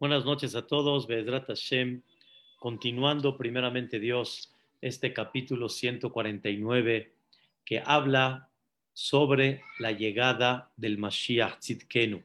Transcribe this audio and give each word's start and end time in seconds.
Buenas 0.00 0.24
noches 0.24 0.54
a 0.54 0.64
todos, 0.64 1.08
Bedrat 1.08 1.48
Hashem. 1.48 2.02
Continuando 2.60 3.36
primeramente 3.36 3.98
Dios, 3.98 4.54
este 4.80 5.12
capítulo 5.12 5.68
149 5.68 7.16
que 7.64 7.82
habla 7.84 8.48
sobre 8.92 9.60
la 9.80 9.90
llegada 9.90 10.70
del 10.76 10.98
Mashiach 10.98 11.58
Tzidkenu. 11.58 12.22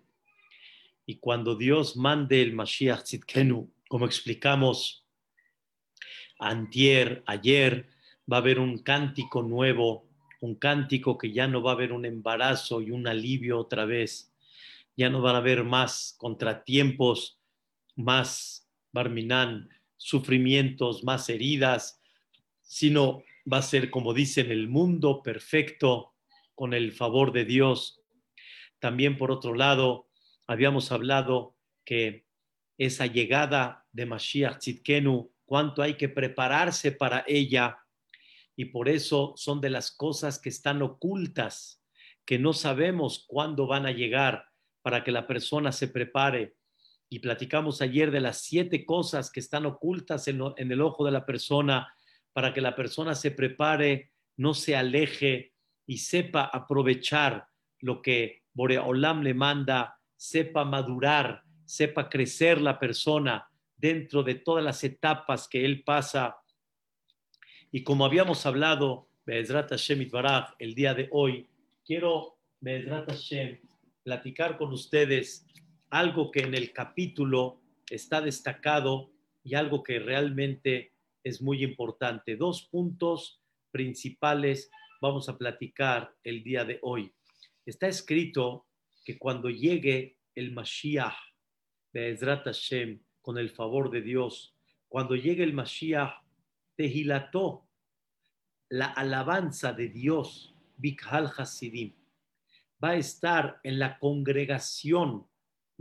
Y 1.08 1.16
cuando 1.16 1.56
Dios 1.56 1.98
mande 1.98 2.44
el 2.44 2.54
Mashiach 2.54 3.02
Tzidkenu, 3.06 3.68
como 3.88 4.06
explicamos 4.06 5.04
antier, 6.38 7.24
ayer, 7.26 7.88
va 8.32 8.38
a 8.38 8.42
haber 8.42 8.60
un 8.60 8.84
cántico 8.84 9.42
nuevo, 9.42 10.06
un 10.42 10.54
cántico 10.54 11.18
que 11.18 11.32
ya 11.32 11.48
no 11.48 11.64
va 11.64 11.72
a 11.72 11.74
haber 11.74 11.92
un 11.92 12.06
embarazo 12.06 12.82
y 12.82 12.92
un 12.92 13.08
alivio 13.08 13.58
otra 13.58 13.86
vez, 13.86 14.32
ya 14.96 15.10
no 15.10 15.24
van 15.24 15.34
a 15.34 15.40
haber 15.40 15.64
más 15.64 16.16
contratiempos, 16.20 17.40
más 17.96 18.70
barminán, 18.92 19.70
sufrimientos, 19.98 21.04
más 21.04 21.30
heridas, 21.30 22.02
sino 22.62 23.24
va 23.52 23.58
a 23.58 23.62
ser, 23.62 23.90
como 23.90 24.14
dicen, 24.14 24.52
el 24.52 24.68
mundo 24.68 25.22
perfecto 25.24 26.14
con 26.56 26.74
el 26.74 26.92
favor 26.92 27.32
de 27.32 27.46
Dios. 27.46 28.02
También, 28.80 29.18
por 29.18 29.32
otro 29.32 29.54
lado, 29.54 30.10
habíamos 30.48 30.92
hablado 30.92 31.56
que 31.86 32.26
esa 32.78 33.06
llegada 33.06 33.86
de 33.92 34.06
Mashiach 34.06 34.60
Tzidkenu, 34.60 35.32
cuánto 35.46 35.82
hay 35.82 35.96
que 35.96 36.10
prepararse 36.10 36.92
para 36.92 37.24
ella, 37.28 37.78
y 38.56 38.66
por 38.66 38.88
eso 38.90 39.34
son 39.36 39.62
de 39.62 39.70
las 39.70 39.92
cosas 39.92 40.40
que 40.40 40.50
están 40.50 40.82
ocultas, 40.82 41.82
que 42.26 42.40
no 42.40 42.54
sabemos 42.54 43.26
cuándo 43.28 43.68
van 43.68 43.86
a 43.86 43.92
llegar 43.92 44.46
para 44.82 45.04
que 45.04 45.12
la 45.12 45.28
persona 45.28 45.72
se 45.72 45.88
prepare. 45.88 46.56
Y 47.14 47.20
platicamos 47.20 47.80
ayer 47.84 48.10
de 48.10 48.22
las 48.22 48.40
siete 48.42 48.88
cosas 48.88 49.32
que 49.32 49.40
están 49.40 49.68
ocultas 49.68 50.28
en, 50.28 50.42
el 50.58 50.82
ojo 50.82 51.06
de 51.06 51.12
la 51.12 51.28
persona 51.28 51.94
para 52.34 52.56
que 52.56 52.60
la 52.60 52.76
persona 52.76 53.14
se 53.14 53.30
prepare, 53.30 54.10
no 54.36 54.56
se 54.56 54.76
aleje 54.76 55.54
y 55.86 56.00
sepa 56.00 56.46
aprovechar 56.46 57.46
lo 57.82 58.02
que 58.02 58.42
Boreolam 58.52 59.22
le 59.22 59.36
manda, 59.36 60.00
sepa 60.16 60.66
madurar, 60.66 61.44
sepa 61.66 62.10
crecer 62.10 62.60
la 62.60 62.80
persona 62.80 63.48
dentro 63.78 64.24
de 64.24 64.34
todas 64.34 64.64
las 64.64 64.84
etapas 64.84 65.48
que 65.48 65.64
él 65.64 65.84
pasa. 65.84 66.38
Y 67.72 67.84
como 67.84 68.06
habíamos 68.06 68.44
hablado, 68.48 69.08
Be'ezrat 69.24 69.70
Hashem 69.70 70.10
Baraj, 70.10 70.56
el 70.58 70.74
día 70.74 70.96
de 70.96 71.10
hoy, 71.12 71.48
quiero, 71.86 72.40
Be'ezrat 72.60 73.08
Hashem, 73.08 73.60
platicar 74.02 74.58
con 74.58 74.74
ustedes 74.74 75.46
algo 75.94 76.32
que 76.32 76.40
en 76.40 76.56
el 76.56 76.74
capítulo 76.74 77.62
está 77.88 78.20
destacado 78.20 79.12
y 79.44 79.54
algo 79.54 79.84
que 79.84 80.00
realmente 80.00 80.92
es 81.24 81.40
muy 81.40 81.64
importante. 81.64 82.36
Dos 82.36 82.64
puntos 82.64 83.44
principales 83.70 84.72
vamos 85.00 85.30
a 85.30 85.38
platicar 85.38 86.12
el 86.24 86.44
día 86.44 86.66
de 86.66 86.80
hoy. 86.82 87.14
Está 87.64 87.88
escrito 87.88 88.66
que 89.06 89.20
cuando 89.20 89.52
llegue 89.52 90.18
el 90.34 90.52
Mashiach, 90.52 91.14
Be'ezrat 91.94 92.46
Hashem, 92.46 93.00
con 93.22 93.38
el 93.38 93.52
favor 93.52 93.92
de 93.92 94.02
Dios, 94.02 94.56
cuando 94.90 95.16
llegue 95.16 95.44
el 95.44 95.54
Mashiach, 95.54 96.24
Tehilató, 96.76 97.68
la 98.68 98.88
alabanza 98.88 99.74
de 99.74 99.90
Dios, 99.90 100.56
Bikhal 100.76 101.32
Hasidim, 101.38 101.94
va 102.84 102.90
a 102.90 102.96
estar 102.96 103.60
en 103.62 103.78
la 103.78 104.00
congregación 104.00 105.28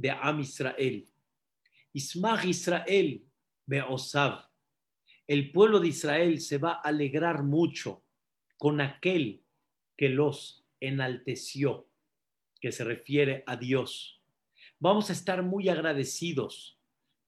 de 0.02 0.10
Am 0.10 0.40
Israel. 0.40 1.08
Ismach 1.92 2.44
Israel, 2.44 3.24
Beosav, 3.64 4.48
el 5.28 5.52
pueblo 5.52 5.78
de 5.78 5.88
Israel 5.88 6.40
se 6.40 6.58
va 6.58 6.72
a 6.72 6.88
alegrar 6.88 7.44
mucho 7.44 8.02
con 8.58 8.80
aquel 8.80 9.44
que 9.96 10.08
los 10.08 10.66
enalteció, 10.80 11.88
que 12.60 12.72
se 12.72 12.82
refiere 12.82 13.44
a 13.46 13.56
Dios. 13.56 14.20
Vamos 14.80 15.08
a 15.08 15.12
estar 15.12 15.44
muy 15.44 15.68
agradecidos 15.68 16.80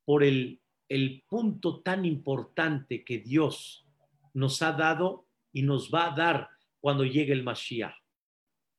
por 0.04 0.25
el, 0.25 0.60
el 0.88 1.22
punto 1.28 1.81
tan 1.81 2.04
importante 2.04 3.04
que 3.04 3.19
Dios 3.19 3.87
nos 4.32 4.62
ha 4.62 4.72
dado 4.72 5.28
y 5.53 5.62
nos 5.62 5.94
va 5.94 6.12
a 6.12 6.16
dar 6.16 6.50
cuando 6.81 7.04
llegue 7.04 7.32
el 7.32 7.44
Mashiach. 7.44 7.94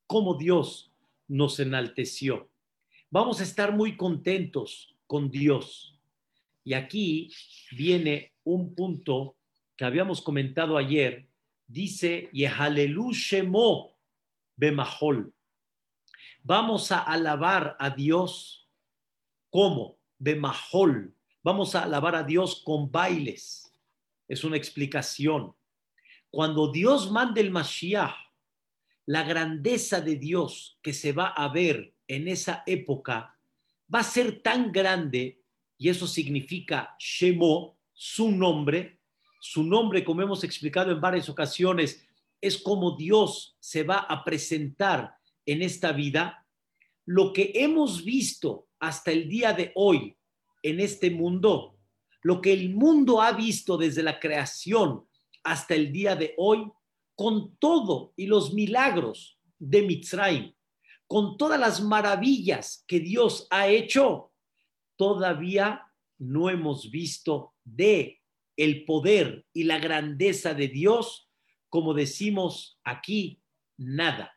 Cómo 0.06 0.34
Dios 0.34 0.92
nos 1.28 1.58
enalteció. 1.58 2.50
Vamos 3.10 3.40
a 3.40 3.44
estar 3.44 3.72
muy 3.72 3.96
contentos 3.96 4.96
con 5.06 5.30
Dios 5.30 5.96
y 6.64 6.74
aquí 6.74 7.32
viene 7.70 8.32
un 8.42 8.74
punto 8.74 9.36
que 9.76 9.84
habíamos 9.84 10.20
comentado 10.20 10.76
ayer. 10.76 11.28
Dice, 11.68 12.28
Yehalelu 12.32 13.12
Shemo 13.12 13.96
Bemahol. 14.56 15.32
Vamos 16.42 16.90
a 16.90 16.98
alabar 16.98 17.76
a 17.78 17.90
Dios 17.90 18.68
como 19.50 19.98
Bemahol. 20.18 21.14
Vamos 21.44 21.76
a 21.76 21.84
alabar 21.84 22.16
a 22.16 22.24
Dios 22.24 22.62
con 22.64 22.90
bailes. 22.90 23.72
Es 24.26 24.42
una 24.42 24.56
explicación. 24.56 25.54
Cuando 26.28 26.72
Dios 26.72 27.12
mande 27.12 27.40
el 27.40 27.52
Mashiach, 27.52 28.16
la 29.06 29.22
grandeza 29.22 30.00
de 30.00 30.16
Dios 30.16 30.80
que 30.82 30.92
se 30.92 31.12
va 31.12 31.28
a 31.28 31.48
ver 31.48 31.95
en 32.08 32.28
esa 32.28 32.62
época 32.66 33.36
va 33.92 34.00
a 34.00 34.04
ser 34.04 34.42
tan 34.42 34.72
grande 34.72 35.40
y 35.78 35.88
eso 35.88 36.06
significa 36.06 36.94
Shemo, 36.98 37.78
su 37.92 38.30
nombre. 38.30 39.00
Su 39.40 39.62
nombre, 39.62 40.04
como 40.04 40.22
hemos 40.22 40.42
explicado 40.42 40.90
en 40.90 41.00
varias 41.00 41.28
ocasiones, 41.28 42.04
es 42.40 42.58
como 42.58 42.96
Dios 42.96 43.56
se 43.60 43.82
va 43.82 43.98
a 43.98 44.24
presentar 44.24 45.14
en 45.44 45.62
esta 45.62 45.92
vida. 45.92 46.46
Lo 47.04 47.32
que 47.32 47.52
hemos 47.54 48.04
visto 48.04 48.68
hasta 48.80 49.12
el 49.12 49.28
día 49.28 49.52
de 49.52 49.72
hoy 49.74 50.16
en 50.62 50.80
este 50.80 51.10
mundo, 51.10 51.78
lo 52.22 52.40
que 52.40 52.52
el 52.52 52.74
mundo 52.74 53.22
ha 53.22 53.32
visto 53.32 53.76
desde 53.76 54.02
la 54.02 54.18
creación 54.18 55.06
hasta 55.44 55.74
el 55.74 55.92
día 55.92 56.16
de 56.16 56.34
hoy, 56.38 56.70
con 57.14 57.56
todo 57.56 58.12
y 58.16 58.26
los 58.26 58.52
milagros 58.52 59.38
de 59.58 59.82
Mitzrayim, 59.82 60.52
con 61.06 61.36
todas 61.36 61.58
las 61.58 61.80
maravillas 61.82 62.84
que 62.86 63.00
Dios 63.00 63.46
ha 63.50 63.68
hecho, 63.68 64.32
todavía 64.96 65.92
no 66.18 66.50
hemos 66.50 66.90
visto 66.90 67.54
de 67.64 68.20
el 68.56 68.84
poder 68.84 69.46
y 69.52 69.64
la 69.64 69.78
grandeza 69.78 70.54
de 70.54 70.68
Dios, 70.68 71.28
como 71.68 71.94
decimos 71.94 72.80
aquí, 72.84 73.42
nada. 73.76 74.34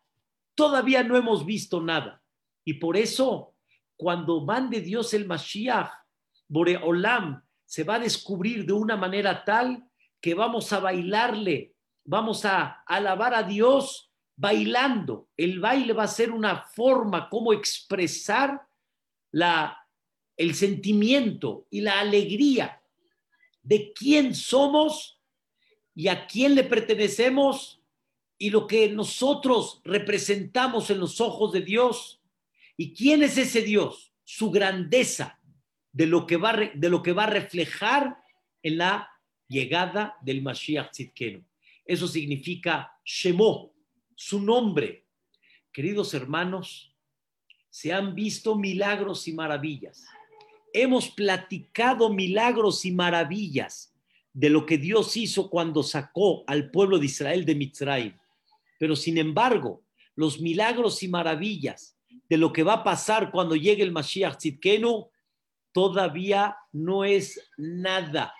Todavía 0.55 1.03
no 1.03 1.15
hemos 1.15 1.45
visto 1.45 1.81
nada. 1.81 2.21
Y 2.65 2.73
por 2.75 2.97
eso, 2.97 3.55
cuando 3.95 4.41
mande 4.41 4.81
Dios 4.81 5.13
el 5.13 5.25
Mashiach, 5.25 5.89
Boreolam 6.47 7.41
se 7.65 7.83
va 7.83 7.95
a 7.95 7.99
descubrir 7.99 8.65
de 8.65 8.73
una 8.73 8.97
manera 8.97 9.45
tal 9.45 9.87
que 10.19 10.33
vamos 10.33 10.73
a 10.73 10.79
bailarle, 10.79 11.75
vamos 12.03 12.43
a 12.43 12.83
alabar 12.85 13.33
a 13.33 13.43
Dios 13.43 14.08
bailando. 14.39 15.27
El 15.35 15.59
baile 15.59 15.91
va 15.91 16.03
a 16.03 16.07
ser 16.07 16.31
una 16.31 16.61
forma 16.61 17.29
como 17.29 17.51
expresar 17.51 18.65
la 19.31 19.75
el 20.37 20.55
sentimiento 20.55 21.67
y 21.69 21.81
la 21.81 21.99
alegría 21.99 22.81
de 23.61 23.91
quién 23.91 24.33
somos 24.33 25.19
y 25.93 26.07
a 26.07 26.25
quién 26.27 26.55
le 26.55 26.63
pertenecemos 26.63 27.81
y 28.37 28.49
lo 28.49 28.65
que 28.65 28.87
nosotros 28.87 29.81
representamos 29.83 30.89
en 30.89 30.99
los 30.99 31.19
ojos 31.19 31.51
de 31.51 31.59
Dios 31.59 32.21
y 32.77 32.93
quién 32.93 33.21
es 33.21 33.37
ese 33.37 33.63
Dios, 33.63 34.13
su 34.23 34.49
grandeza 34.49 35.41
de 35.91 36.05
lo 36.05 36.25
que 36.25 36.37
va, 36.37 36.53
de 36.73 36.89
lo 36.89 37.03
que 37.03 37.11
va 37.11 37.25
a 37.25 37.29
reflejar 37.29 38.15
en 38.63 38.77
la 38.77 39.09
llegada 39.49 40.15
del 40.21 40.41
Mashiach 40.41 40.91
Tzidkenu. 40.91 41.43
Eso 41.83 42.07
significa 42.07 42.93
Shemo, 43.03 43.73
su 44.19 44.41
nombre. 44.41 45.05
Queridos 45.71 46.13
hermanos, 46.13 46.93
se 47.69 47.93
han 47.93 48.15
visto 48.15 48.55
milagros 48.55 49.27
y 49.27 49.33
maravillas 49.33 50.05
hemos 50.73 51.09
platicado 51.09 52.09
milagros 52.09 52.85
y 52.85 52.91
maravillas 52.91 53.93
de 54.33 54.49
lo 54.49 54.65
que 54.65 54.77
Dios 54.77 55.17
hizo 55.17 55.49
cuando 55.49 55.83
sacó 55.83 56.43
al 56.47 56.71
pueblo 56.71 56.99
de 56.99 57.07
Israel 57.07 57.45
de 57.45 57.55
Mitzrayim. 57.55 58.17
Pero 58.77 58.95
sin 58.95 59.17
embargo, 59.17 59.83
los 60.15 60.39
milagros 60.39 61.01
y 61.03 61.07
maravillas 61.07 61.97
de 62.29 62.37
lo 62.37 62.53
que 62.53 62.63
va 62.63 62.73
a 62.73 62.83
pasar 62.83 63.31
cuando 63.31 63.55
llegue 63.55 63.83
el 63.83 63.91
Mashiach 63.91 64.37
Tzidkenu 64.37 65.09
todavía 65.71 66.55
no 66.71 67.03
es 67.03 67.49
nada 67.57 68.33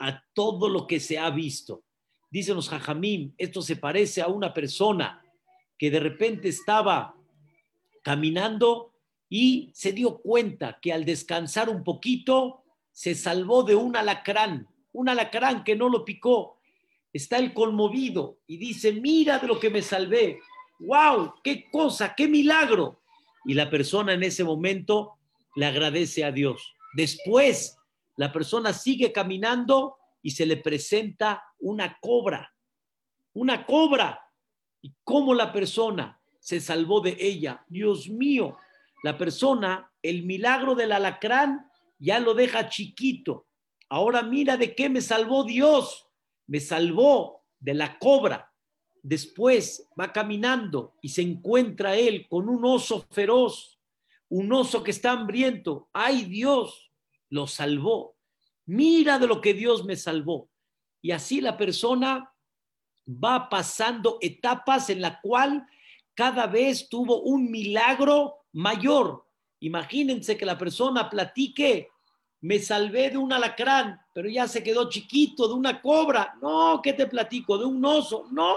a 0.00 0.22
todo 0.32 0.68
lo 0.68 0.86
que 0.86 1.00
se 1.00 1.18
ha 1.18 1.30
visto. 1.30 1.84
Dicen 2.30 2.56
los 2.56 2.68
Jajamim, 2.68 3.32
esto 3.38 3.62
se 3.62 3.76
parece 3.76 4.20
a 4.20 4.28
una 4.28 4.52
persona 4.52 5.22
que 5.78 5.90
de 5.90 6.00
repente 6.00 6.48
estaba 6.48 7.14
caminando 8.02 8.92
y 9.28 9.70
se 9.74 9.92
dio 9.92 10.18
cuenta 10.18 10.78
que 10.80 10.92
al 10.92 11.04
descansar 11.04 11.68
un 11.68 11.84
poquito 11.84 12.64
se 12.92 13.14
salvó 13.14 13.62
de 13.62 13.74
un 13.74 13.96
alacrán, 13.96 14.66
un 14.92 15.08
alacrán 15.08 15.64
que 15.64 15.76
no 15.76 15.88
lo 15.88 16.04
picó. 16.04 16.58
Está 17.12 17.38
el 17.38 17.54
conmovido 17.54 18.38
y 18.46 18.56
dice, 18.56 18.92
mira 18.92 19.38
de 19.38 19.46
lo 19.46 19.58
que 19.60 19.70
me 19.70 19.82
salvé. 19.82 20.40
¡Wow! 20.80 21.34
¡Qué 21.42 21.70
cosa! 21.70 22.14
¡Qué 22.14 22.28
milagro! 22.28 23.00
Y 23.44 23.54
la 23.54 23.70
persona 23.70 24.12
en 24.12 24.22
ese 24.22 24.44
momento 24.44 25.18
le 25.56 25.66
agradece 25.66 26.24
a 26.24 26.32
Dios. 26.32 26.74
Después, 26.94 27.76
la 28.16 28.32
persona 28.32 28.72
sigue 28.72 29.12
caminando 29.12 29.97
y 30.22 30.30
se 30.30 30.46
le 30.46 30.56
presenta 30.56 31.44
una 31.58 31.98
cobra. 32.00 32.52
Una 33.34 33.64
cobra. 33.66 34.20
¿Y 34.80 34.94
cómo 35.04 35.34
la 35.34 35.52
persona 35.52 36.20
se 36.40 36.60
salvó 36.60 37.00
de 37.00 37.16
ella? 37.18 37.64
Dios 37.68 38.08
mío, 38.08 38.56
la 39.02 39.16
persona, 39.16 39.90
el 40.02 40.24
milagro 40.24 40.74
del 40.74 40.92
alacrán 40.92 41.70
ya 41.98 42.20
lo 42.20 42.34
deja 42.34 42.68
chiquito. 42.68 43.46
Ahora 43.88 44.22
mira 44.22 44.56
de 44.56 44.74
qué 44.74 44.88
me 44.88 45.00
salvó 45.00 45.44
Dios. 45.44 46.06
Me 46.46 46.60
salvó 46.60 47.44
de 47.58 47.74
la 47.74 47.98
cobra. 47.98 48.52
Después 49.02 49.88
va 49.98 50.12
caminando 50.12 50.94
y 51.00 51.10
se 51.10 51.22
encuentra 51.22 51.96
él 51.96 52.26
con 52.28 52.48
un 52.48 52.64
oso 52.64 53.06
feroz, 53.10 53.80
un 54.28 54.52
oso 54.52 54.82
que 54.82 54.90
está 54.90 55.12
hambriento. 55.12 55.88
¡Ay 55.92 56.24
Dios! 56.24 56.90
Lo 57.30 57.46
salvó. 57.46 58.17
Mira 58.68 59.18
de 59.18 59.26
lo 59.26 59.40
que 59.40 59.54
Dios 59.54 59.86
me 59.86 59.96
salvó. 59.96 60.50
Y 61.00 61.12
así 61.12 61.40
la 61.40 61.56
persona 61.56 62.34
va 63.08 63.48
pasando 63.48 64.18
etapas 64.20 64.90
en 64.90 65.00
la 65.00 65.22
cual 65.22 65.66
cada 66.12 66.46
vez 66.46 66.90
tuvo 66.90 67.22
un 67.22 67.50
milagro 67.50 68.44
mayor. 68.52 69.24
Imagínense 69.60 70.36
que 70.36 70.44
la 70.44 70.58
persona 70.58 71.08
platique, 71.08 71.88
me 72.40 72.58
salvé 72.58 73.08
de 73.08 73.16
un 73.16 73.32
alacrán, 73.32 74.00
pero 74.12 74.28
ya 74.28 74.46
se 74.46 74.62
quedó 74.62 74.90
chiquito, 74.90 75.48
de 75.48 75.54
una 75.54 75.80
cobra. 75.80 76.36
No, 76.42 76.80
¿qué 76.82 76.92
te 76.92 77.06
platico? 77.06 77.56
De 77.56 77.64
un 77.64 77.82
oso. 77.82 78.26
No, 78.30 78.54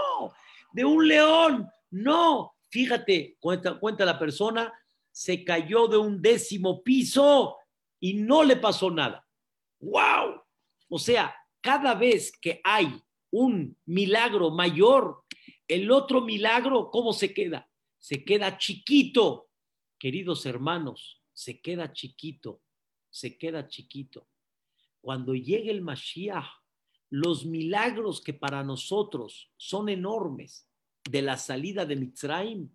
de 0.73 0.83
un 0.83 1.07
león. 1.07 1.69
No, 1.89 2.55
fíjate, 2.69 3.37
cuenta, 3.39 3.79
cuenta 3.79 4.03
la 4.03 4.19
persona, 4.19 4.73
se 5.09 5.45
cayó 5.45 5.87
de 5.87 5.97
un 5.97 6.21
décimo 6.21 6.83
piso 6.83 7.55
y 7.97 8.15
no 8.15 8.43
le 8.43 8.57
pasó 8.57 8.91
nada. 8.91 9.25
¡Wow! 9.81 10.41
O 10.89 10.97
sea, 10.97 11.35
cada 11.59 11.93
vez 11.93 12.31
que 12.39 12.61
hay 12.63 13.01
un 13.31 13.77
milagro 13.85 14.51
mayor, 14.51 15.23
el 15.67 15.91
otro 15.91 16.21
milagro, 16.21 16.89
¿cómo 16.91 17.13
se 17.13 17.33
queda? 17.33 17.69
Se 17.97 18.23
queda 18.23 18.57
chiquito 18.57 19.51
queridos 20.01 20.47
hermanos, 20.47 21.21
se 21.31 21.61
queda 21.61 21.93
chiquito, 21.93 22.63
se 23.11 23.37
queda 23.37 23.67
chiquito. 23.67 24.27
Cuando 24.99 25.35
llegue 25.35 25.69
el 25.69 25.83
Mashiach, 25.83 26.47
los 27.11 27.45
milagros 27.45 28.19
que 28.19 28.33
para 28.33 28.63
nosotros 28.63 29.51
son 29.57 29.89
enormes 29.89 30.67
de 31.07 31.21
la 31.21 31.37
salida 31.37 31.85
de 31.85 31.97
Mitzrayim, 31.97 32.71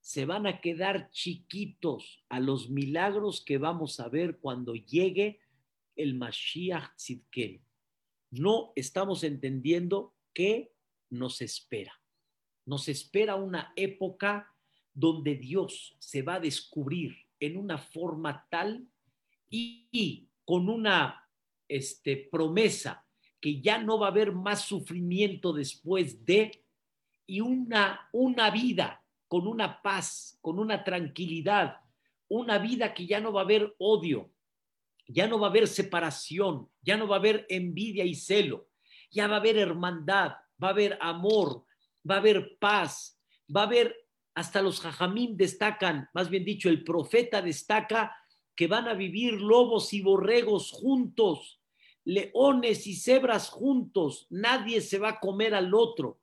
se 0.00 0.26
van 0.26 0.48
a 0.48 0.60
quedar 0.60 1.12
chiquitos 1.12 2.24
a 2.28 2.40
los 2.40 2.68
milagros 2.70 3.40
que 3.40 3.58
vamos 3.58 4.00
a 4.00 4.08
ver 4.08 4.40
cuando 4.40 4.74
llegue 4.74 5.38
el 5.96 6.14
Mashiach. 6.14 6.92
No 8.30 8.72
estamos 8.74 9.24
entendiendo 9.24 10.14
qué 10.32 10.72
nos 11.10 11.40
espera. 11.40 11.92
Nos 12.66 12.88
espera 12.88 13.36
una 13.36 13.72
época 13.76 14.54
donde 14.92 15.34
Dios 15.34 15.96
se 15.98 16.22
va 16.22 16.34
a 16.34 16.40
descubrir 16.40 17.16
en 17.40 17.56
una 17.56 17.78
forma 17.78 18.46
tal 18.50 18.86
y, 19.50 20.28
con 20.44 20.68
una 20.68 21.28
este, 21.68 22.16
promesa 22.30 23.06
que 23.40 23.60
ya 23.60 23.78
no 23.78 23.98
va 23.98 24.08
a 24.08 24.10
haber 24.10 24.32
más 24.32 24.62
sufrimiento 24.62 25.52
después 25.52 26.24
de 26.24 26.64
y 27.26 27.40
una, 27.40 28.08
una 28.12 28.50
vida 28.50 29.02
con 29.28 29.46
una 29.46 29.82
paz, 29.82 30.38
con 30.40 30.58
una 30.58 30.84
tranquilidad, 30.84 31.80
una 32.28 32.58
vida 32.58 32.94
que 32.94 33.06
ya 33.06 33.20
no 33.20 33.32
va 33.32 33.40
a 33.40 33.44
haber 33.44 33.74
odio, 33.78 34.30
ya 35.06 35.26
no 35.26 35.38
va 35.38 35.48
a 35.48 35.50
haber 35.50 35.68
separación, 35.68 36.68
ya 36.82 36.96
no 36.96 37.06
va 37.06 37.16
a 37.16 37.18
haber 37.18 37.46
envidia 37.48 38.04
y 38.04 38.14
celo, 38.14 38.68
ya 39.10 39.26
va 39.26 39.36
a 39.36 39.38
haber 39.38 39.58
hermandad, 39.58 40.32
va 40.62 40.68
a 40.68 40.70
haber 40.70 40.98
amor, 41.00 41.64
va 42.08 42.16
a 42.16 42.18
haber 42.18 42.56
paz, 42.58 43.18
va 43.54 43.62
a 43.62 43.66
haber 43.66 43.96
hasta 44.34 44.62
los 44.62 44.80
jajamín 44.80 45.36
destacan, 45.36 46.08
más 46.12 46.28
bien 46.28 46.44
dicho, 46.44 46.68
el 46.68 46.82
profeta 46.82 47.40
destaca 47.40 48.16
que 48.56 48.66
van 48.66 48.88
a 48.88 48.94
vivir 48.94 49.34
lobos 49.34 49.92
y 49.92 50.00
borregos 50.00 50.72
juntos, 50.72 51.60
leones 52.04 52.86
y 52.86 52.94
cebras 52.94 53.48
juntos, 53.48 54.26
nadie 54.30 54.80
se 54.80 54.98
va 54.98 55.10
a 55.10 55.20
comer 55.20 55.54
al 55.54 55.72
otro, 55.72 56.18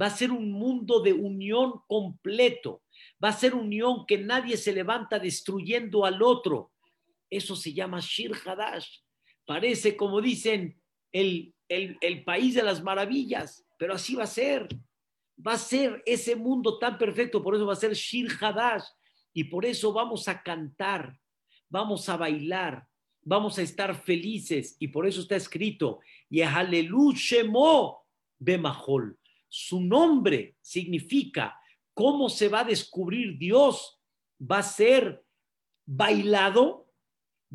va 0.00 0.06
a 0.06 0.10
ser 0.10 0.30
un 0.30 0.52
mundo 0.52 1.00
de 1.00 1.12
unión 1.12 1.82
completo, 1.86 2.82
va 3.22 3.30
a 3.30 3.32
ser 3.32 3.54
unión 3.54 4.06
que 4.06 4.18
nadie 4.18 4.56
se 4.56 4.72
levanta 4.72 5.18
destruyendo 5.18 6.04
al 6.04 6.22
otro. 6.22 6.72
Eso 7.34 7.56
se 7.56 7.72
llama 7.72 7.98
Shir 8.00 8.32
Hadash. 8.44 8.98
Parece, 9.44 9.96
como 9.96 10.20
dicen, 10.20 10.80
el, 11.10 11.52
el, 11.68 11.98
el 12.00 12.22
país 12.22 12.54
de 12.54 12.62
las 12.62 12.82
maravillas, 12.82 13.66
pero 13.76 13.94
así 13.94 14.14
va 14.14 14.22
a 14.22 14.28
ser. 14.28 14.68
Va 15.44 15.54
a 15.54 15.58
ser 15.58 16.00
ese 16.06 16.36
mundo 16.36 16.78
tan 16.78 16.96
perfecto, 16.96 17.42
por 17.42 17.56
eso 17.56 17.66
va 17.66 17.72
a 17.72 17.76
ser 17.76 17.92
Shir 17.92 18.30
Hadash, 18.40 18.84
y 19.32 19.44
por 19.44 19.66
eso 19.66 19.92
vamos 19.92 20.28
a 20.28 20.40
cantar, 20.42 21.18
vamos 21.68 22.08
a 22.08 22.16
bailar, 22.16 22.86
vamos 23.20 23.58
a 23.58 23.62
estar 23.62 24.00
felices, 24.00 24.76
y 24.78 24.88
por 24.88 25.08
eso 25.08 25.22
está 25.22 25.34
escrito, 25.34 25.98
Yehalelu 26.30 27.12
Shemo 27.14 28.06
Bemahol. 28.38 29.18
Su 29.48 29.80
nombre 29.80 30.56
significa 30.60 31.58
cómo 31.94 32.28
se 32.28 32.48
va 32.48 32.60
a 32.60 32.64
descubrir 32.64 33.36
Dios, 33.36 34.00
va 34.40 34.58
a 34.58 34.62
ser 34.62 35.24
bailado, 35.84 36.83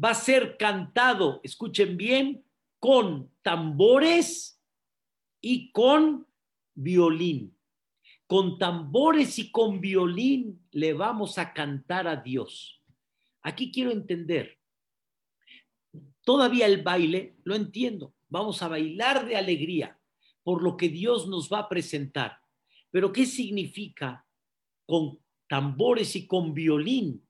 va 0.02 0.12
a 0.12 0.16
ser 0.16 0.58
cantado, 0.58 1.42
escuchen 1.44 1.98
bien, 1.98 2.44
con 2.80 3.32
tambores 3.42 4.62
y 5.42 5.72
con 5.72 6.28
violín 6.74 7.60
con 8.30 8.60
tambores 8.60 9.40
y 9.40 9.50
con 9.50 9.82
violín 9.82 10.64
le 10.70 10.94
vamos 10.94 11.40
a 11.40 11.52
cantar 11.52 12.08
a 12.08 12.18
Dios. 12.18 12.80
Aquí 13.42 13.72
quiero 13.72 13.90
entender, 13.90 14.60
todavía 16.24 16.68
el 16.68 16.84
baile, 16.84 17.38
lo 17.44 17.56
entiendo, 17.56 18.14
vamos 18.28 18.62
a 18.62 18.68
bailar 18.68 19.26
de 19.26 19.36
alegría 19.36 20.00
por 20.44 20.62
lo 20.62 20.78
que 20.78 20.90
Dios 20.90 21.28
nos 21.28 21.52
va 21.52 21.62
a 21.62 21.70
presentar. 21.70 22.38
Pero 22.92 23.12
¿qué 23.12 23.26
significa 23.26 24.28
con 24.86 25.18
tambores 25.48 26.16
y 26.16 26.28
con 26.28 26.54
violín 26.54 27.28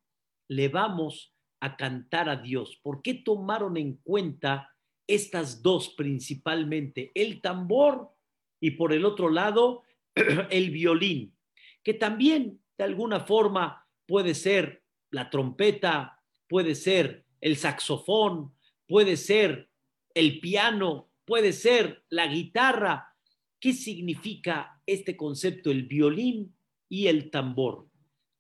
le 0.49 0.67
vamos 0.67 1.33
a 1.59 1.77
cantar 1.77 2.29
a 2.29 2.37
Dios? 2.37 2.79
¿Por 2.81 3.01
qué 3.01 3.13
tomaron 3.13 3.77
en 3.77 3.97
cuenta 3.97 4.73
estas 5.07 5.61
dos 5.61 5.89
principalmente? 5.89 7.11
El 7.15 7.41
tambor 7.41 8.11
y 8.59 8.71
por 8.71 8.93
el 8.93 9.05
otro 9.05 9.29
lado 9.29 9.83
el 10.49 10.71
violín, 10.71 11.35
que 11.83 11.93
también 11.93 12.61
de 12.77 12.83
alguna 12.83 13.21
forma 13.21 13.85
puede 14.05 14.33
ser 14.33 14.83
la 15.11 15.29
trompeta, 15.29 16.21
puede 16.47 16.75
ser 16.75 17.25
el 17.41 17.57
saxofón, 17.57 18.53
puede 18.87 19.17
ser 19.17 19.69
el 20.13 20.39
piano, 20.39 21.09
puede 21.25 21.53
ser 21.53 22.03
la 22.09 22.27
guitarra. 22.27 23.15
¿Qué 23.59 23.73
significa 23.73 24.81
este 24.85 25.15
concepto, 25.15 25.71
el 25.71 25.83
violín 25.83 26.55
y 26.87 27.07
el 27.07 27.29
tambor? 27.29 27.87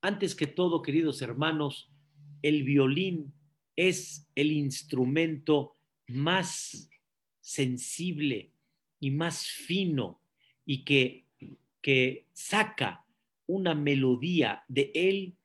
Antes 0.01 0.33
que 0.35 0.47
todo, 0.47 0.81
queridos 0.81 1.21
hermanos, 1.21 1.88
el 2.41 2.63
violín 2.63 3.33
es 3.75 4.27
el 4.35 4.51
instrumento 4.51 5.77
más 6.07 6.89
sensible 7.41 8.51
y 8.99 9.11
más 9.11 9.47
fino 9.47 10.21
y 10.65 10.83
que 10.83 11.25
que 11.81 12.27
saca 12.33 13.05
una 13.47 13.73
melodía 13.73 14.63
de 14.67 14.91
él 14.93 15.35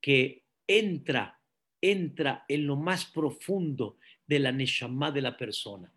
que 0.00 0.44
entra, 0.66 1.40
entra 1.80 2.44
en 2.48 2.66
lo 2.66 2.76
más 2.76 3.06
profundo 3.06 3.96
de 4.26 4.38
la 4.38 4.52
neshama 4.52 5.10
de 5.10 5.22
la 5.22 5.36
persona. 5.36 5.92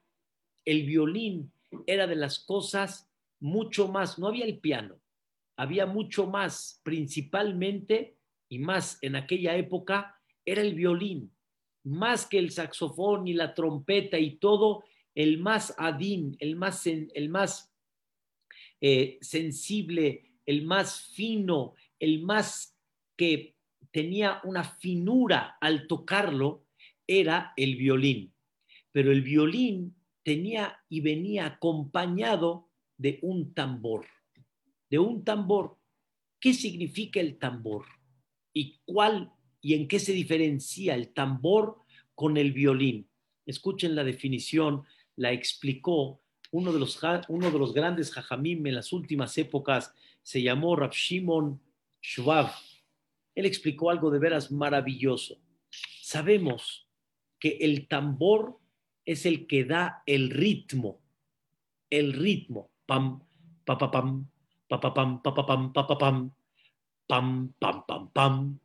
El 0.66 0.86
violín 0.86 1.52
era 1.86 2.08
de 2.08 2.16
las 2.16 2.40
cosas 2.40 3.10
mucho 3.40 3.88
más, 3.88 4.18
no 4.18 4.28
había 4.28 4.46
el 4.46 4.60
piano, 4.60 5.00
había 5.56 5.86
mucho 5.86 6.28
más, 6.28 6.80
principalmente 6.84 8.18
y 8.50 8.60
más 8.60 8.98
en 9.02 9.16
aquella 9.16 9.56
época, 9.56 10.21
era 10.46 10.62
el 10.62 10.74
violín, 10.74 11.32
más 11.84 12.26
que 12.26 12.38
el 12.38 12.52
saxofón 12.52 13.28
y 13.28 13.34
la 13.34 13.54
trompeta 13.54 14.20
y 14.20 14.38
todo, 14.38 14.84
el 15.16 15.40
más 15.40 15.74
adín, 15.78 16.36
el 16.40 16.56
más, 16.56 16.86
el 16.88 17.30
más 17.30 17.74
eh, 18.80 19.18
sensible, 19.22 20.32
el 20.46 20.64
más 20.64 21.12
fino, 21.14 21.76
el 22.00 22.22
más 22.22 22.78
que 23.16 23.56
tenía 23.92 24.42
una 24.44 24.64
finura 24.64 25.58
al 25.60 25.88
tocarlo, 25.88 26.66
era 27.06 27.54
el 27.58 27.76
violín. 27.76 28.34
Pero 28.92 29.12
el 29.12 29.22
violín 29.22 29.96
tenía 30.24 30.80
y 30.90 31.02
venía 31.02 31.46
acompañado 31.46 32.70
de 32.98 33.20
un 33.22 33.54
tambor, 33.54 34.06
de 34.90 35.00
un 35.00 35.24
tambor. 35.24 35.78
¿Qué 36.40 36.54
significa 36.54 37.20
el 37.20 37.38
tambor? 37.38 37.86
¿Y 38.54 38.80
cuál 38.86 39.34
y 39.62 39.76
en 39.76 39.88
qué 39.88 40.00
se 40.00 40.14
diferencia 40.14 40.96
el 40.96 41.14
tambor 41.14 41.78
con 42.16 42.38
el 42.38 42.52
violín? 42.52 43.08
Escuchen 43.46 43.96
la 43.96 44.04
definición, 44.04 44.84
la 45.16 45.32
explicó 45.32 46.22
uno 46.52 46.74
de 46.74 46.80
los, 46.80 47.00
uno 47.30 47.52
de 47.52 47.60
los 47.60 47.74
grandes 47.74 48.12
jajamim 48.12 48.66
en 48.68 48.76
las 48.76 48.92
últimas 48.92 49.38
épocas, 49.38 49.94
se 50.22 50.42
llamó 50.42 50.76
Rav 50.76 50.92
Shimon 50.92 51.62
Shvav. 52.02 52.52
Él 53.36 53.46
explicó 53.46 53.90
algo 53.90 54.12
de 54.12 54.20
veras 54.20 54.52
maravilloso. 54.52 55.38
Sabemos 56.02 56.88
que 57.40 57.58
el 57.62 57.88
tambor 57.88 58.60
es 59.06 59.26
el 59.26 59.48
que 59.48 59.64
da 59.64 60.04
el 60.06 60.30
ritmo, 60.30 61.02
el 61.90 62.14
ritmo, 62.14 62.72
pam, 62.86 63.24
pa 63.66 63.78
pa 63.78 63.90
pam, 63.90 64.30
pa 64.68 64.80
pa 64.80 64.94
pam, 64.94 65.22
pa 65.22 65.34
pa 65.34 65.46
pam, 65.46 65.74
pa 65.74 65.88
pa 65.88 65.98
pam, 65.98 66.32
pam, 67.08 67.54
pam, 68.14 68.60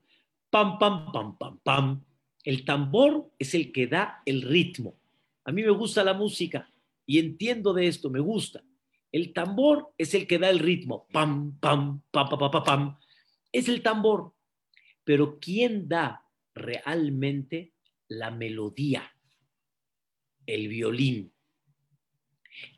pam, 0.56 0.78
pam, 0.78 0.78
pam, 0.78 1.12
pam, 1.12 1.12
pam, 1.12 1.36
pam, 1.36 1.58
pam. 1.62 2.04
El 2.42 2.64
tambor 2.64 3.30
es 3.38 3.54
el 3.54 3.72
que 3.72 3.86
da 3.86 4.22
el 4.24 4.40
ritmo. 4.40 4.96
A 5.44 5.52
mí 5.52 5.62
me 5.62 5.70
gusta 5.70 6.02
la 6.02 6.14
música 6.14 6.70
y 7.04 7.18
entiendo 7.18 7.74
de 7.74 7.88
esto, 7.88 8.08
me 8.08 8.20
gusta. 8.20 8.64
El 9.12 9.34
tambor 9.34 9.92
es 9.98 10.14
el 10.14 10.26
que 10.26 10.38
da 10.38 10.48
el 10.48 10.58
ritmo, 10.58 11.06
pam, 11.12 11.58
pam, 11.60 12.00
pa, 12.10 12.28
pa, 12.28 12.38
pa, 12.38 12.50
pa, 12.50 12.64
pam. 12.64 12.98
Es 13.52 13.68
el 13.68 13.82
tambor. 13.82 14.32
Pero 15.04 15.38
¿quién 15.38 15.88
da 15.88 16.24
realmente 16.54 17.74
la 18.08 18.30
melodía? 18.30 19.14
El 20.46 20.68
violín. 20.68 21.32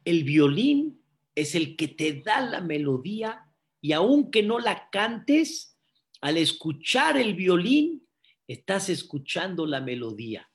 El 0.04 0.24
violín 0.24 1.00
es 1.36 1.54
el 1.54 1.76
que 1.76 1.86
te 1.86 2.22
da 2.22 2.40
la 2.40 2.60
melodía 2.60 3.46
y 3.80 3.92
aunque 3.92 4.42
no 4.42 4.58
la 4.58 4.90
cantes, 4.90 5.77
al 6.20 6.36
escuchar 6.36 7.16
el 7.16 7.34
violín, 7.34 8.06
estás 8.46 8.88
escuchando 8.88 9.66
la 9.66 9.80
melodía. 9.80 10.50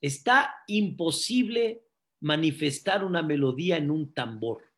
Está 0.00 0.54
imposible 0.66 1.82
manifestar 2.20 3.04
una 3.04 3.22
melodía 3.22 3.76
en 3.76 3.90
un 3.90 4.12
tambor. 4.12 4.72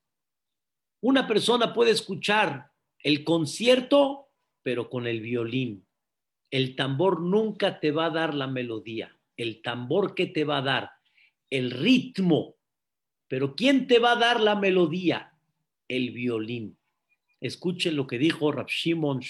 Una 1.00 1.26
persona 1.26 1.72
puede 1.72 1.92
escuchar 1.92 2.72
el 2.98 3.24
concierto, 3.24 4.28
pero 4.62 4.90
con 4.90 5.06
el 5.06 5.20
violín. 5.20 5.86
El 6.50 6.74
tambor 6.74 7.20
nunca 7.20 7.78
te 7.78 7.90
va 7.90 8.06
a 8.06 8.10
dar 8.10 8.34
la 8.34 8.46
melodía. 8.46 9.16
El 9.36 9.62
tambor 9.62 10.14
que 10.14 10.26
te 10.26 10.44
va 10.44 10.58
a 10.58 10.62
dar 10.62 10.90
el 11.50 11.70
ritmo. 11.70 12.56
Pero 13.28 13.54
¿quién 13.54 13.86
te 13.86 13.98
va 13.98 14.12
a 14.12 14.16
dar 14.16 14.40
la 14.40 14.56
melodía? 14.56 15.32
El 15.86 16.10
violín. 16.10 16.78
Escuchen 17.40 17.94
lo 17.94 18.06
que 18.06 18.18
dijo 18.18 18.50
Rab 18.50 18.66
Shimon 18.66 19.20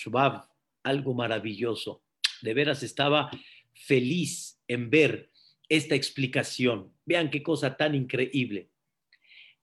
algo 0.89 1.15
maravilloso. 1.15 2.03
De 2.43 2.55
veras 2.55 2.83
estaba 2.83 3.31
feliz 3.75 4.61
en 4.69 4.91
ver 4.91 5.31
esta 5.69 5.95
explicación. 5.95 6.93
Vean 7.05 7.31
qué 7.31 7.43
cosa 7.43 7.77
tan 7.77 7.95
increíble. 7.95 8.71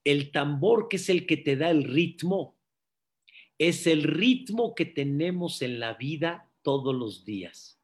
El 0.04 0.32
tambor 0.32 0.88
que 0.88 0.98
es 0.98 1.10
el 1.10 1.26
que 1.26 1.38
te 1.38 1.56
da 1.56 1.72
el 1.72 1.84
ritmo, 1.84 2.58
es 3.58 3.88
el 3.88 4.04
ritmo 4.04 4.76
que 4.76 4.86
tenemos 4.86 5.62
en 5.62 5.80
la 5.80 5.94
vida 5.94 6.52
todos 6.62 6.94
los 6.94 7.26
días. 7.26 7.80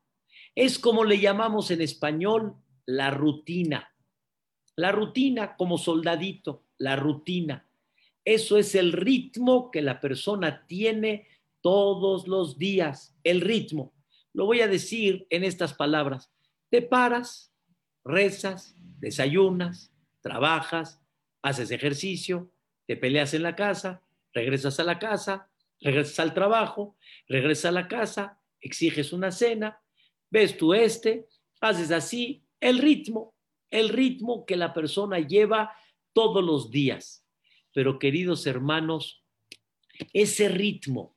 Es 0.53 0.79
como 0.79 1.05
le 1.05 1.19
llamamos 1.19 1.71
en 1.71 1.81
español 1.81 2.55
la 2.85 3.09
rutina. 3.09 3.95
La 4.75 4.91
rutina 4.91 5.55
como 5.55 5.77
soldadito, 5.77 6.65
la 6.77 6.95
rutina. 6.95 7.67
Eso 8.25 8.57
es 8.57 8.75
el 8.75 8.91
ritmo 8.91 9.71
que 9.71 9.81
la 9.81 9.99
persona 9.99 10.65
tiene 10.67 11.27
todos 11.61 12.27
los 12.27 12.57
días, 12.57 13.15
el 13.23 13.41
ritmo. 13.41 13.93
Lo 14.33 14.45
voy 14.45 14.61
a 14.61 14.67
decir 14.67 15.27
en 15.29 15.43
estas 15.43 15.73
palabras. 15.73 16.31
Te 16.69 16.81
paras, 16.81 17.53
rezas, 18.03 18.75
desayunas, 18.99 19.93
trabajas, 20.21 21.01
haces 21.41 21.71
ejercicio, 21.71 22.51
te 22.87 22.97
peleas 22.97 23.33
en 23.33 23.43
la 23.43 23.55
casa, 23.55 24.03
regresas 24.33 24.79
a 24.79 24.83
la 24.83 24.99
casa, 24.99 25.49
regresas 25.79 26.19
al 26.19 26.33
trabajo, 26.33 26.95
regresas 27.27 27.65
a 27.65 27.71
la 27.71 27.87
casa, 27.87 28.39
exiges 28.61 29.11
una 29.13 29.31
cena, 29.31 29.81
ves 30.29 30.57
tú 30.57 30.73
este, 30.73 31.27
haces 31.59 31.91
así, 31.91 32.43
el 32.59 32.79
ritmo, 32.79 33.35
el 33.69 33.89
ritmo 33.89 34.45
que 34.45 34.55
la 34.55 34.73
persona 34.73 35.19
lleva 35.19 35.73
todos 36.13 36.43
los 36.43 36.71
días. 36.71 37.25
Pero 37.73 37.99
queridos 37.99 38.45
hermanos, 38.45 39.23
ese 40.13 40.49
ritmo 40.49 41.15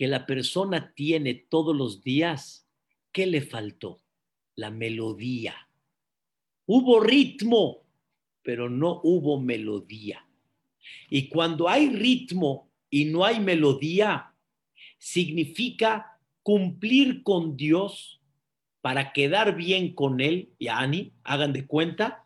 que 0.00 0.08
la 0.08 0.24
persona 0.24 0.94
tiene 0.94 1.34
todos 1.34 1.76
los 1.76 2.02
días, 2.02 2.66
¿qué 3.12 3.26
le 3.26 3.42
faltó? 3.42 4.00
La 4.54 4.70
melodía. 4.70 5.68
Hubo 6.64 7.00
ritmo, 7.00 7.82
pero 8.40 8.70
no 8.70 9.02
hubo 9.04 9.38
melodía. 9.38 10.26
Y 11.10 11.28
cuando 11.28 11.68
hay 11.68 11.90
ritmo 11.90 12.70
y 12.88 13.04
no 13.04 13.26
hay 13.26 13.40
melodía, 13.40 14.32
significa 14.96 16.18
cumplir 16.42 17.22
con 17.22 17.58
Dios 17.58 18.22
para 18.80 19.12
quedar 19.12 19.54
bien 19.54 19.94
con 19.94 20.22
Él, 20.22 20.54
y 20.58 20.68
Ani, 20.68 21.12
hagan 21.24 21.52
de 21.52 21.66
cuenta, 21.66 22.24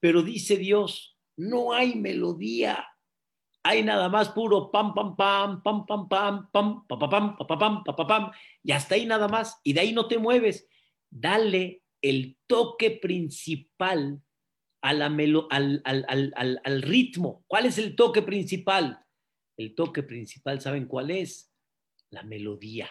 pero 0.00 0.22
dice 0.22 0.56
Dios, 0.56 1.18
no 1.36 1.74
hay 1.74 1.94
melodía, 1.94 2.86
hay 3.62 3.82
nada 3.82 4.08
más 4.08 4.30
puro 4.30 4.70
pam, 4.70 4.94
pam, 4.94 5.16
pam, 5.16 5.62
pam, 5.62 5.86
pam, 5.86 6.08
pam, 6.08 6.50
pam, 6.50 6.86
pam, 6.88 6.98
pam, 6.98 7.36
pam, 7.36 7.58
pam, 7.58 7.84
pam, 7.84 8.06
pam, 8.06 8.32
y 8.62 8.72
hasta 8.72 8.94
ahí 8.94 9.06
nada 9.06 9.28
más, 9.28 9.60
y 9.62 9.72
de 9.72 9.80
ahí 9.80 9.92
no 9.92 10.08
te 10.08 10.18
mueves. 10.18 10.68
Dale 11.10 11.82
el 12.00 12.38
toque 12.46 12.90
principal 12.90 14.20
a 14.82 14.92
la 14.92 15.06
al, 15.06 15.82
al, 15.84 16.04
al, 16.08 16.60
al 16.64 16.82
ritmo. 16.82 17.44
¿Cuál 17.46 17.66
es 17.66 17.78
el 17.78 17.94
toque 17.94 18.22
principal? 18.22 19.04
El 19.56 19.74
toque 19.74 20.02
principal, 20.02 20.60
¿saben 20.60 20.86
cuál 20.86 21.10
es? 21.10 21.52
La 22.10 22.24
melodía. 22.24 22.90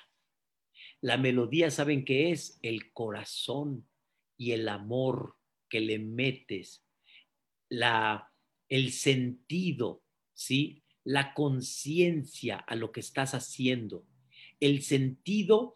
La 1.02 1.18
melodía, 1.18 1.70
¿saben 1.70 2.06
qué 2.06 2.32
es? 2.32 2.60
El 2.62 2.94
corazón 2.94 3.90
y 4.38 4.52
el 4.52 4.70
amor 4.70 5.36
que 5.68 5.82
le 5.82 6.00
metes, 6.00 6.86
la, 7.70 8.32
el 8.70 8.92
sentido, 8.92 10.04
¿sí? 10.42 10.82
La 11.04 11.34
conciencia 11.34 12.58
a 12.58 12.76
lo 12.76 12.92
que 12.92 13.00
estás 13.00 13.34
haciendo, 13.34 14.06
el 14.60 14.82
sentido 14.82 15.74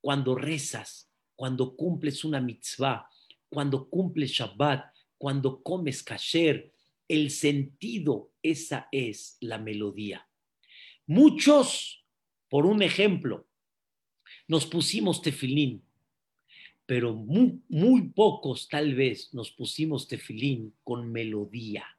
cuando 0.00 0.34
rezas, 0.34 1.10
cuando 1.36 1.76
cumples 1.76 2.24
una 2.24 2.40
mitzvah, 2.40 3.08
cuando 3.48 3.88
cumples 3.88 4.30
Shabbat, 4.30 4.92
cuando 5.18 5.62
comes 5.62 6.02
kasher, 6.02 6.72
el 7.08 7.30
sentido, 7.30 8.32
esa 8.42 8.88
es 8.90 9.36
la 9.40 9.58
melodía. 9.58 10.26
Muchos, 11.06 12.04
por 12.48 12.66
un 12.66 12.82
ejemplo, 12.82 13.46
nos 14.48 14.66
pusimos 14.66 15.22
tefilín, 15.22 15.82
pero 16.86 17.14
muy, 17.14 17.62
muy 17.68 18.08
pocos 18.08 18.68
tal 18.68 18.94
vez 18.94 19.32
nos 19.32 19.50
pusimos 19.50 20.08
tefilín 20.08 20.74
con 20.82 21.10
melodía, 21.10 21.93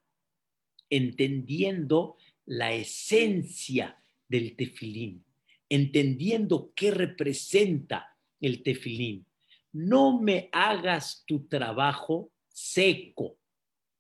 entendiendo 0.96 2.18
la 2.46 2.74
esencia 2.74 4.02
del 4.28 4.56
tefilín, 4.56 5.24
entendiendo 5.70 6.72
qué 6.76 6.92
representa 6.92 8.18
el 8.40 8.64
tefilín. 8.64 9.26
No 9.72 10.20
me 10.20 10.50
hagas 10.52 11.24
tu 11.26 11.48
trabajo 11.48 12.32
seco, 12.48 13.38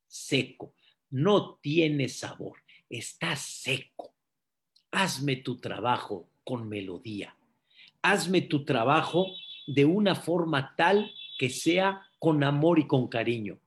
seco, 0.08 0.74
no 1.10 1.56
tiene 1.62 2.08
sabor, 2.10 2.60
está 2.90 3.36
seco. 3.36 4.14
Hazme 4.92 5.36
tu 5.38 5.58
trabajo 5.58 6.30
con 6.44 6.70
melodía 6.70 7.36
hazme 8.06 8.42
tu 8.42 8.64
trabajo 8.64 9.25
de 9.66 9.84
una 9.84 10.14
forma 10.14 10.75
tal 10.78 11.12
que 11.40 11.50
sea 11.50 12.04
con 12.20 12.44
amor 12.44 12.78
y 12.78 12.86
con 12.86 13.08
cariño. 13.08 13.58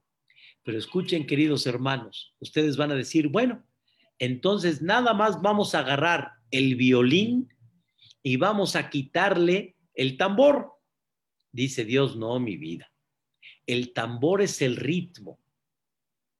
Pero 0.68 0.76
escuchen, 0.76 1.26
queridos 1.26 1.66
hermanos, 1.66 2.34
ustedes 2.40 2.76
van 2.76 2.90
a 2.90 2.94
decir, 2.94 3.28
bueno, 3.28 3.64
entonces 4.18 4.82
nada 4.82 5.14
más 5.14 5.40
vamos 5.40 5.74
a 5.74 5.78
agarrar 5.78 6.32
el 6.50 6.76
violín 6.76 7.48
y 8.22 8.36
vamos 8.36 8.76
a 8.76 8.90
quitarle 8.90 9.78
el 9.94 10.18
tambor. 10.18 10.72
Dice 11.52 11.86
Dios, 11.86 12.16
no, 12.16 12.38
mi 12.38 12.58
vida. 12.58 12.92
El 13.64 13.94
tambor 13.94 14.42
es 14.42 14.60
el 14.60 14.76
ritmo. 14.76 15.38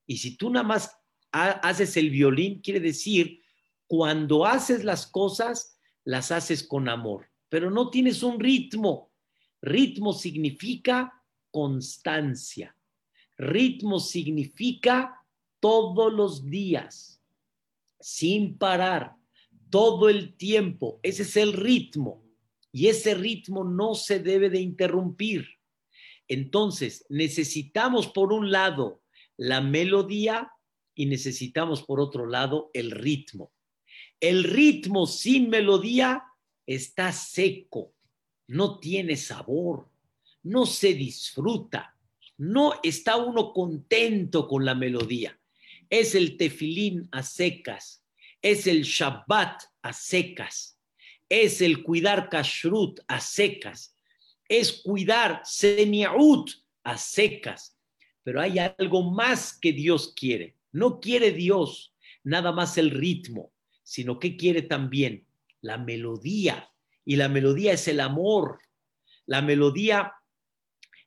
Y 0.07 0.19
si 0.19 0.37
tú 0.37 0.51
nada 0.51 0.67
más 0.67 1.01
haces 1.33 1.97
el 1.97 2.11
violín, 2.11 2.61
quiere 2.61 2.81
decir, 2.81 3.41
cuando 3.87 4.45
haces 4.45 4.85
las 4.85 5.07
cosas, 5.07 5.81
las 6.05 6.33
haces 6.33 6.63
con 6.63 6.91
amor 6.91 7.31
pero 7.49 7.71
no 7.71 7.89
tienes 7.89 8.23
un 8.23 8.39
ritmo. 8.39 9.11
Ritmo 9.63 10.13
significa 10.13 11.25
constancia. 11.51 12.77
Ritmo 13.39 14.01
significa 14.01 15.25
todos 15.61 16.13
los 16.13 16.45
días, 16.45 17.23
sin 18.01 18.59
parar, 18.59 19.15
todo 19.71 20.09
el 20.09 20.35
tiempo. 20.35 20.99
Ese 21.03 21.23
es 21.23 21.37
el 21.37 21.53
ritmo. 21.53 22.25
Y 22.73 22.89
ese 22.89 23.15
ritmo 23.15 23.65
no 23.65 23.95
se 23.95 24.19
debe 24.19 24.51
de 24.51 24.61
interrumpir. 24.61 25.49
Entonces, 26.27 27.07
necesitamos 27.09 28.09
por 28.09 28.33
un 28.33 28.51
lado 28.51 29.01
la 29.37 29.61
melodía 29.61 30.53
y 30.95 31.07
necesitamos 31.07 31.83
por 31.83 32.01
otro 32.01 32.27
lado 32.27 32.71
el 32.75 32.91
ritmo. 32.91 33.53
El 34.21 34.45
ritmo 34.45 35.07
sin 35.07 35.49
melodía 35.49 36.25
está 36.67 37.13
seco, 37.13 37.95
no 38.49 38.79
tiene 38.81 39.17
sabor, 39.17 39.89
no 40.43 40.67
se 40.67 40.93
disfruta, 40.95 41.97
no 42.39 42.75
está 42.83 43.17
uno 43.17 43.53
contento 43.53 44.49
con 44.49 44.65
la 44.65 44.75
melodía. 44.75 45.39
Es 45.91 46.15
el 46.15 46.37
tefilín 46.37 47.09
a 47.11 47.23
secas, 47.23 48.05
es 48.41 48.67
el 48.67 48.83
Shabbat 48.83 49.63
a 49.83 49.93
secas, 49.93 50.79
es 51.29 51.61
el 51.61 51.83
cuidar 51.83 52.29
kashrut 52.29 53.01
a 53.09 53.21
secas, 53.21 53.95
es 54.49 54.73
cuidar 54.83 55.43
seniaut 55.45 56.51
a 56.85 56.97
secas. 56.97 57.77
Pero 58.23 58.41
hay 58.41 58.59
algo 58.59 59.11
más 59.11 59.59
que 59.59 59.73
Dios 59.73 60.15
quiere. 60.15 60.55
No 60.71 61.01
quiere 61.01 61.33
Dios 61.33 61.95
nada 62.23 62.53
más 62.53 62.79
el 62.79 62.91
ritmo, 62.91 63.53
sino 63.83 64.19
que 64.19 64.37
quiere 64.37 64.63
también 64.63 65.27
la 65.61 65.79
melodía. 65.79 66.71
Y 67.05 67.17
la 67.17 67.29
melodía 67.29 67.73
es 67.73 67.89
el 67.89 68.01
amor. 68.01 68.61
La 69.27 69.41
melodía 69.41 70.13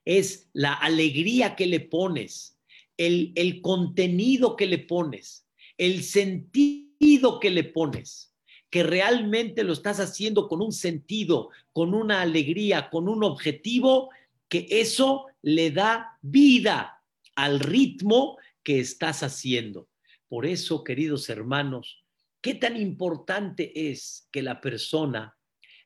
es 0.04 0.48
la 0.52 0.74
alegría 0.74 1.56
que 1.56 1.66
le 1.66 1.80
pones, 1.80 2.58
el, 2.96 3.32
el 3.34 3.60
contenido 3.60 4.56
que 4.56 4.66
le 4.66 4.78
pones, 4.78 5.46
el 5.78 6.02
sentido 6.02 7.40
que 7.40 7.50
le 7.50 7.64
pones 7.64 8.32
que 8.72 8.82
realmente 8.82 9.64
lo 9.64 9.74
estás 9.74 10.00
haciendo 10.00 10.48
con 10.48 10.62
un 10.62 10.72
sentido, 10.72 11.50
con 11.74 11.92
una 11.92 12.22
alegría, 12.22 12.88
con 12.88 13.06
un 13.06 13.22
objetivo, 13.22 14.08
que 14.48 14.66
eso 14.70 15.26
le 15.42 15.70
da 15.70 16.18
vida 16.22 17.04
al 17.36 17.60
ritmo 17.60 18.38
que 18.62 18.80
estás 18.80 19.22
haciendo. 19.22 19.90
Por 20.26 20.46
eso, 20.46 20.84
queridos 20.84 21.28
hermanos, 21.28 22.02
qué 22.40 22.54
tan 22.54 22.78
importante 22.78 23.90
es 23.90 24.26
que 24.32 24.40
la 24.40 24.62
persona 24.62 25.36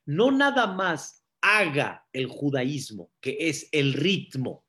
no 0.05 0.31
nada 0.31 0.67
más 0.67 1.25
haga 1.55 2.05
el 2.11 2.27
judaísmo, 2.27 3.11
que 3.21 3.37
es 3.39 3.69
el 3.71 3.93
ritmo, 3.93 4.65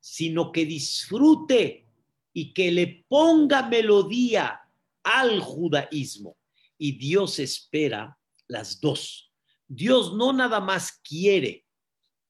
sino 0.00 0.50
que 0.50 0.64
disfrute 0.64 1.86
y 2.32 2.52
que 2.54 2.70
le 2.70 3.04
ponga 3.08 3.68
melodía 3.68 4.60
al 5.02 5.40
judaísmo 5.40 6.36
y 6.78 6.98
Dios 6.98 7.38
espera 7.38 8.18
las 8.48 8.80
dos. 8.80 9.32
Dios 9.68 10.14
no 10.14 10.32
nada 10.32 10.58
más 10.60 11.00
quiere 11.04 11.66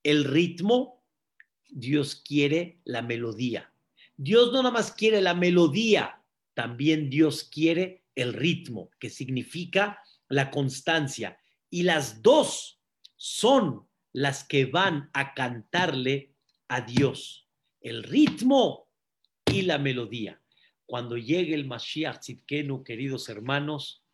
el 0.02 0.24
ritmo, 0.24 1.02
Dios 1.70 2.16
quiere 2.16 2.80
la 2.84 3.00
melodía. 3.00 3.72
Dios 4.14 4.52
no 4.52 4.62
nada 4.62 4.74
más 4.74 4.92
quiere 4.92 5.22
la 5.22 5.32
melodía, 5.32 6.22
también 6.54 7.08
Dios 7.08 7.44
quiere 7.44 8.04
el 8.14 8.34
ritmo, 8.34 8.90
que 8.98 9.08
significa 9.08 9.98
la 10.28 10.50
constancia. 10.50 11.38
Y 11.70 11.84
las 11.84 12.20
dos 12.20 12.78
son 13.16 13.88
las 14.12 14.44
que 14.44 14.66
van 14.66 15.10
a 15.12 15.34
cantarle 15.34 16.34
a 16.68 16.82
Dios, 16.82 17.48
el 17.80 18.02
ritmo 18.02 18.88
y 19.46 19.62
la 19.62 19.78
melodía. 19.78 20.40
Cuando 20.86 21.16
llegue 21.16 21.54
el 21.54 21.66
Mashiach 21.66 22.20
Tzidkenu, 22.20 22.84
queridos 22.84 23.28
hermanos, 23.28 24.04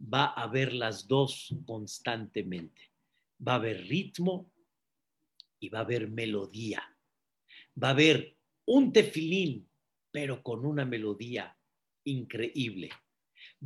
va 0.00 0.26
a 0.26 0.42
haber 0.42 0.72
las 0.72 1.08
dos 1.08 1.54
constantemente. 1.66 2.92
Va 3.46 3.52
a 3.52 3.56
haber 3.56 3.86
ritmo 3.86 4.50
y 5.60 5.68
va 5.68 5.80
a 5.80 5.82
haber 5.82 6.08
melodía. 6.08 6.82
Va 7.82 7.88
a 7.88 7.92
haber 7.92 8.36
un 8.66 8.92
tefilín, 8.92 9.68
pero 10.10 10.42
con 10.42 10.66
una 10.66 10.84
melodía 10.84 11.56
increíble. 12.04 12.90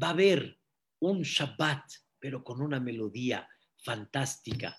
Va 0.00 0.08
a 0.08 0.10
haber 0.10 0.58
un 1.00 1.22
Shabbat, 1.22 1.90
pero 2.18 2.44
con 2.44 2.60
una 2.60 2.78
melodía 2.78 3.48
fantástica. 3.76 4.78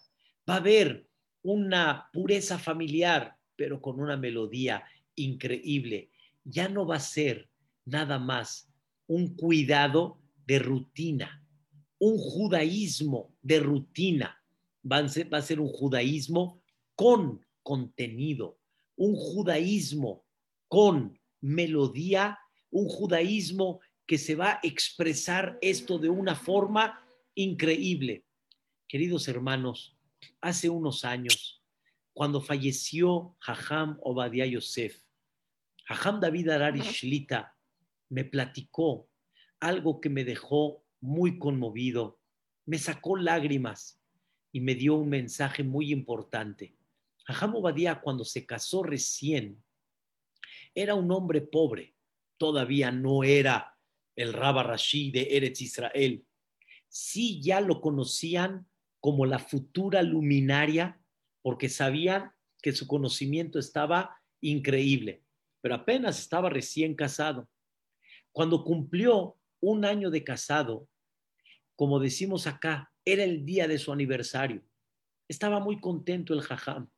Va 0.50 0.56
a 0.56 0.58
haber 0.58 1.08
una 1.42 2.10
pureza 2.12 2.58
familiar, 2.58 3.38
pero 3.56 3.82
con 3.82 4.00
una 4.00 4.18
melodía 4.18 4.84
increíble. 5.16 6.10
Ya 6.44 6.68
no 6.68 6.86
va 6.86 6.98
a 6.98 7.00
ser 7.00 7.50
nada 7.86 8.20
más 8.20 8.70
un 9.08 9.36
cuidado 9.36 10.20
de 10.46 10.60
rutina, 10.60 11.46
un 12.00 12.18
judaísmo 12.18 13.34
de 13.42 13.60
rutina, 13.60 14.44
va 14.90 14.98
a, 14.98 15.08
ser, 15.08 15.34
va 15.34 15.38
a 15.38 15.42
ser 15.42 15.60
un 15.60 15.70
judaísmo 15.70 16.62
con 16.96 17.46
contenido, 17.62 18.60
un 18.96 19.16
judaísmo 19.16 20.26
con 20.68 21.20
melodía, 21.42 22.40
un 22.70 22.88
judaísmo 22.88 23.80
que 24.06 24.18
se 24.18 24.36
va 24.36 24.54
a 24.54 24.60
expresar 24.64 25.58
esto 25.62 25.98
de 25.98 26.10
una 26.10 26.36
forma 26.36 27.00
increíble. 27.36 28.26
Queridos 28.88 29.28
hermanos, 29.28 29.93
hace 30.42 30.70
unos 30.70 31.06
años, 31.06 31.64
cuando 32.14 32.42
falleció 32.42 33.36
Jajam 33.40 33.98
Obadiah 34.02 34.46
Yosef, 34.46 35.02
Jajam 35.86 36.20
David 36.20 36.50
Arari 36.50 36.82
Shlita 36.82 37.58
me 38.10 38.24
platicó 38.24 39.10
algo 39.60 40.00
que 40.00 40.10
me 40.10 40.24
dejó 40.24 40.84
muy 41.02 41.40
conmovido, 41.40 42.20
me 42.66 42.78
sacó 42.78 43.18
lágrimas 43.18 44.00
y 44.52 44.62
me 44.62 44.76
dio 44.76 44.96
un 44.96 45.10
mensaje 45.10 45.64
muy 45.64 45.92
importante. 45.92 46.78
Ajam 47.28 47.56
Obadiah, 47.56 48.02
cuando 48.02 48.24
se 48.26 48.46
casó 48.46 48.84
recién, 48.84 49.64
era 50.76 50.96
un 50.96 51.12
hombre 51.12 51.42
pobre, 51.42 51.96
todavía 52.38 52.92
no 52.92 53.24
era 53.24 53.78
el 54.16 54.34
Rabba 54.34 54.64
Rashi 54.64 55.12
de 55.12 55.38
Eretz 55.38 55.62
Israel. 55.62 56.26
Sí 56.88 57.42
ya 57.42 57.62
lo 57.62 57.82
conocían 57.82 58.68
como 59.04 59.26
la 59.26 59.38
futura 59.38 60.02
luminaria, 60.02 60.98
porque 61.42 61.68
sabían 61.68 62.32
que 62.62 62.72
su 62.72 62.88
conocimiento 62.88 63.60
estaba 63.60 64.18
increíble, 64.40 65.26
pero 65.60 65.76
apenas 65.76 66.20
estaba 66.20 66.50
recién 66.50 66.96
casado. 66.96 67.50
Cuando 68.32 68.64
cumplió 68.64 69.38
un 69.60 69.84
año 69.84 70.10
de 70.10 70.24
casado, 70.24 70.88
como 71.76 72.00
decimos 72.00 72.48
acá, 72.48 72.94
era 73.04 73.26
el 73.26 73.46
día 73.46 73.68
de 73.68 73.78
su 73.78 73.92
aniversario. 73.92 74.64
Estaba 75.28 75.60
muy 75.60 75.82
contento 75.82 76.34
el 76.34 76.40
jajam. 76.40 76.90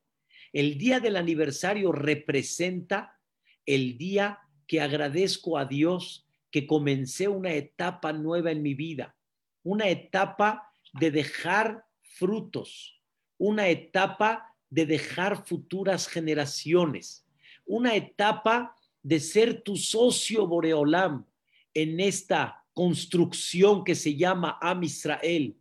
El 0.53 0.77
día 0.77 0.99
del 0.99 1.15
aniversario 1.15 1.91
representa 1.91 3.19
el 3.65 3.97
día 3.97 4.41
que 4.67 4.79
agradezco 4.79 5.57
a 5.57 5.65
Dios 5.65 6.27
que 6.51 6.67
comencé 6.67 7.27
una 7.27 7.53
etapa 7.53 8.13
nueva 8.13 8.51
en 8.51 8.61
mi 8.61 8.75
vida, 8.75 9.17
una 9.63 9.89
etapa 9.89 10.71
de 10.93 11.09
dejar 11.09 11.83
frutos, 12.15 13.01
una 13.37 13.67
etapa 13.67 14.55
de 14.69 14.85
dejar 14.85 15.45
futuras 15.45 16.07
generaciones, 16.07 17.27
una 17.65 17.95
etapa 17.95 18.75
de 19.03 19.19
ser 19.19 19.61
tu 19.61 19.75
socio 19.75 20.47
Boreolam 20.47 21.25
en 21.73 21.99
esta 21.99 22.63
construcción 22.73 23.83
que 23.83 23.95
se 23.95 24.15
llama 24.15 24.57
Am 24.61 24.83
Israel. 24.83 25.55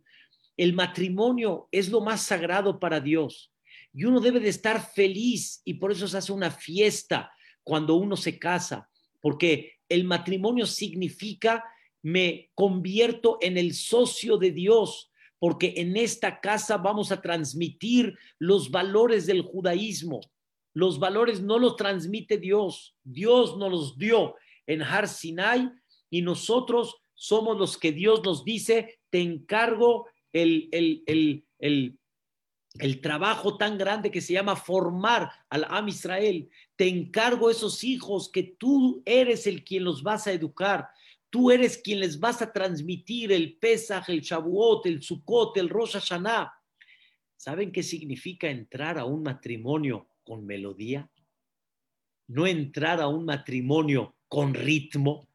El 0.57 0.73
matrimonio 0.73 1.67
es 1.71 1.89
lo 1.89 2.01
más 2.01 2.21
sagrado 2.21 2.79
para 2.79 2.99
Dios 2.99 3.53
y 3.93 4.05
uno 4.05 4.19
debe 4.19 4.39
de 4.39 4.49
estar 4.49 4.91
feliz 4.93 5.61
y 5.65 5.75
por 5.75 5.91
eso 5.91 6.07
se 6.07 6.17
hace 6.17 6.31
una 6.31 6.51
fiesta 6.51 7.31
cuando 7.63 7.95
uno 7.95 8.15
se 8.15 8.39
casa, 8.39 8.89
porque 9.21 9.73
el 9.89 10.03
matrimonio 10.03 10.65
significa 10.65 11.63
me 12.01 12.51
convierto 12.53 13.39
en 13.41 13.57
el 13.57 13.73
socio 13.73 14.37
de 14.37 14.51
Dios, 14.51 15.11
porque 15.39 15.73
en 15.77 15.97
esta 15.97 16.39
casa 16.39 16.77
vamos 16.77 17.11
a 17.11 17.21
transmitir 17.21 18.17
los 18.39 18.71
valores 18.71 19.25
del 19.25 19.41
judaísmo. 19.41 20.21
Los 20.73 20.99
valores 20.99 21.41
no 21.41 21.57
los 21.57 21.75
transmite 21.75 22.37
Dios, 22.37 22.95
Dios 23.03 23.57
nos 23.57 23.71
los 23.71 23.97
dio 23.97 24.35
en 24.67 24.81
Har 24.81 25.07
Sinai 25.07 25.71
y 26.09 26.21
nosotros 26.21 26.95
somos 27.13 27.57
los 27.57 27.77
que 27.77 27.91
Dios 27.91 28.21
nos 28.23 28.43
dice, 28.43 28.99
te 29.09 29.21
encargo 29.21 30.07
el, 30.33 30.69
el, 31.57 33.01
trabajo 33.01 33.57
tan 33.57 33.77
grande 33.77 34.11
que 34.11 34.19
se 34.19 34.33
llama 34.33 34.57
formar 34.57 35.31
al 35.49 35.65
Am 35.69 35.87
Israel. 35.87 36.49
Te 36.75 36.89
encargo 36.89 37.49
esos 37.49 37.83
hijos 37.85 38.29
que 38.29 38.43
tú 38.43 39.01
eres 39.05 39.47
el 39.47 39.63
quien 39.63 39.85
los 39.85 40.03
vas 40.03 40.27
a 40.27 40.33
educar. 40.33 40.89
Tú 41.35 41.51
eres 41.51 41.77
quien 41.77 41.99
les 41.99 42.17
vas 42.17 42.41
a 42.41 42.53
transmitir 42.53 43.33
el 43.33 43.57
Pesach, 43.57 44.07
el 44.07 44.21
Shavuot, 44.21 44.85
el 44.85 45.01
Sukkot, 45.01 45.57
el 45.57 45.67
Rosh 45.67 45.91
Hashanah. 45.91 46.49
¿Saben 47.35 47.73
qué 47.73 47.83
significa 47.83 48.49
entrar 48.49 48.97
a 48.97 49.03
un 49.03 49.21
matrimonio 49.21 50.07
con 50.23 50.45
melodía? 50.45 51.11
No 52.27 52.47
entrar 52.47 53.01
a 53.01 53.09
un 53.09 53.25
matrimonio 53.25 54.15
con 54.29 54.53
ritmo, 54.53 55.27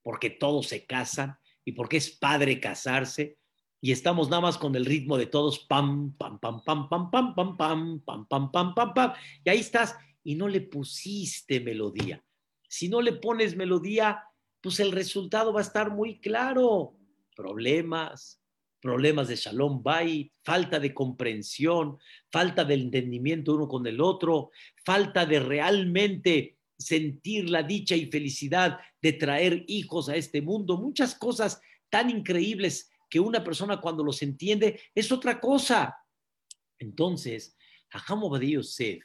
porque 0.00 0.30
todos 0.30 0.68
se 0.68 0.86
casan 0.86 1.36
y 1.64 1.72
porque 1.72 1.96
es 1.96 2.08
padre 2.08 2.60
casarse 2.60 3.36
y 3.80 3.90
estamos 3.90 4.30
nada 4.30 4.42
más 4.42 4.58
con 4.58 4.76
el 4.76 4.86
ritmo 4.86 5.18
de 5.18 5.26
todos 5.26 5.58
pam 5.58 6.16
pam 6.16 6.38
pam 6.38 6.62
pam 6.62 6.88
pam 6.88 7.10
pam 7.10 7.34
pam 7.34 7.56
pam 7.56 8.00
pam 8.00 8.28
pam 8.28 8.50
pam 8.52 8.74
pam 8.76 8.94
pam 8.94 9.12
y 9.44 9.50
ahí 9.50 9.58
estás 9.58 9.96
y 10.22 10.36
no 10.36 10.46
le 10.46 10.60
pusiste 10.60 11.58
melodía. 11.58 12.24
Si 12.68 12.88
no 12.88 13.02
le 13.02 13.14
pones 13.14 13.56
melodía, 13.56 14.22
pues 14.60 14.80
el 14.80 14.92
resultado 14.92 15.52
va 15.52 15.60
a 15.60 15.64
estar 15.64 15.90
muy 15.90 16.18
claro. 16.20 16.94
Problemas, 17.34 18.40
problemas 18.80 19.28
de 19.28 19.36
Shalom 19.36 19.82
Bay, 19.82 20.32
falta 20.42 20.78
de 20.80 20.94
comprensión, 20.94 21.98
falta 22.30 22.64
de 22.64 22.74
entendimiento 22.74 23.54
uno 23.54 23.68
con 23.68 23.86
el 23.86 24.00
otro, 24.00 24.50
falta 24.84 25.26
de 25.26 25.40
realmente 25.40 26.58
sentir 26.76 27.50
la 27.50 27.62
dicha 27.62 27.96
y 27.96 28.06
felicidad 28.06 28.78
de 29.02 29.12
traer 29.12 29.64
hijos 29.66 30.08
a 30.08 30.16
este 30.16 30.42
mundo, 30.42 30.76
muchas 30.76 31.14
cosas 31.14 31.60
tan 31.90 32.10
increíbles 32.10 32.90
que 33.10 33.20
una 33.20 33.42
persona 33.42 33.80
cuando 33.80 34.04
los 34.04 34.22
entiende 34.22 34.80
es 34.94 35.10
otra 35.10 35.40
cosa. 35.40 35.96
Entonces, 36.78 37.56
Hajam 37.90 38.22
Obadiah 38.22 38.58
Yosef, 38.58 39.02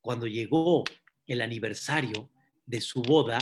cuando 0.00 0.26
llegó 0.26 0.84
el 1.26 1.40
aniversario 1.42 2.30
de 2.64 2.80
su 2.80 3.02
boda, 3.02 3.38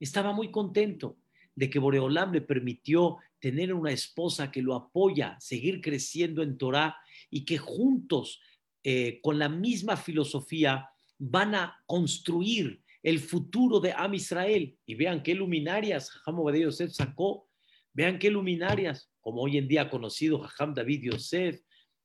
estaba 0.00 0.32
muy 0.32 0.50
contento 0.50 1.18
de 1.54 1.68
que 1.68 1.78
Boreolam 1.78 2.32
le 2.32 2.40
permitió 2.40 3.18
tener 3.40 3.74
una 3.74 3.90
esposa 3.90 4.50
que 4.50 4.62
lo 4.62 4.74
apoya, 4.74 5.36
seguir 5.40 5.80
creciendo 5.80 6.42
en 6.42 6.56
Torah 6.56 6.96
y 7.30 7.44
que 7.44 7.58
juntos, 7.58 8.40
eh, 8.84 9.20
con 9.22 9.38
la 9.38 9.48
misma 9.48 9.96
filosofía, 9.96 10.88
van 11.18 11.54
a 11.54 11.82
construir 11.86 12.80
el 13.02 13.18
futuro 13.18 13.80
de 13.80 13.92
Am 13.92 14.14
Israel. 14.14 14.76
Y 14.86 14.94
vean 14.94 15.22
qué 15.22 15.34
luminarias 15.34 16.10
Jajam 16.10 16.54
Yosef 16.54 16.92
sacó. 16.92 17.48
Vean 17.92 18.18
qué 18.18 18.30
luminarias, 18.30 19.10
como 19.20 19.42
hoy 19.42 19.58
en 19.58 19.66
día 19.66 19.90
conocido 19.90 20.38
Jajam 20.40 20.74
David 20.74 21.10
Yosef, 21.10 21.60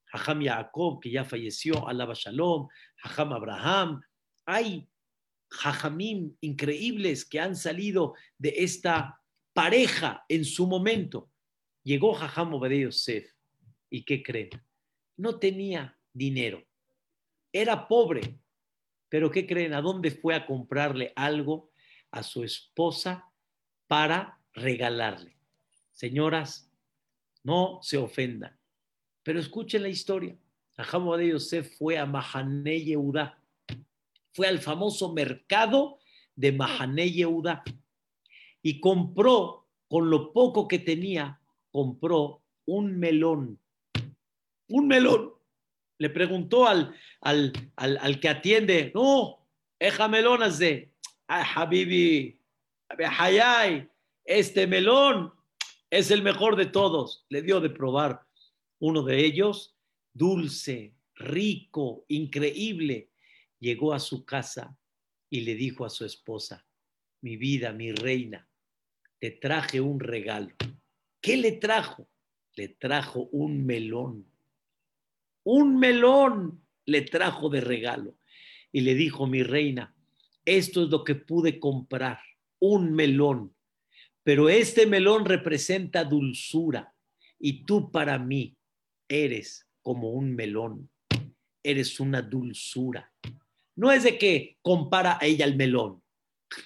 Jajam 0.06 0.44
Jacob, 0.44 1.00
que 1.00 1.12
ya 1.12 1.24
falleció, 1.26 1.88
Alaba 1.88 2.14
Shalom, 2.16 2.68
Jajam 2.98 3.34
Abraham. 3.34 4.02
Hay 4.46 4.88
Jajamim 5.54 6.36
increíbles 6.42 7.26
que 7.26 7.40
han 7.40 7.56
salido 7.56 8.16
de 8.38 8.56
esta 8.58 9.22
pareja 9.54 10.26
en 10.28 10.46
su 10.46 10.68
momento. 10.68 11.30
Llegó 11.84 12.14
Jajam 12.14 12.54
Obadiah 12.56 12.86
Yosef. 12.86 13.32
¿Y 13.90 14.04
qué 14.04 14.24
creen? 14.24 14.50
No 15.16 15.38
tenía 15.38 15.98
dinero. 16.12 16.64
Era 17.52 17.88
pobre. 17.88 18.40
Pero 19.10 19.30
¿qué 19.30 19.46
creen? 19.46 19.74
¿A 19.74 19.82
dónde 19.82 20.10
fue 20.10 20.34
a 20.34 20.46
comprarle 20.46 21.14
algo 21.16 21.70
a 22.10 22.24
su 22.24 22.44
esposa 22.44 23.32
para 23.88 24.40
regalarle? 24.54 25.38
Señoras, 25.92 26.72
no 27.44 27.80
se 27.84 27.98
ofendan, 27.98 28.58
pero 29.22 29.40
escuchen 29.40 29.84
la 29.84 29.90
historia. 29.90 30.36
Jajam 30.76 31.16
de 31.18 31.28
Yosef 31.28 31.78
fue 31.78 32.00
a 32.00 32.08
Mahané 32.08 32.84
Yehuda, 32.84 33.43
fue 34.34 34.48
al 34.48 34.60
famoso 34.60 35.14
mercado 35.14 36.00
de 36.36 36.52
Mahané 36.52 37.12
Yehuda 37.12 37.64
y 38.62 38.80
compró, 38.80 39.68
con 39.88 40.10
lo 40.10 40.34
poco 40.34 40.68
que 40.68 40.80
tenía, 40.80 41.40
compró 41.72 42.42
un 42.66 42.98
melón. 42.98 43.60
Un 44.70 44.88
melón 44.88 45.34
le 46.00 46.10
preguntó 46.10 46.68
al, 46.68 46.96
al, 47.22 47.54
al, 47.76 48.20
que 48.20 48.30
atiende, 48.30 48.92
no, 48.94 49.48
eja 49.80 50.08
melonas 50.08 50.60
de, 50.60 50.92
ay, 51.28 51.44
Habibi, 51.56 52.42
Hayay, 52.90 53.90
este 54.26 54.68
melón 54.68 55.32
es 55.90 56.12
el 56.12 56.22
mejor 56.22 56.56
de 56.56 56.66
todos. 56.66 57.26
Le 57.30 57.42
dio 57.42 57.60
de 57.62 57.70
probar 57.70 58.26
uno 58.80 59.04
de 59.04 59.24
ellos, 59.24 59.76
dulce, 60.14 60.94
rico, 61.16 62.04
increíble. 62.08 63.10
Llegó 63.64 63.94
a 63.94 64.00
su 64.00 64.26
casa 64.26 64.78
y 65.30 65.42
le 65.42 65.56
dijo 65.56 65.86
a 65.86 65.90
su 65.90 66.06
esposa, 66.06 66.66
mi 67.22 67.38
vida, 67.38 67.72
mi 67.72 67.92
reina, 67.94 68.50
te 69.20 69.32
traje 69.32 69.80
un 69.80 70.00
regalo. 70.00 70.54
¿Qué 71.22 71.38
le 71.38 71.54
trajo? 71.54 72.10
Le 72.56 72.68
trajo 72.68 73.30
un 73.32 73.66
melón 73.66 74.34
un 75.44 75.78
melón 75.78 76.62
le 76.86 77.02
trajo 77.02 77.50
de 77.50 77.62
regalo 77.62 78.18
y 78.72 78.82
le 78.82 78.96
dijo, 78.96 79.28
mi 79.28 79.44
reina, 79.44 79.96
esto 80.46 80.84
es 80.84 80.90
lo 80.90 81.04
que 81.04 81.16
pude 81.16 81.60
comprar, 81.60 82.20
un 82.60 82.94
melón, 82.94 83.56
pero 84.24 84.50
este 84.50 84.86
melón 84.86 85.26
representa 85.26 86.04
dulzura 86.04 86.94
y 87.40 87.66
tú 87.66 87.92
para 87.92 88.18
mí 88.18 88.58
eres 89.08 89.70
como 89.82 90.12
un 90.12 90.34
melón, 90.34 90.90
eres 91.62 92.00
una 92.00 92.22
dulzura. 92.22 93.13
No 93.76 93.92
es 93.92 94.04
de 94.04 94.18
que 94.18 94.58
compara 94.62 95.18
a 95.20 95.26
ella 95.26 95.46
el 95.46 95.56
melón, 95.56 96.04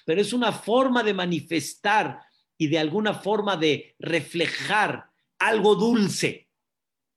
pero 0.04 0.20
es 0.20 0.32
una 0.32 0.52
forma 0.52 1.02
de 1.02 1.14
manifestar 1.14 2.20
y 2.56 2.66
de 2.66 2.78
alguna 2.78 3.14
forma 3.14 3.56
de 3.56 3.94
reflejar 3.98 5.10
algo 5.38 5.74
dulce 5.74 6.48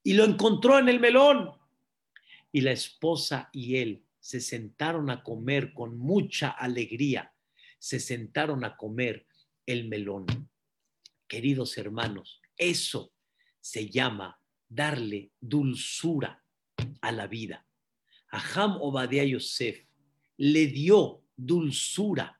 y 0.04 0.13
lo 0.13 0.23
encontró 0.23 0.80
en 0.80 0.89
el 0.89 0.99
melón. 0.99 1.51
Y 2.51 2.62
la 2.62 2.71
esposa 2.71 3.49
y 3.51 3.77
él 3.77 4.04
se 4.19 4.39
sentaron 4.39 5.10
a 5.10 5.23
comer 5.23 5.73
con 5.73 5.97
mucha 5.97 6.49
alegría, 6.49 7.34
se 7.80 7.99
sentaron 7.99 8.63
a 8.63 8.77
comer 8.77 9.25
el 9.65 9.88
melón. 9.88 10.49
Queridos 11.27 11.77
hermanos, 11.77 12.41
eso 12.58 13.13
se 13.60 13.89
llama 13.89 14.39
darle 14.67 15.32
dulzura 15.39 16.43
a 17.01 17.12
la 17.12 17.27
vida. 17.27 17.65
Aham 18.31 18.77
Obadiah 18.81 19.25
Yosef 19.25 19.85
le 20.37 20.67
dio 20.67 21.21
dulzura 21.35 22.39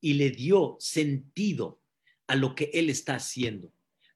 y 0.00 0.14
le 0.14 0.30
dio 0.30 0.76
sentido 0.78 1.80
a 2.26 2.36
lo 2.36 2.54
que 2.54 2.70
él 2.72 2.90
está 2.90 3.16
haciendo. 3.16 3.72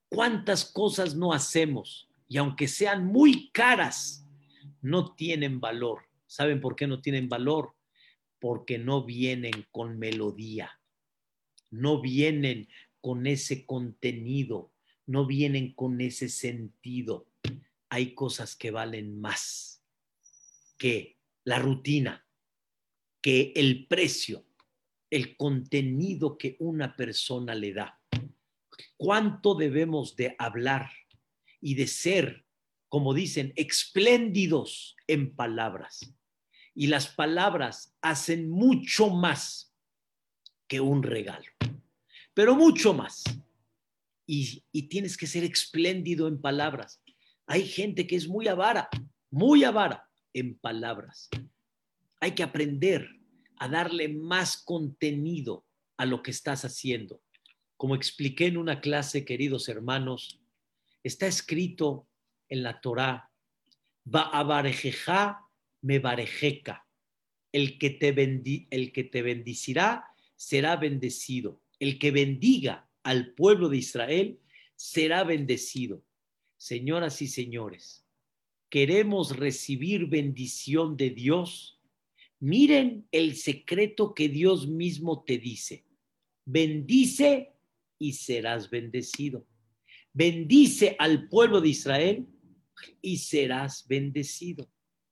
¿Cuántas 0.09 0.65
cosas 0.65 1.15
no 1.15 1.33
hacemos? 1.33 2.09
y 2.29 2.37
aunque 2.37 2.69
sean 2.69 3.07
muy 3.07 3.51
caras, 3.51 4.27
no 4.83 5.15
tienen 5.15 5.61
valor. 5.61 6.03
¿Saben 6.27 6.61
por 6.61 6.77
qué 6.77 6.87
no 6.87 7.01
tienen 7.01 7.29
valor? 7.29 7.75
Porque 8.39 8.79
no 8.79 9.05
vienen 9.05 9.67
con 9.73 9.99
melodía, 9.99 10.79
no 11.71 12.01
vienen 12.03 12.69
con 13.01 13.27
ese 13.27 13.65
contenido, 13.65 14.71
no 15.07 15.27
vienen 15.27 15.73
con 15.73 16.01
ese 16.03 16.29
sentido. 16.29 17.27
Hay 17.89 18.15
cosas 18.15 18.55
que 18.55 18.71
valen 18.71 19.19
más 19.19 19.78
que 20.79 21.19
la 21.45 21.59
rutina, 21.59 22.27
que 23.21 23.53
el 23.55 23.87
precio, 23.87 24.47
el 25.11 25.37
contenido 25.37 26.39
que 26.39 26.57
una 26.61 26.97
persona 26.97 27.55
le 27.55 27.75
da. 27.75 28.01
¿Cuánto 28.97 29.55
debemos 29.55 30.17
de 30.17 30.35
hablar? 30.39 30.91
y 31.61 31.75
de 31.75 31.87
ser, 31.87 32.45
como 32.89 33.15
dicen, 33.15 33.53
espléndidos 33.57 34.97
en 35.07 35.35
palabras. 35.35 36.15
Y 36.75 36.87
las 36.87 37.09
palabras 37.09 37.97
hacen 38.01 38.49
mucho 38.49 39.11
más 39.11 39.75
que 40.69 40.81
un 40.81 41.03
regalo, 41.03 41.51
pero 42.35 42.55
mucho 42.55 42.95
más. 42.95 43.25
Y, 44.27 44.63
tienes 44.89 45.17
que 45.17 45.27
ser 45.27 45.45
espléndido 45.45 46.29
en 46.29 46.41
palabras. 46.41 47.03
Hay 47.47 47.67
gente 47.67 48.07
que 48.07 48.17
es 48.17 48.29
muy 48.29 48.47
avara, 48.47 48.89
muy 49.31 49.65
avara 49.65 50.08
en 50.33 50.59
palabras. 50.59 51.29
Hay 52.21 52.33
que 52.33 52.43
aprender 52.43 53.09
a 53.57 53.69
darle 53.69 54.09
más 54.09 54.57
contenido 54.57 55.65
a 55.97 56.07
lo 56.07 56.23
que 56.23 56.31
estás 56.31 56.65
haciendo. 56.65 57.21
Como 57.77 57.95
expliqué 57.95 58.47
en 58.47 58.57
una 58.57 58.81
clase, 58.81 59.25
queridos 59.25 59.69
hermanos, 59.69 60.41
Está 61.03 61.27
escrito 61.27 62.09
en 62.49 62.63
la 62.63 62.81
Torá, 62.81 63.31
Ba'abarejeja 64.05 65.47
me 65.83 65.99
barejeca. 65.99 66.87
El 67.53 67.79
que, 67.79 67.91
te 67.91 68.09
el 68.71 68.93
que 68.93 69.05
te 69.05 69.23
bendicirá 69.23 70.05
será 70.37 70.77
bendecido. 70.77 71.63
El 71.79 71.99
que 71.99 72.11
bendiga 72.11 72.89
al 73.03 73.33
pueblo 73.35 73.69
de 73.69 73.79
Israel 73.79 74.41
será 74.77 75.25
bendecido. 75.25 76.05
Señoras 76.57 77.23
y 77.23 77.29
señores, 77.29 78.05
queremos 78.71 79.37
recibir 79.37 80.07
bendición 80.07 80.97
de 80.97 81.11
Dios. 81.11 81.81
Miren 82.41 83.07
el 83.11 83.37
secreto 83.37 84.15
que 84.15 84.29
Dios 84.29 84.69
mismo 84.69 85.25
te 85.25 85.39
dice. 85.39 85.85
Bendice 86.45 87.53
y 87.99 88.13
serás 88.13 88.71
bendecido 88.71 89.47
bendice 90.19 90.97
al 90.99 91.29
pueblo 91.29 91.61
de 91.61 91.69
Israel 91.69 92.27
y 93.01 93.19
serás 93.19 93.87
bendecido. 93.87 94.69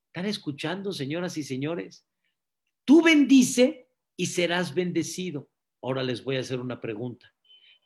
¿Están 0.09 0.27
escuchando, 0.27 0.93
señoras 0.93 1.37
y 1.37 1.45
señores? 1.45 2.05
Tú 2.85 3.03
bendice 3.03 3.89
y 4.17 4.27
serás 4.27 4.75
bendecido. 4.75 5.49
Ahora 5.81 6.03
les 6.03 6.25
voy 6.25 6.37
a 6.37 6.41
hacer 6.41 6.59
una 6.59 6.81
pregunta. 6.81 7.33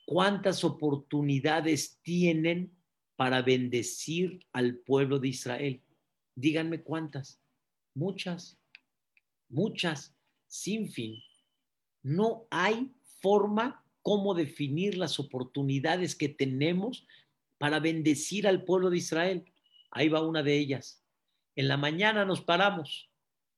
¿Cuántas 0.07 0.65
oportunidades 0.65 2.01
tienen 2.03 2.75
para 3.21 3.43
bendecir 3.43 4.47
al 4.51 4.79
pueblo 4.79 5.19
de 5.19 5.29
Israel? 5.29 5.83
Díganme 6.35 6.83
cuántas. 6.83 7.39
Muchas, 7.93 8.59
muchas, 9.51 10.17
sin 10.47 10.91
fin. 10.91 11.23
No 12.03 12.47
hay 12.51 12.91
forma 13.21 13.85
cómo 14.01 14.33
definir 14.33 14.97
las 14.97 15.21
oportunidades 15.21 16.17
que 16.17 16.31
tenemos 16.31 17.07
para 17.59 17.79
bendecir 17.79 18.49
al 18.49 18.65
pueblo 18.65 18.89
de 18.89 18.97
Israel. 18.97 19.45
Ahí 19.91 20.09
va 20.09 20.27
una 20.27 20.43
de 20.43 20.57
ellas. 20.57 21.05
En 21.57 21.69
la 21.69 21.77
mañana 21.77 22.25
nos 22.25 22.41
paramos, 22.41 23.11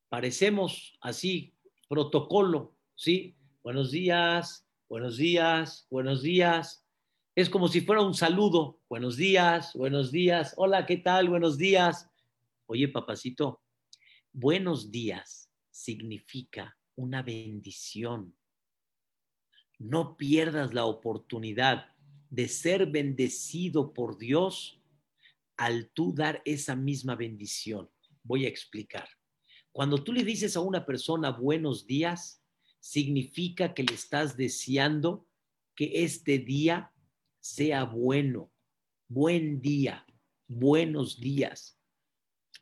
parecemos 0.08 0.98
así, 1.00 1.54
protocolo, 1.88 2.74
¿sí? 2.96 3.36
Buenos 3.62 3.92
días, 3.92 4.66
buenos 4.88 5.18
días, 5.18 5.86
buenos 5.88 6.20
días. 6.20 6.81
Es 7.34 7.48
como 7.48 7.66
si 7.68 7.80
fuera 7.80 8.02
un 8.02 8.12
saludo. 8.12 8.78
Buenos 8.90 9.16
días, 9.16 9.72
buenos 9.72 10.12
días. 10.12 10.52
Hola, 10.58 10.84
¿qué 10.84 10.98
tal? 10.98 11.30
Buenos 11.30 11.56
días. 11.56 12.10
Oye, 12.66 12.88
papacito, 12.88 13.62
buenos 14.34 14.90
días 14.90 15.50
significa 15.70 16.76
una 16.94 17.22
bendición. 17.22 18.36
No 19.78 20.18
pierdas 20.18 20.74
la 20.74 20.84
oportunidad 20.84 21.86
de 22.28 22.48
ser 22.48 22.90
bendecido 22.90 23.94
por 23.94 24.18
Dios 24.18 24.78
al 25.56 25.88
tú 25.88 26.12
dar 26.12 26.42
esa 26.44 26.76
misma 26.76 27.14
bendición. 27.14 27.88
Voy 28.24 28.44
a 28.44 28.48
explicar. 28.48 29.08
Cuando 29.72 29.96
tú 29.96 30.12
le 30.12 30.22
dices 30.22 30.54
a 30.54 30.60
una 30.60 30.84
persona 30.84 31.30
buenos 31.30 31.86
días, 31.86 32.44
significa 32.78 33.72
que 33.72 33.84
le 33.84 33.94
estás 33.94 34.36
deseando 34.36 35.26
que 35.74 36.04
este 36.04 36.38
día 36.38 36.92
sea 37.42 37.82
bueno, 37.82 38.52
buen 39.08 39.60
día, 39.60 40.06
buenos 40.46 41.18
días. 41.20 41.76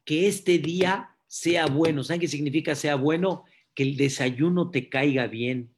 Que 0.07 0.27
este 0.27 0.59
día 0.59 1.11
sea 1.27 1.67
bueno. 1.67 2.03
¿Saben 2.03 2.21
qué 2.21 2.29
significa 2.29 2.75
sea 2.75 2.95
bueno? 2.95 3.45
Que 3.75 3.83
el 3.83 3.97
desayuno 3.99 4.71
te 4.71 4.89
caiga 4.89 5.27
bien, 5.27 5.75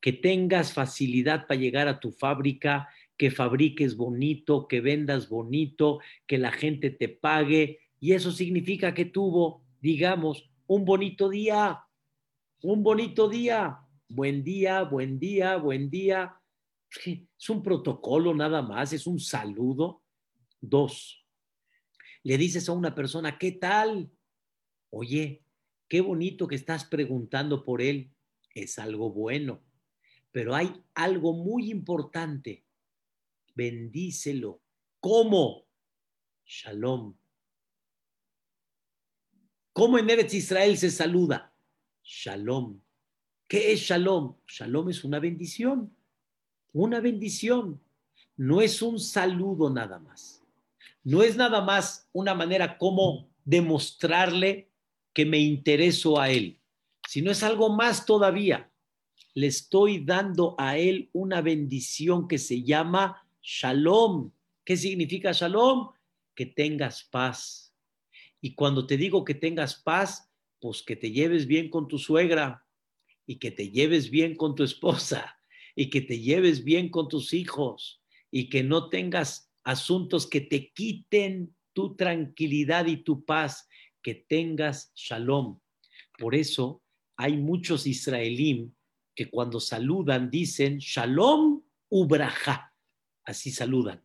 que 0.00 0.12
tengas 0.12 0.72
facilidad 0.72 1.46
para 1.46 1.60
llegar 1.60 1.86
a 1.86 2.00
tu 2.00 2.10
fábrica, 2.10 2.88
que 3.16 3.30
fabriques 3.30 3.96
bonito, 3.96 4.66
que 4.66 4.80
vendas 4.80 5.28
bonito, 5.28 6.00
que 6.26 6.38
la 6.38 6.50
gente 6.50 6.90
te 6.90 7.08
pague. 7.08 7.78
Y 8.00 8.12
eso 8.12 8.32
significa 8.32 8.94
que 8.94 9.04
tuvo, 9.04 9.62
digamos, 9.80 10.50
un 10.66 10.84
bonito 10.84 11.28
día, 11.28 11.84
un 12.62 12.82
bonito 12.82 13.28
día. 13.28 13.78
Buen 14.08 14.42
día, 14.42 14.82
buen 14.82 15.20
día, 15.20 15.56
buen 15.56 15.88
día. 15.88 16.37
Es 17.04 17.50
un 17.50 17.62
protocolo 17.62 18.34
nada 18.34 18.62
más, 18.62 18.92
es 18.92 19.06
un 19.06 19.20
saludo. 19.20 20.02
Dos, 20.60 21.24
le 22.22 22.36
dices 22.36 22.68
a 22.68 22.72
una 22.72 22.94
persona, 22.94 23.38
¿qué 23.38 23.52
tal? 23.52 24.10
Oye, 24.90 25.44
qué 25.88 26.00
bonito 26.00 26.48
que 26.48 26.56
estás 26.56 26.84
preguntando 26.84 27.64
por 27.64 27.80
él. 27.80 28.10
Es 28.54 28.78
algo 28.78 29.10
bueno. 29.10 29.62
Pero 30.32 30.54
hay 30.54 30.72
algo 30.94 31.32
muy 31.32 31.70
importante. 31.70 32.64
Bendícelo. 33.54 34.60
¿Cómo? 35.00 35.66
Shalom. 36.44 37.16
¿Cómo 39.72 39.98
en 39.98 40.10
Eretz 40.10 40.34
Israel 40.34 40.76
se 40.76 40.90
saluda? 40.90 41.54
Shalom. 42.02 42.80
¿Qué 43.46 43.72
es 43.72 43.80
shalom? 43.80 44.36
Shalom 44.46 44.90
es 44.90 45.04
una 45.04 45.20
bendición. 45.20 45.96
Una 46.72 47.00
bendición. 47.00 47.80
No 48.36 48.60
es 48.60 48.82
un 48.82 49.00
saludo 49.00 49.70
nada 49.70 49.98
más. 49.98 50.44
No 51.02 51.22
es 51.22 51.36
nada 51.36 51.60
más 51.60 52.08
una 52.12 52.34
manera 52.34 52.78
como 52.78 53.28
demostrarle 53.44 54.70
que 55.12 55.24
me 55.24 55.38
intereso 55.38 56.20
a 56.20 56.30
él, 56.30 56.58
sino 57.08 57.30
es 57.30 57.42
algo 57.42 57.70
más 57.70 58.04
todavía 58.04 58.70
le 59.38 59.46
estoy 59.46 60.04
dando 60.04 60.56
a 60.58 60.78
él 60.78 61.10
una 61.12 61.40
bendición 61.42 62.26
que 62.26 62.38
se 62.38 62.64
llama 62.64 63.24
shalom. 63.40 64.32
¿Qué 64.64 64.76
significa 64.76 65.30
shalom? 65.30 65.90
Que 66.34 66.44
tengas 66.44 67.04
paz. 67.04 67.72
Y 68.40 68.56
cuando 68.56 68.84
te 68.84 68.96
digo 68.96 69.24
que 69.24 69.34
tengas 69.34 69.76
paz, 69.76 70.28
pues 70.60 70.82
que 70.82 70.96
te 70.96 71.12
lleves 71.12 71.46
bien 71.46 71.70
con 71.70 71.86
tu 71.86 71.98
suegra 71.98 72.66
y 73.26 73.36
que 73.36 73.52
te 73.52 73.70
lleves 73.70 74.10
bien 74.10 74.34
con 74.34 74.56
tu 74.56 74.64
esposa 74.64 75.37
y 75.78 75.90
que 75.90 76.00
te 76.00 76.18
lleves 76.18 76.64
bien 76.64 76.88
con 76.88 77.08
tus 77.08 77.32
hijos 77.32 78.02
y 78.32 78.48
que 78.48 78.64
no 78.64 78.88
tengas 78.88 79.52
asuntos 79.62 80.26
que 80.26 80.40
te 80.40 80.72
quiten 80.72 81.54
tu 81.72 81.94
tranquilidad 81.94 82.86
y 82.86 82.96
tu 82.96 83.24
paz, 83.24 83.68
que 84.02 84.16
tengas 84.16 84.90
shalom. 84.96 85.60
Por 86.18 86.34
eso 86.34 86.82
hay 87.16 87.36
muchos 87.36 87.86
israelíes 87.86 88.70
que 89.14 89.30
cuando 89.30 89.60
saludan 89.60 90.32
dicen 90.32 90.78
Shalom 90.78 91.62
Ubraja. 91.88 92.74
Así 93.24 93.52
saludan. 93.52 94.04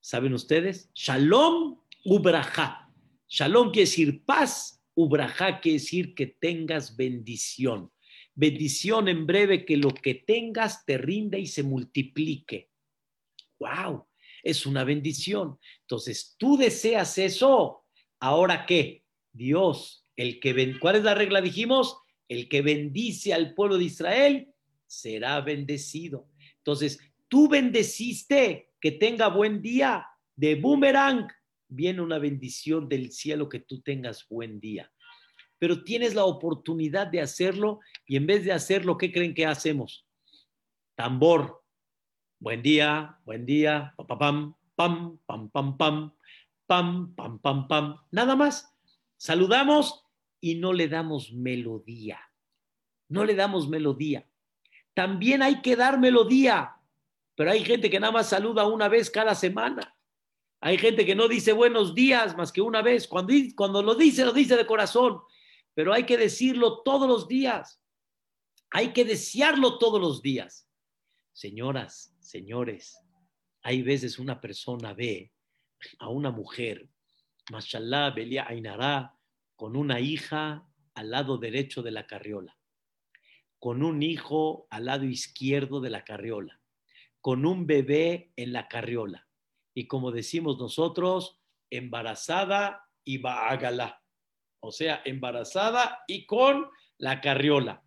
¿Saben 0.00 0.32
ustedes? 0.32 0.90
Shalom 0.94 1.78
Ubraja. 2.06 2.90
Shalom 3.28 3.70
quiere 3.70 3.90
decir 3.90 4.24
paz, 4.24 4.82
Ubraja 4.94 5.60
quiere 5.60 5.78
decir 5.78 6.14
que 6.14 6.26
tengas 6.26 6.96
bendición. 6.96 7.92
Bendición 8.34 9.08
en 9.08 9.26
breve, 9.26 9.64
que 9.64 9.76
lo 9.76 9.90
que 9.90 10.14
tengas 10.14 10.84
te 10.84 10.98
rinda 10.98 11.38
y 11.38 11.46
se 11.46 11.62
multiplique. 11.62 12.70
¡Wow! 13.58 14.06
Es 14.42 14.66
una 14.66 14.84
bendición. 14.84 15.58
Entonces, 15.82 16.34
tú 16.38 16.56
deseas 16.56 17.18
eso. 17.18 17.84
¿Ahora 18.18 18.66
qué? 18.66 19.04
Dios, 19.32 20.06
el 20.16 20.40
que 20.40 20.52
ven. 20.52 20.78
¿Cuál 20.78 20.96
es 20.96 21.04
la 21.04 21.14
regla? 21.14 21.40
Dijimos, 21.40 21.98
el 22.28 22.48
que 22.48 22.62
bendice 22.62 23.32
al 23.32 23.54
pueblo 23.54 23.78
de 23.78 23.84
Israel 23.84 24.48
será 24.86 25.40
bendecido. 25.40 26.28
Entonces, 26.58 27.00
tú 27.28 27.48
bendeciste, 27.48 28.70
que 28.80 28.92
tenga 28.92 29.28
buen 29.28 29.62
día 29.62 30.06
de 30.34 30.56
boomerang. 30.56 31.28
Viene 31.68 32.02
una 32.02 32.18
bendición 32.18 32.88
del 32.88 33.12
cielo 33.12 33.48
que 33.48 33.60
tú 33.60 33.80
tengas 33.80 34.26
buen 34.28 34.60
día. 34.60 34.91
Pero 35.62 35.84
tienes 35.84 36.16
la 36.16 36.24
oportunidad 36.24 37.06
de 37.06 37.20
hacerlo 37.20 37.78
y 38.04 38.16
en 38.16 38.26
vez 38.26 38.44
de 38.44 38.50
hacerlo, 38.50 38.98
¿qué 38.98 39.12
creen 39.12 39.32
que 39.32 39.46
hacemos? 39.46 40.04
Tambor. 40.96 41.62
Buen 42.40 42.64
día, 42.64 43.20
buen 43.24 43.46
día, 43.46 43.94
pam, 43.96 44.56
pam, 44.74 45.18
pam, 45.24 45.48
pam, 45.50 45.76
pam, 45.76 46.12
pam, 46.66 47.14
pam, 47.14 47.38
pam, 47.38 47.68
pam. 47.68 47.96
Nada 48.10 48.34
más. 48.34 48.74
Saludamos 49.16 50.04
y 50.40 50.56
no 50.56 50.72
le 50.72 50.88
damos 50.88 51.32
melodía. 51.32 52.18
No 53.08 53.24
le 53.24 53.36
damos 53.36 53.68
melodía. 53.68 54.28
También 54.94 55.44
hay 55.44 55.62
que 55.62 55.76
dar 55.76 56.00
melodía, 56.00 56.74
pero 57.36 57.52
hay 57.52 57.64
gente 57.64 57.88
que 57.88 58.00
nada 58.00 58.12
más 58.12 58.28
saluda 58.28 58.66
una 58.66 58.88
vez 58.88 59.12
cada 59.12 59.36
semana. 59.36 59.96
Hay 60.60 60.76
gente 60.76 61.06
que 61.06 61.14
no 61.14 61.28
dice 61.28 61.52
buenos 61.52 61.94
días 61.94 62.36
más 62.36 62.50
que 62.50 62.60
una 62.60 62.82
vez. 62.82 63.06
Cuando, 63.06 63.32
cuando 63.54 63.80
lo 63.80 63.94
dice, 63.94 64.24
lo 64.24 64.32
dice 64.32 64.56
de 64.56 64.66
corazón, 64.66 65.22
pero 65.74 65.92
hay 65.92 66.04
que 66.04 66.16
decirlo 66.16 66.82
todos 66.82 67.08
los 67.08 67.28
días. 67.28 67.82
Hay 68.70 68.92
que 68.92 69.04
desearlo 69.04 69.78
todos 69.78 70.00
los 70.00 70.22
días. 70.22 70.68
Señoras, 71.32 72.14
señores, 72.20 72.98
hay 73.62 73.82
veces 73.82 74.18
una 74.18 74.40
persona 74.40 74.92
ve 74.92 75.32
a 75.98 76.08
una 76.08 76.30
mujer, 76.30 76.88
mashallah, 77.50 78.10
Belia 78.10 78.46
Ainara, 78.48 79.16
con 79.56 79.76
una 79.76 80.00
hija 80.00 80.66
al 80.94 81.10
lado 81.10 81.38
derecho 81.38 81.82
de 81.82 81.90
la 81.90 82.06
carriola, 82.06 82.58
con 83.58 83.82
un 83.82 84.02
hijo 84.02 84.66
al 84.70 84.86
lado 84.86 85.04
izquierdo 85.04 85.80
de 85.80 85.90
la 85.90 86.04
carriola, 86.04 86.60
con 87.20 87.46
un 87.46 87.66
bebé 87.66 88.32
en 88.36 88.52
la 88.52 88.68
carriola. 88.68 89.28
Y 89.74 89.86
como 89.86 90.10
decimos 90.10 90.58
nosotros, 90.58 91.40
embarazada 91.70 92.88
y 93.04 93.18
baagala. 93.18 94.01
O 94.64 94.70
sea, 94.70 95.02
embarazada 95.04 96.04
y 96.06 96.24
con 96.24 96.70
la 96.96 97.20
carriola. 97.20 97.82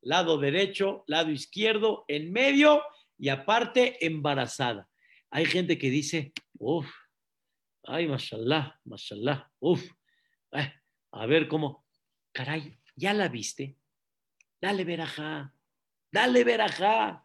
Lado 0.00 0.38
derecho, 0.38 1.02
lado 1.08 1.30
izquierdo, 1.30 2.04
en 2.06 2.32
medio 2.32 2.82
y 3.18 3.30
aparte 3.30 4.04
embarazada. 4.06 4.88
Hay 5.30 5.46
gente 5.46 5.76
que 5.76 5.90
dice, 5.90 6.32
uff, 6.58 6.88
ay, 7.84 8.06
mashallah, 8.06 8.78
mashallah, 8.84 9.50
uff, 9.58 9.84
eh, 10.52 10.72
a 11.12 11.26
ver 11.26 11.48
cómo, 11.48 11.84
caray, 12.32 12.78
¿ya 12.94 13.12
la 13.12 13.28
viste? 13.28 13.76
Dale 14.60 14.84
verajá, 14.84 15.52
dale 16.12 16.44
verajá, 16.44 17.24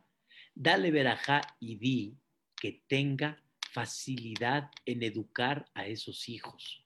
dale 0.55 0.89
verajá 0.89 1.41
y 1.59 1.75
di 1.75 2.17
que 2.55 2.83
tenga 2.87 3.41
facilidad 3.71 4.71
en 4.85 5.03
educar 5.03 5.69
a 5.73 5.85
esos 5.85 6.27
hijos. 6.27 6.84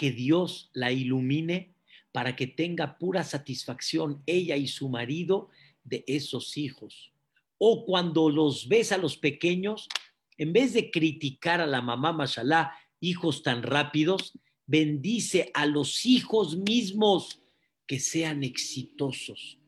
Que 0.00 0.12
Dios 0.12 0.70
la 0.72 0.92
ilumine 0.92 1.74
para 2.10 2.34
que 2.34 2.46
tenga 2.46 2.96
pura 2.96 3.22
satisfacción 3.22 4.22
ella 4.24 4.56
y 4.56 4.66
su 4.66 4.88
marido 4.88 5.50
de 5.84 6.04
esos 6.06 6.56
hijos. 6.56 7.12
O 7.58 7.84
cuando 7.84 8.30
los 8.30 8.66
ves 8.66 8.92
a 8.92 8.96
los 8.96 9.18
pequeños, 9.18 9.90
en 10.38 10.54
vez 10.54 10.72
de 10.72 10.90
criticar 10.90 11.60
a 11.60 11.66
la 11.66 11.82
mamá, 11.82 12.14
mashallah, 12.14 12.72
hijos 12.98 13.42
tan 13.42 13.62
rápidos, 13.62 14.32
bendice 14.66 15.50
a 15.52 15.66
los 15.66 16.06
hijos 16.06 16.56
mismos 16.56 17.42
que 17.86 18.00
sean 18.00 18.42
exitosos, 18.42 19.58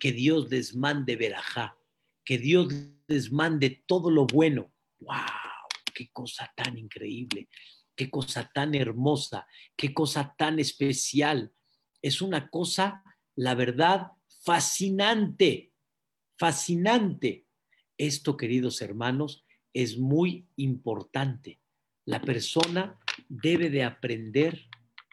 que 0.00 0.10
Dios 0.10 0.50
les 0.50 0.74
mande 0.74 1.14
verajá, 1.14 1.78
que 2.24 2.38
Dios 2.38 2.74
les 3.06 3.30
mande 3.30 3.84
todo 3.86 4.10
lo 4.10 4.26
bueno. 4.26 4.68
¡Wow! 4.98 5.14
¡Qué 5.94 6.10
cosa 6.12 6.52
tan 6.56 6.76
increíble! 6.76 7.46
¡Qué 7.96 8.10
cosa 8.10 8.50
tan 8.54 8.74
hermosa! 8.74 9.46
¡Qué 9.74 9.92
cosa 9.94 10.34
tan 10.36 10.58
especial! 10.58 11.52
Es 12.02 12.20
una 12.22 12.50
cosa, 12.50 13.02
la 13.34 13.54
verdad, 13.54 14.12
fascinante, 14.44 15.72
fascinante. 16.38 17.46
Esto, 17.98 18.36
queridos 18.36 18.82
hermanos, 18.82 19.44
es 19.72 19.98
muy 19.98 20.46
importante. 20.56 21.60
La 22.04 22.20
persona 22.20 23.00
debe 23.28 23.70
de 23.70 23.82
aprender 23.82 24.68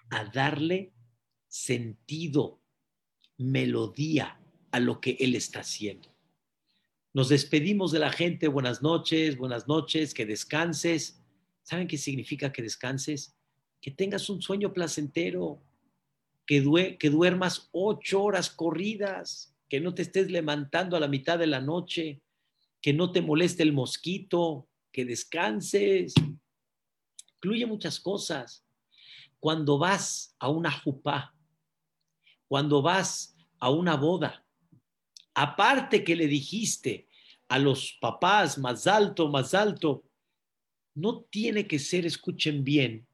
a 0.09 0.25
darle 0.25 0.93
sentido, 1.47 2.61
melodía 3.37 4.39
a 4.71 4.79
lo 4.79 4.99
que 4.99 5.17
él 5.19 5.35
está 5.35 5.61
haciendo. 5.61 6.13
Nos 7.13 7.29
despedimos 7.29 7.91
de 7.91 7.99
la 7.99 8.11
gente, 8.11 8.47
buenas 8.47 8.81
noches, 8.81 9.37
buenas 9.37 9.67
noches, 9.67 10.13
que 10.13 10.25
descanses. 10.25 11.22
¿Saben 11.63 11.87
qué 11.87 11.97
significa 11.97 12.51
que 12.51 12.61
descanses? 12.61 13.35
Que 13.81 13.91
tengas 13.91 14.29
un 14.29 14.41
sueño 14.41 14.73
placentero, 14.73 15.61
que, 16.45 16.97
que 16.99 17.09
duermas 17.09 17.69
ocho 17.71 18.23
horas 18.23 18.49
corridas, 18.49 19.55
que 19.69 19.79
no 19.79 19.93
te 19.93 20.03
estés 20.03 20.29
levantando 20.29 20.95
a 20.95 20.99
la 20.99 21.07
mitad 21.07 21.39
de 21.39 21.47
la 21.47 21.61
noche, 21.61 22.21
que 22.81 22.93
no 22.93 23.11
te 23.11 23.21
moleste 23.21 23.63
el 23.63 23.73
mosquito, 23.73 24.67
que 24.91 25.05
descanses. 25.05 26.13
Incluye 27.37 27.65
muchas 27.65 27.99
cosas. 27.99 28.65
Cuando 29.39 29.77
vas 29.77 30.35
a 30.39 30.49
una 30.49 30.71
jupá, 30.71 31.35
cuando 32.47 32.81
vas 32.81 33.35
a 33.59 33.69
una 33.69 33.95
boda, 33.95 34.45
aparte 35.33 36.03
que 36.03 36.15
le 36.15 36.27
dijiste 36.27 37.07
a 37.47 37.57
los 37.57 37.97
papás 37.99 38.57
más 38.57 38.85
alto, 38.87 39.29
más 39.29 39.53
alto, 39.53 40.03
no 40.95 41.23
tiene 41.23 41.67
que 41.67 41.79
ser, 41.79 42.05
escuchen 42.05 42.63
bien, 42.63 43.07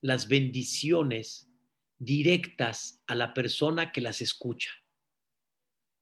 las 0.00 0.28
bendiciones 0.28 1.48
directas 1.98 3.00
a 3.06 3.14
la 3.14 3.32
persona 3.32 3.92
que 3.92 4.00
las 4.00 4.20
escucha. 4.20 4.70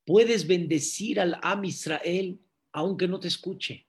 Puedes 0.07 0.47
bendecir 0.47 1.21
al 1.21 1.39
Am 1.43 1.65
Israel 1.65 2.41
aunque 2.73 3.09
no 3.09 3.21
te 3.21 3.29
escuche. 3.29 3.87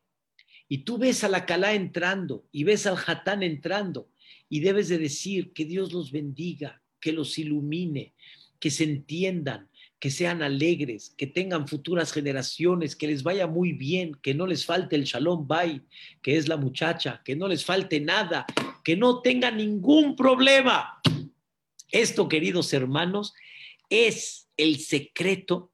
Y 0.68 0.80
tú 0.80 0.98
ves 0.98 1.24
a 1.24 1.30
la 1.30 1.74
entrando 1.74 2.48
y 2.52 2.64
ves 2.64 2.86
al 2.86 2.98
Hatán 3.06 3.44
entrando 3.44 4.10
y 4.50 4.60
debes 4.60 4.90
de 4.90 4.98
decir 4.98 5.52
que 5.54 5.66
Dios 5.66 5.94
los 5.94 6.12
bendiga, 6.12 6.82
que 7.00 7.12
los 7.12 7.38
ilumine, 7.38 8.14
que 8.60 8.72
se 8.72 8.84
entiendan, 8.84 9.70
que 10.02 10.10
sean 10.10 10.42
alegres, 10.42 11.14
que 11.16 11.28
tengan 11.28 11.68
futuras 11.68 12.12
generaciones, 12.12 12.96
que 12.96 13.06
les 13.06 13.22
vaya 13.22 13.46
muy 13.46 13.72
bien, 13.72 14.16
que 14.16 14.34
no 14.34 14.48
les 14.48 14.66
falte 14.66 14.96
el 14.96 15.04
Shalom 15.04 15.48
Bay, 15.48 15.84
que 16.24 16.38
es 16.38 16.48
la 16.48 16.58
muchacha, 16.58 17.22
que 17.24 17.36
no 17.36 17.48
les 17.48 17.64
falte 17.64 18.00
nada, 18.00 18.48
que 18.84 18.98
no 18.98 19.22
tengan 19.22 19.58
ningún 19.58 20.16
problema. 20.16 21.00
Esto, 21.92 22.28
queridos 22.28 22.74
hermanos, 22.74 23.36
es 23.92 24.50
el 24.58 24.80
secreto. 24.80 25.72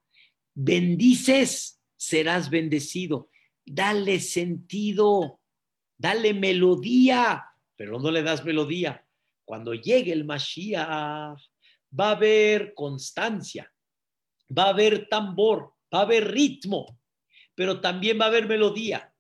Bendices, 0.54 1.80
serás 1.96 2.50
bendecido. 2.50 3.30
Dale 3.66 4.20
sentido, 4.20 5.40
dale 5.98 6.34
melodía, 6.34 7.46
pero 7.78 7.98
no 7.98 8.12
le 8.12 8.24
das 8.24 8.44
melodía. 8.44 9.06
Cuando 9.46 9.74
llegue 9.74 10.12
el 10.12 10.26
Mashiach, 10.26 11.40
va 11.98 12.10
a 12.10 12.12
haber 12.12 12.74
constancia, 12.74 13.72
va 14.56 14.66
a 14.66 14.70
haber 14.70 15.08
tambor, 15.10 15.74
va 15.94 16.00
a 16.00 16.04
haber 16.04 16.32
ritmo, 16.32 17.00
pero 17.56 17.82
también 17.82 18.20
va 18.20 18.26
a 18.26 18.28
haber 18.28 18.48
melodía. 18.48 19.14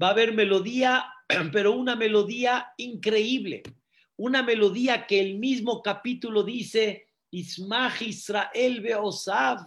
Va 0.00 0.08
a 0.08 0.10
haber 0.10 0.32
melodía, 0.32 1.06
pero 1.52 1.72
una 1.72 1.96
melodía 1.96 2.72
increíble. 2.76 3.62
Una 4.16 4.42
melodía 4.42 5.06
que 5.06 5.20
el 5.20 5.38
mismo 5.38 5.82
capítulo 5.82 6.42
dice, 6.42 7.08
Ismach 7.30 8.02
Israel 8.02 8.80
Beosav. 8.80 9.58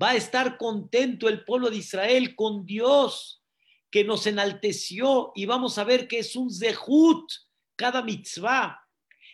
Va 0.00 0.10
a 0.10 0.16
estar 0.16 0.58
contento 0.58 1.28
el 1.28 1.44
pueblo 1.44 1.70
de 1.70 1.76
Israel 1.76 2.34
con 2.34 2.66
Dios, 2.66 3.42
que 3.90 4.04
nos 4.04 4.26
enalteció 4.26 5.32
y 5.34 5.46
vamos 5.46 5.78
a 5.78 5.84
ver 5.84 6.06
que 6.06 6.18
es 6.18 6.36
un 6.36 6.50
zehut 6.50 7.32
cada 7.76 8.02
mitzvah. 8.02 8.78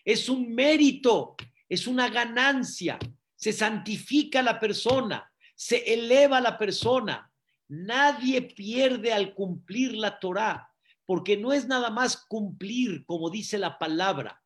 Es 0.04 0.28
un 0.28 0.54
mérito, 0.54 1.36
es 1.68 1.86
una 1.86 2.08
ganancia 2.08 2.98
se 3.42 3.52
santifica 3.52 4.40
la 4.40 4.60
persona, 4.60 5.28
se 5.56 5.78
eleva 5.92 6.40
la 6.40 6.56
persona. 6.56 7.28
Nadie 7.66 8.40
pierde 8.42 9.12
al 9.12 9.34
cumplir 9.34 9.96
la 9.96 10.20
Torah, 10.20 10.70
porque 11.04 11.36
no 11.36 11.52
es 11.52 11.66
nada 11.66 11.90
más 11.90 12.24
cumplir, 12.28 13.04
como 13.04 13.30
dice 13.30 13.58
la 13.58 13.80
palabra, 13.80 14.40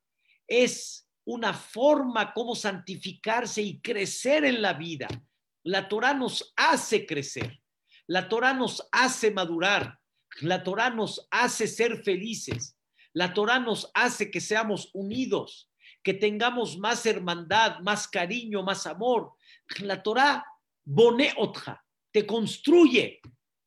es 0.48 1.10
una 1.26 1.52
forma 1.52 2.32
como 2.32 2.54
santificarse 2.54 3.60
y 3.60 3.82
crecer 3.82 4.46
en 4.46 4.62
la 4.62 4.72
vida. 4.72 5.08
La 5.62 5.88
Torah 5.88 6.14
nos 6.14 6.54
hace 6.56 7.04
crecer, 7.04 7.60
la 8.06 8.30
Torah 8.30 8.54
nos 8.54 8.88
hace 8.92 9.30
madurar, 9.30 9.98
la 10.40 10.62
Torah 10.62 10.88
nos 10.88 11.28
hace 11.30 11.66
ser 11.66 12.02
felices, 12.02 12.78
la 13.12 13.34
Torah 13.34 13.58
nos 13.58 13.90
hace 13.92 14.30
que 14.30 14.40
seamos 14.40 14.88
unidos, 14.94 15.70
que 16.06 16.14
tengamos 16.14 16.78
más 16.78 17.04
hermandad, 17.04 17.80
más 17.80 18.06
cariño, 18.06 18.62
más 18.62 18.86
amor. 18.86 19.32
La 19.80 20.04
Torah 20.04 20.46
bone 20.84 21.34
otra, 21.36 21.84
te 22.12 22.24
construye. 22.24 23.20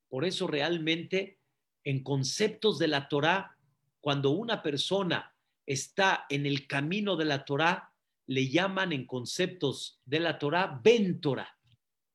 Por 0.08 0.24
eso 0.24 0.48
realmente 0.48 1.42
en 1.84 2.02
conceptos 2.02 2.80
de 2.80 2.88
la 2.88 3.10
Torah, 3.10 3.58
cuando 4.00 4.30
una 4.30 4.64
persona 4.64 5.36
está 5.66 6.28
en 6.30 6.46
el 6.46 6.66
camino 6.66 7.18
de 7.18 7.26
la 7.26 7.44
Torah, 7.44 7.92
le 8.28 8.48
llaman 8.48 8.94
en 8.94 9.06
conceptos 9.06 10.00
de 10.06 10.22
la 10.22 10.40
Torah 10.40 10.80
Ventora. 10.82 11.58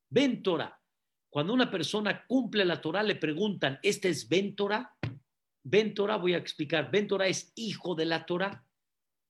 Ventora. 0.08 0.80
Cuando 1.28 1.52
una 1.52 1.70
persona 1.70 2.24
cumple 2.26 2.64
la 2.64 2.80
Torah, 2.80 3.02
le 3.02 3.16
preguntan, 3.16 3.78
¿este 3.82 4.08
es 4.08 4.26
Ventora? 4.26 4.96
Ventora, 5.64 6.16
voy 6.16 6.32
a 6.32 6.38
explicar, 6.38 6.90
Ventora 6.90 7.26
es 7.26 7.52
hijo 7.56 7.94
de 7.94 8.06
la 8.06 8.24
Torah. 8.24 8.64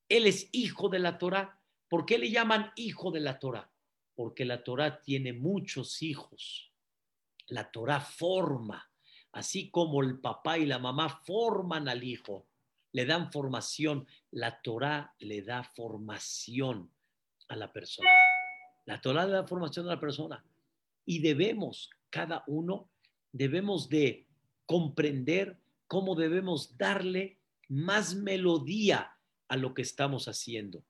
Él 0.09 0.27
es 0.27 0.49
hijo 0.53 0.89
de 0.89 0.99
la 0.99 1.19
Torah. 1.19 1.59
¿Por 1.89 2.07
qué 2.07 2.19
le 2.19 2.31
llaman 2.31 2.73
hijo 2.77 3.11
de 3.11 3.21
la 3.21 3.39
Torah? 3.39 3.71
Porque 4.15 4.45
la 4.45 4.63
Torah 4.63 5.01
tiene 5.01 5.33
muchos 5.33 6.03
hijos. 6.03 6.73
La 7.49 7.71
Torah 7.71 8.01
forma, 8.01 8.91
así 9.33 9.71
como 9.71 10.03
el 10.03 10.19
papá 10.19 10.59
y 10.59 10.67
la 10.67 10.79
mamá 10.79 11.09
forman 11.09 11.89
al 11.89 12.05
hijo, 12.05 12.47
le 12.93 13.07
dan 13.07 13.33
formación. 13.33 14.07
La 14.31 14.61
Torah 14.63 15.15
le 15.19 15.43
da 15.43 15.65
formación 15.65 16.91
a 17.49 17.57
la 17.57 17.73
persona. 17.73 18.09
La 18.87 19.01
Torah 19.01 19.27
le 19.27 19.33
da 19.33 19.47
formación 19.47 19.87
a 19.87 19.95
la 19.95 20.01
persona. 20.01 20.45
Y 21.05 21.19
debemos, 21.19 21.91
cada 22.11 22.45
uno, 22.47 22.89
debemos 23.33 23.89
de 23.89 24.27
comprender 24.67 25.59
cómo 25.87 26.15
debemos 26.15 26.79
darle 26.79 27.39
más 27.69 28.15
melodía 28.15 29.14
a 29.49 29.57
lo 29.57 29.75
que 29.75 29.83
estamos 29.83 30.29
haciendo. 30.29 30.85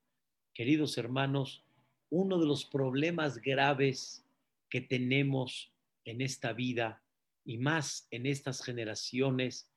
Queridos 0.53 0.99
hermanos, 0.99 1.65
uno 2.11 2.39
de 2.39 2.47
los 2.47 2.65
problemas 2.65 3.39
graves 3.41 4.25
que 4.69 4.81
tenemos 4.81 5.73
en 6.05 6.21
esta 6.21 6.53
vida 6.53 7.03
y 7.45 7.59
más 7.59 8.07
en 8.11 8.27
estas 8.27 8.63
generaciones 8.63 9.71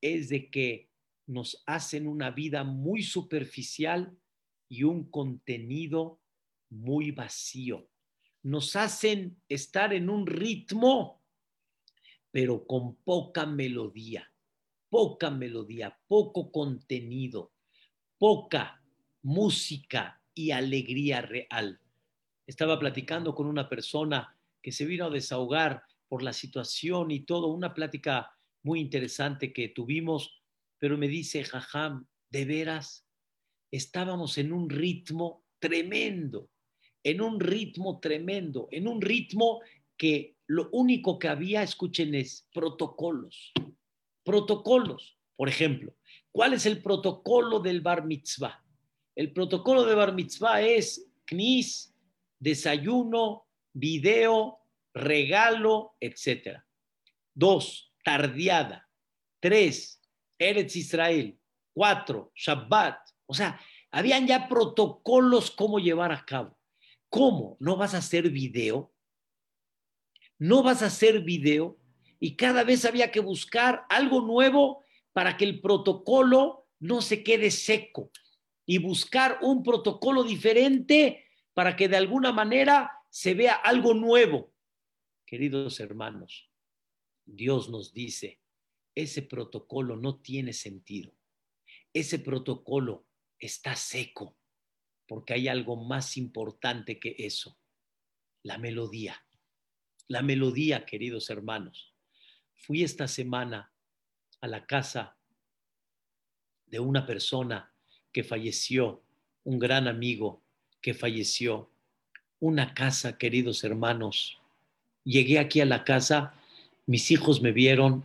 es 0.00 0.28
de 0.28 0.50
que 0.50 0.88
nos 1.26 1.62
hacen 1.66 2.06
una 2.06 2.30
vida 2.30 2.64
muy 2.64 3.02
superficial 3.02 4.16
y 4.68 4.84
un 4.84 5.10
contenido 5.10 6.20
muy 6.70 7.10
vacío. 7.10 7.88
Nos 8.42 8.76
hacen 8.76 9.40
estar 9.48 9.92
en 9.92 10.08
un 10.08 10.26
ritmo, 10.26 11.22
pero 12.30 12.66
con 12.66 12.96
poca 12.96 13.46
melodía, 13.46 14.32
poca 14.88 15.30
melodía, 15.30 15.98
poco 16.06 16.50
contenido 16.50 17.49
poca 18.20 18.82
música 19.22 20.20
y 20.34 20.50
alegría 20.50 21.22
real. 21.22 21.80
Estaba 22.46 22.78
platicando 22.78 23.34
con 23.34 23.46
una 23.46 23.66
persona 23.66 24.36
que 24.60 24.72
se 24.72 24.84
vino 24.84 25.06
a 25.06 25.10
desahogar 25.10 25.84
por 26.06 26.22
la 26.22 26.34
situación 26.34 27.10
y 27.10 27.20
todo, 27.20 27.46
una 27.46 27.72
plática 27.72 28.30
muy 28.62 28.78
interesante 28.80 29.54
que 29.54 29.70
tuvimos, 29.70 30.38
pero 30.78 30.98
me 30.98 31.08
dice, 31.08 31.44
Jajam, 31.44 32.06
¿de 32.28 32.44
veras? 32.44 33.06
estábamos 33.70 34.36
en 34.36 34.52
un 34.52 34.68
ritmo 34.68 35.44
tremendo, 35.58 36.50
en 37.02 37.22
un 37.22 37.40
ritmo 37.40 38.00
tremendo, 38.00 38.68
en 38.70 38.86
un 38.86 39.00
ritmo 39.00 39.60
que 39.96 40.36
lo 40.46 40.68
único 40.72 41.18
que 41.18 41.28
había, 41.28 41.62
escuchen, 41.62 42.14
es 42.14 42.48
protocolos. 42.52 43.52
Protocolos. 44.24 45.19
Por 45.40 45.48
ejemplo, 45.48 45.96
¿cuál 46.30 46.52
es 46.52 46.66
el 46.66 46.82
protocolo 46.82 47.60
del 47.60 47.80
bar 47.80 48.04
mitzvah? 48.04 48.62
El 49.16 49.32
protocolo 49.32 49.86
de 49.86 49.94
bar 49.94 50.12
mitzvah 50.12 50.60
es 50.60 51.10
knis, 51.24 51.96
desayuno, 52.38 53.46
video, 53.72 54.58
regalo, 54.92 55.96
etc. 55.98 56.58
Dos, 57.32 57.90
tardiada. 58.04 58.86
Tres, 59.40 60.02
Eretz 60.38 60.76
Israel. 60.76 61.38
Cuatro, 61.72 62.32
Shabbat. 62.34 62.98
O 63.24 63.32
sea, 63.32 63.58
habían 63.90 64.26
ya 64.26 64.46
protocolos 64.46 65.50
cómo 65.50 65.78
llevar 65.78 66.12
a 66.12 66.22
cabo. 66.22 66.58
¿Cómo? 67.08 67.56
¿No 67.60 67.78
vas 67.78 67.94
a 67.94 67.98
hacer 68.04 68.28
video? 68.28 68.92
¿No 70.36 70.62
vas 70.62 70.82
a 70.82 70.88
hacer 70.88 71.22
video? 71.22 71.78
Y 72.18 72.36
cada 72.36 72.62
vez 72.62 72.84
había 72.84 73.10
que 73.10 73.20
buscar 73.20 73.86
algo 73.88 74.20
nuevo 74.20 74.84
para 75.12 75.36
que 75.36 75.44
el 75.44 75.60
protocolo 75.60 76.68
no 76.78 77.02
se 77.02 77.22
quede 77.22 77.50
seco 77.50 78.10
y 78.66 78.78
buscar 78.78 79.38
un 79.42 79.62
protocolo 79.62 80.24
diferente 80.24 81.26
para 81.54 81.76
que 81.76 81.88
de 81.88 81.96
alguna 81.96 82.32
manera 82.32 82.90
se 83.10 83.34
vea 83.34 83.54
algo 83.54 83.94
nuevo. 83.94 84.54
Queridos 85.26 85.80
hermanos, 85.80 86.50
Dios 87.24 87.68
nos 87.68 87.92
dice, 87.92 88.40
ese 88.94 89.22
protocolo 89.22 89.96
no 89.96 90.20
tiene 90.20 90.52
sentido. 90.52 91.14
Ese 91.92 92.18
protocolo 92.18 93.06
está 93.38 93.74
seco, 93.74 94.36
porque 95.06 95.34
hay 95.34 95.48
algo 95.48 95.76
más 95.76 96.16
importante 96.16 96.98
que 97.00 97.16
eso, 97.18 97.58
la 98.42 98.58
melodía. 98.58 99.24
La 100.08 100.22
melodía, 100.22 100.86
queridos 100.86 101.30
hermanos. 101.30 101.94
Fui 102.54 102.82
esta 102.82 103.08
semana 103.08 103.72
a 104.40 104.46
la 104.46 104.66
casa 104.66 105.16
de 106.66 106.80
una 106.80 107.06
persona 107.06 107.72
que 108.12 108.24
falleció, 108.24 109.02
un 109.44 109.58
gran 109.58 109.86
amigo 109.88 110.42
que 110.80 110.94
falleció, 110.94 111.70
una 112.38 112.72
casa, 112.72 113.18
queridos 113.18 113.64
hermanos. 113.64 114.38
Llegué 115.04 115.38
aquí 115.38 115.60
a 115.60 115.66
la 115.66 115.84
casa, 115.84 116.34
mis 116.86 117.10
hijos 117.10 117.42
me 117.42 117.52
vieron, 117.52 118.04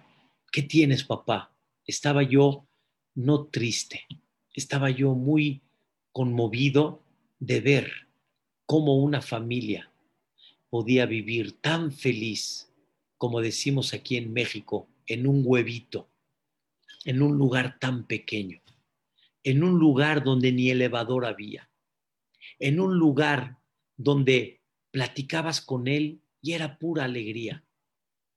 ¿qué 0.51 0.61
tienes, 0.61 1.03
papá? 1.03 1.53
Estaba 1.85 2.23
yo 2.23 2.67
no 3.13 3.45
triste, 3.45 4.05
estaba 4.53 4.89
yo 4.89 5.13
muy 5.13 5.61
conmovido 6.11 7.01
de 7.39 7.61
ver 7.61 7.91
cómo 8.65 8.97
una 8.97 9.21
familia 9.21 9.91
podía 10.69 11.05
vivir 11.05 11.53
tan 11.61 11.91
feliz, 11.91 12.73
como 13.17 13.39
decimos 13.39 13.93
aquí 13.93 14.17
en 14.17 14.33
México, 14.33 14.89
en 15.07 15.27
un 15.27 15.43
huevito, 15.45 16.09
en 17.05 17.21
un 17.21 17.37
lugar 17.37 17.79
tan 17.79 18.05
pequeño, 18.05 18.61
en 19.43 19.63
un 19.63 19.79
lugar 19.79 20.23
donde 20.23 20.51
ni 20.51 20.69
elevador 20.69 21.25
había, 21.25 21.69
en 22.59 22.81
un 22.81 22.97
lugar 22.97 23.57
donde 23.95 24.61
platicabas 24.91 25.61
con 25.61 25.87
él 25.87 26.19
y 26.41 26.51
era 26.51 26.77
pura 26.77 27.05
alegría. 27.05 27.63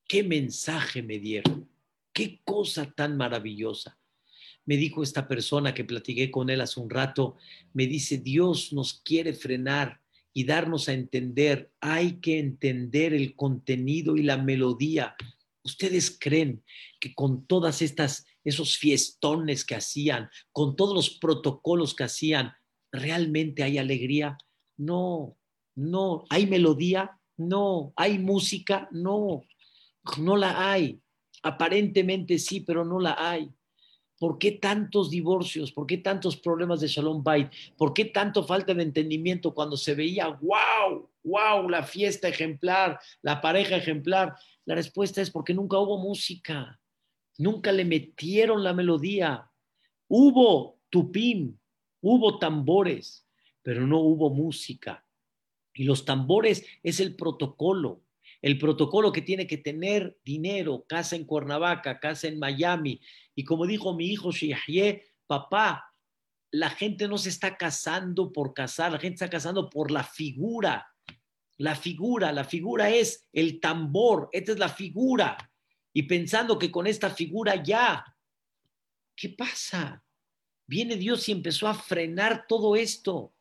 ¿Qué 0.06 0.22
mensaje 0.22 1.02
me 1.02 1.18
dieron? 1.18 1.68
¿Qué 2.12 2.40
cosa 2.44 2.90
tan 2.92 3.16
maravillosa? 3.16 3.98
me 4.68 4.76
dijo 4.76 5.02
esta 5.02 5.26
persona 5.26 5.72
que 5.72 5.82
platiqué 5.82 6.30
con 6.30 6.50
él 6.50 6.60
hace 6.60 6.78
un 6.78 6.90
rato, 6.90 7.36
me 7.72 7.86
dice, 7.86 8.18
Dios 8.18 8.70
nos 8.74 9.00
quiere 9.02 9.32
frenar 9.32 10.02
y 10.34 10.44
darnos 10.44 10.90
a 10.90 10.92
entender, 10.92 11.70
hay 11.80 12.20
que 12.20 12.38
entender 12.38 13.14
el 13.14 13.34
contenido 13.34 14.18
y 14.18 14.24
la 14.24 14.36
melodía. 14.36 15.16
¿Ustedes 15.62 16.14
creen 16.20 16.62
que 17.00 17.14
con 17.14 17.46
todas 17.46 17.80
estas 17.80 18.26
esos 18.48 18.76
fiestones 18.76 19.64
que 19.64 19.74
hacían, 19.74 20.30
con 20.52 20.76
todos 20.76 20.94
los 20.94 21.10
protocolos 21.10 21.94
que 21.94 22.04
hacían, 22.04 22.52
realmente 22.90 23.62
hay 23.62 23.78
alegría? 23.78 24.38
No, 24.76 25.36
no, 25.74 26.24
hay 26.30 26.46
melodía, 26.46 27.18
no, 27.36 27.92
hay 27.96 28.18
música, 28.18 28.88
no, 28.90 29.42
no 30.18 30.36
la 30.36 30.72
hay. 30.72 31.00
Aparentemente 31.42 32.38
sí, 32.38 32.60
pero 32.60 32.84
no 32.84 32.98
la 32.98 33.16
hay. 33.18 33.50
¿Por 34.18 34.38
qué 34.38 34.52
tantos 34.52 35.10
divorcios? 35.10 35.70
¿Por 35.70 35.86
qué 35.86 35.98
tantos 35.98 36.36
problemas 36.36 36.80
de 36.80 36.88
Shalom 36.88 37.22
Bait? 37.22 37.52
¿Por 37.76 37.94
qué 37.94 38.06
tanto 38.06 38.42
falta 38.42 38.74
de 38.74 38.82
entendimiento 38.82 39.54
cuando 39.54 39.76
se 39.76 39.94
veía, 39.94 40.28
wow, 40.28 41.08
wow, 41.22 41.68
la 41.68 41.84
fiesta 41.84 42.26
ejemplar, 42.26 42.98
la 43.22 43.40
pareja 43.40 43.76
ejemplar? 43.76 44.34
La 44.64 44.74
respuesta 44.74 45.22
es 45.22 45.30
porque 45.30 45.54
nunca 45.54 45.78
hubo 45.78 45.98
música, 45.98 46.80
nunca 47.38 47.72
le 47.72 47.84
metieron 47.84 48.62
la 48.62 48.74
melodía. 48.74 49.50
Hubo 50.08 50.78
tupim, 50.90 51.56
hubo 52.02 52.38
tambores, 52.38 53.26
pero 53.62 53.86
no 53.86 54.00
hubo 54.00 54.30
música. 54.30 55.04
Y 55.72 55.84
los 55.84 56.04
tambores 56.04 56.66
es 56.82 57.00
el 57.00 57.16
protocolo 57.16 58.02
el 58.42 58.58
protocolo 58.58 59.12
que 59.12 59.22
tiene 59.22 59.46
que 59.46 59.58
tener 59.58 60.18
dinero, 60.24 60.84
casa 60.88 61.16
en 61.16 61.24
Cuernavaca, 61.24 61.98
casa 61.98 62.28
en 62.28 62.38
Miami. 62.38 63.00
Y 63.34 63.44
como 63.44 63.66
dijo 63.66 63.94
mi 63.94 64.06
hijo 64.06 64.30
Shihye, 64.30 65.04
papá, 65.26 65.92
la 66.50 66.70
gente 66.70 67.08
no 67.08 67.18
se 67.18 67.28
está 67.28 67.56
casando 67.56 68.32
por 68.32 68.54
casar, 68.54 68.92
la 68.92 68.98
gente 68.98 69.14
está 69.14 69.30
casando 69.30 69.68
por 69.68 69.90
la 69.90 70.04
figura. 70.04 70.86
La 71.56 71.74
figura, 71.74 72.30
la 72.32 72.44
figura 72.44 72.90
es 72.90 73.26
el 73.32 73.58
tambor, 73.58 74.28
esta 74.32 74.52
es 74.52 74.58
la 74.58 74.68
figura. 74.68 75.36
Y 75.98 76.04
pensando 76.04 76.60
que 76.60 76.70
con 76.70 76.86
esta 76.86 77.10
figura 77.10 77.60
ya, 77.60 78.16
¿qué 79.16 79.30
pasa? 79.30 80.00
Viene 80.64 80.94
Dios 80.94 81.28
y 81.28 81.32
empezó 81.32 81.66
a 81.66 81.74
frenar 81.74 82.46
todo 82.46 82.76
esto. 82.76 83.32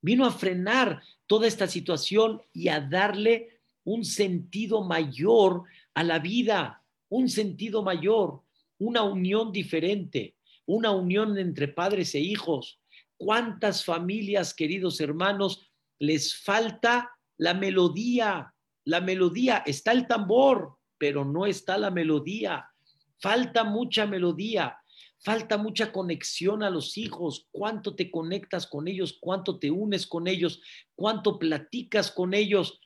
Vino 0.00 0.24
a 0.24 0.30
frenar 0.30 1.02
toda 1.26 1.46
esta 1.46 1.66
situación 1.66 2.40
y 2.50 2.68
a 2.68 2.80
darle 2.80 3.60
un 3.84 4.06
sentido 4.06 4.82
mayor 4.82 5.64
a 5.92 6.02
la 6.02 6.18
vida, 6.18 6.82
un 7.10 7.28
sentido 7.28 7.82
mayor, 7.82 8.40
una 8.78 9.02
unión 9.02 9.52
diferente, 9.52 10.34
una 10.64 10.92
unión 10.92 11.36
entre 11.36 11.68
padres 11.68 12.14
e 12.14 12.20
hijos. 12.20 12.80
¿Cuántas 13.18 13.84
familias, 13.84 14.54
queridos 14.54 14.98
hermanos, 14.98 15.60
les 15.98 16.34
falta 16.34 17.10
la 17.36 17.52
melodía? 17.52 18.54
La 18.84 19.02
melodía, 19.02 19.62
está 19.66 19.92
el 19.92 20.06
tambor, 20.06 20.78
pero 21.02 21.24
no 21.24 21.46
está 21.46 21.78
la 21.78 21.90
melodía. 21.90 22.70
Falta 23.18 23.64
mucha 23.64 24.06
melodía, 24.06 24.78
falta 25.18 25.58
mucha 25.58 25.90
conexión 25.90 26.62
a 26.62 26.70
los 26.70 26.96
hijos. 26.96 27.48
¿Cuánto 27.50 27.96
te 27.96 28.08
conectas 28.08 28.68
con 28.68 28.86
ellos? 28.86 29.18
¿Cuánto 29.20 29.58
te 29.58 29.72
unes 29.72 30.06
con 30.06 30.28
ellos? 30.28 30.62
¿Cuánto 30.94 31.40
platicas 31.40 32.12
con 32.12 32.34
ellos? 32.34 32.78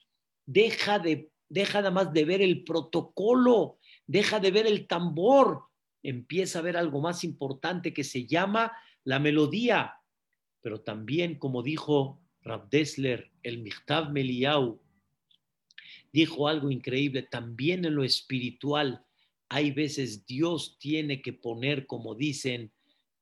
deja 0.47 0.99
de, 0.99 1.31
deja 1.49 1.81
nada 1.81 1.91
más 1.91 2.13
de 2.13 2.25
ver 2.25 2.41
el 2.41 2.65
protocolo, 2.65 3.79
deja 4.07 4.41
de 4.41 4.51
ver 4.51 4.67
el 4.67 4.87
tambor, 4.87 5.65
empieza 6.03 6.61
a 6.61 6.63
ver 6.63 6.77
algo 6.77 7.03
más 7.03 7.25
importante 7.25 7.93
que 7.93 8.05
se 8.05 8.27
llama 8.27 8.73
la 9.05 9.19
melodía. 9.19 9.95
Pero 10.63 10.81
también, 10.81 11.39
como 11.39 11.63
dijo 11.63 12.23
Rav 12.41 12.71
Dessler, 12.71 13.31
el 13.43 13.59
Michtav 13.59 14.11
Meliau, 14.11 14.81
dijo 16.17 16.49
algo 16.49 16.71
increíble, 16.71 17.25
también 17.31 17.85
en 17.85 17.95
lo 17.95 18.03
espiritual 18.03 19.05
hay 19.51 19.71
veces 19.71 20.25
Dios 20.25 20.79
tiene 20.79 21.21
que 21.21 21.35
poner, 21.35 21.87
como 21.87 22.15
dicen, 22.15 22.73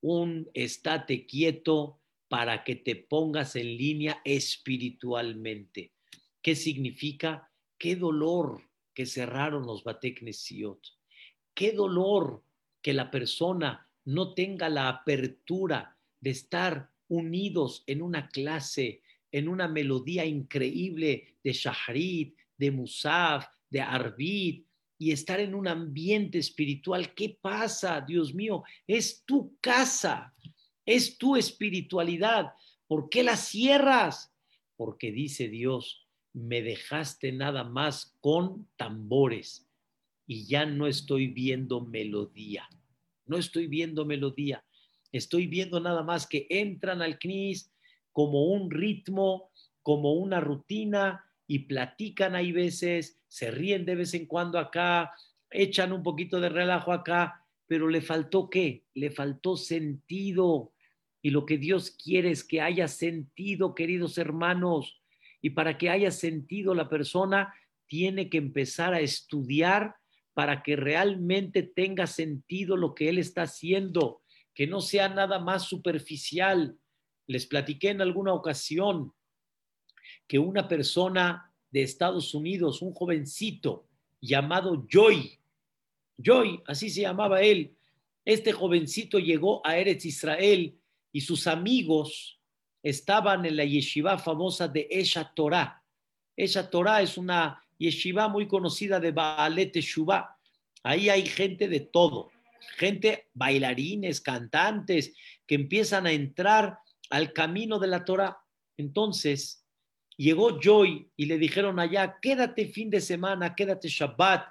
un 0.01 0.49
estate 0.55 1.27
quieto 1.27 2.01
para 2.29 2.63
que 2.63 2.77
te 2.77 2.95
pongas 2.95 3.57
en 3.57 3.77
línea 3.77 4.23
espiritualmente. 4.25 5.93
¿Qué 6.41 6.55
significa? 6.55 7.51
Qué 7.79 7.97
dolor 7.97 8.63
que 8.95 9.07
cerraron 9.07 9.67
los 9.67 9.83
Bateknesiot. 9.83 10.79
Qué 11.53 11.73
dolor 11.73 12.45
que 12.81 12.93
la 12.93 13.11
persona 13.11 13.91
no 14.05 14.35
tenga 14.35 14.69
la 14.69 14.89
apertura 14.89 15.99
de 16.21 16.31
estar 16.31 16.93
unidos 17.09 17.83
en 17.89 18.03
una 18.03 18.29
clase, 18.29 19.03
en 19.33 19.49
una 19.49 19.67
melodía 19.67 20.25
increíble 20.25 21.39
de 21.43 21.53
Shahrit, 21.53 22.39
de 22.57 22.71
Musaf, 22.71 23.47
de 23.71 23.81
Arbit, 23.81 24.67
y 24.99 25.13
estar 25.13 25.41
en 25.41 25.55
un 25.55 25.69
ambiente 25.69 26.39
espiritual. 26.39 27.15
¿Qué 27.15 27.37
pasa, 27.41 28.01
Dios 28.01 28.35
mío? 28.35 28.63
Es 28.87 29.25
tu 29.25 29.57
casa, 29.61 30.35
es 30.87 31.19
tu 31.19 31.37
espiritualidad. 31.37 32.53
¿Por 32.87 33.09
qué 33.09 33.23
la 33.23 33.37
cierras? 33.37 34.33
Porque 34.77 35.13
dice 35.13 35.49
Dios, 35.49 36.07
me 36.33 36.63
dejaste 36.63 37.33
nada 37.33 37.65
más 37.65 38.17
con 38.21 38.69
tambores 38.77 39.69
y 40.27 40.47
ya 40.47 40.67
no 40.67 40.87
estoy 40.87 41.29
viendo 41.29 41.81
melodía. 41.81 42.69
No 43.27 43.37
estoy 43.37 43.67
viendo 43.67 44.05
melodía. 44.05 44.65
Estoy 45.13 45.47
viendo 45.47 45.81
nada 45.81 46.03
más 46.03 46.27
que 46.27 46.47
entran 46.51 47.03
al 47.03 47.19
CNIS 47.19 47.71
como 48.13 48.47
un 48.47 48.71
ritmo, 48.71 49.51
como 49.83 50.15
una 50.15 50.41
rutina 50.41 51.25
y 51.47 51.61
platican 51.61 52.35
hay 52.35 52.53
veces, 52.53 53.21
se 53.29 53.51
ríen 53.51 53.85
de 53.85 53.97
vez 53.97 54.15
en 54.15 54.27
cuando 54.27 54.59
acá, 54.59 55.13
echan 55.51 55.93
un 55.93 56.03
poquito 56.03 56.41
de 56.41 56.49
relajo 56.49 56.93
acá, 56.93 57.45
pero 57.67 57.89
le 57.89 58.01
faltó 58.01 58.51
qué? 58.51 58.85
Le 58.95 59.11
faltó 59.11 59.57
sentido. 59.57 60.73
Y 61.23 61.31
lo 61.31 61.47
que 61.47 61.59
Dios 61.59 61.91
quiere 61.91 62.31
es 62.31 62.45
que 62.45 62.61
haya 62.61 62.89
sentido, 62.89 63.75
queridos 63.75 64.19
hermanos. 64.19 65.01
Y 65.41 65.51
para 65.51 65.79
que 65.79 65.91
haya 65.91 66.11
sentido 66.11 66.75
la 66.75 66.89
persona, 66.89 67.55
tiene 67.87 68.29
que 68.29 68.39
empezar 68.39 68.95
a 68.95 69.01
estudiar 69.01 69.97
para 70.35 70.63
que 70.63 70.77
realmente 70.77 71.63
tenga 71.63 72.07
sentido 72.07 72.77
lo 72.77 72.95
que 72.95 73.09
él 73.09 73.19
está 73.19 73.43
haciendo, 73.43 74.23
que 74.53 74.67
no 74.67 74.81
sea 74.81 75.09
nada 75.09 75.39
más 75.39 75.65
superficial. 75.65 76.77
Les 77.27 77.47
platiqué 77.47 77.91
en 77.91 78.01
alguna 78.01 78.35
ocasión 78.35 79.13
que 80.27 80.39
una 80.39 80.69
persona 80.69 81.53
de 81.71 81.83
Estados 81.83 82.35
Unidos, 82.35 82.83
un 82.83 82.93
jovencito 82.93 83.87
llamado 84.21 84.87
Joy, 84.89 85.39
Joy, 86.17 86.63
así 86.67 86.91
se 86.91 87.03
llamaba 87.03 87.43
él, 87.43 87.77
este 88.25 88.53
jovencito 88.53 89.19
llegó 89.19 89.65
a 89.67 89.77
Eretz 89.77 90.07
Israel 90.07 90.79
y 91.13 91.21
sus 91.21 91.47
amigos 91.47 92.41
estaban 92.83 93.45
en 93.45 93.57
la 93.57 93.65
yeshiva 93.65 94.19
famosa 94.19 94.69
de 94.69 94.87
Esha 94.91 95.33
Torah. 95.35 95.83
Esha 96.37 96.71
Torah 96.71 97.03
es 97.03 97.19
una 97.19 97.63
yeshiva 97.79 98.29
muy 98.29 98.47
conocida 98.47 99.01
de 99.01 99.13
Baalet 99.13 99.77
Shubá. 99.77 100.39
Ahí 100.83 101.09
hay 101.09 101.27
gente 101.27 101.69
de 101.69 101.81
todo, 101.81 102.31
gente, 102.77 103.29
bailarines, 103.35 104.21
cantantes, 104.21 105.15
que 105.47 105.55
empiezan 105.55 106.07
a 106.07 106.13
entrar 106.13 106.79
al 107.11 107.33
camino 107.33 107.79
de 107.79 107.87
la 107.87 108.05
Torah. 108.05 108.39
Entonces, 108.77 109.64
llegó 110.17 110.61
Joy 110.61 111.11
y 111.17 111.27
le 111.27 111.39
dijeron 111.39 111.79
allá, 111.79 112.19
quédate 112.21 112.67
fin 112.67 112.91
de 112.91 113.01
semana, 113.01 113.55
quédate 113.55 113.89
Shabbat, 113.89 114.49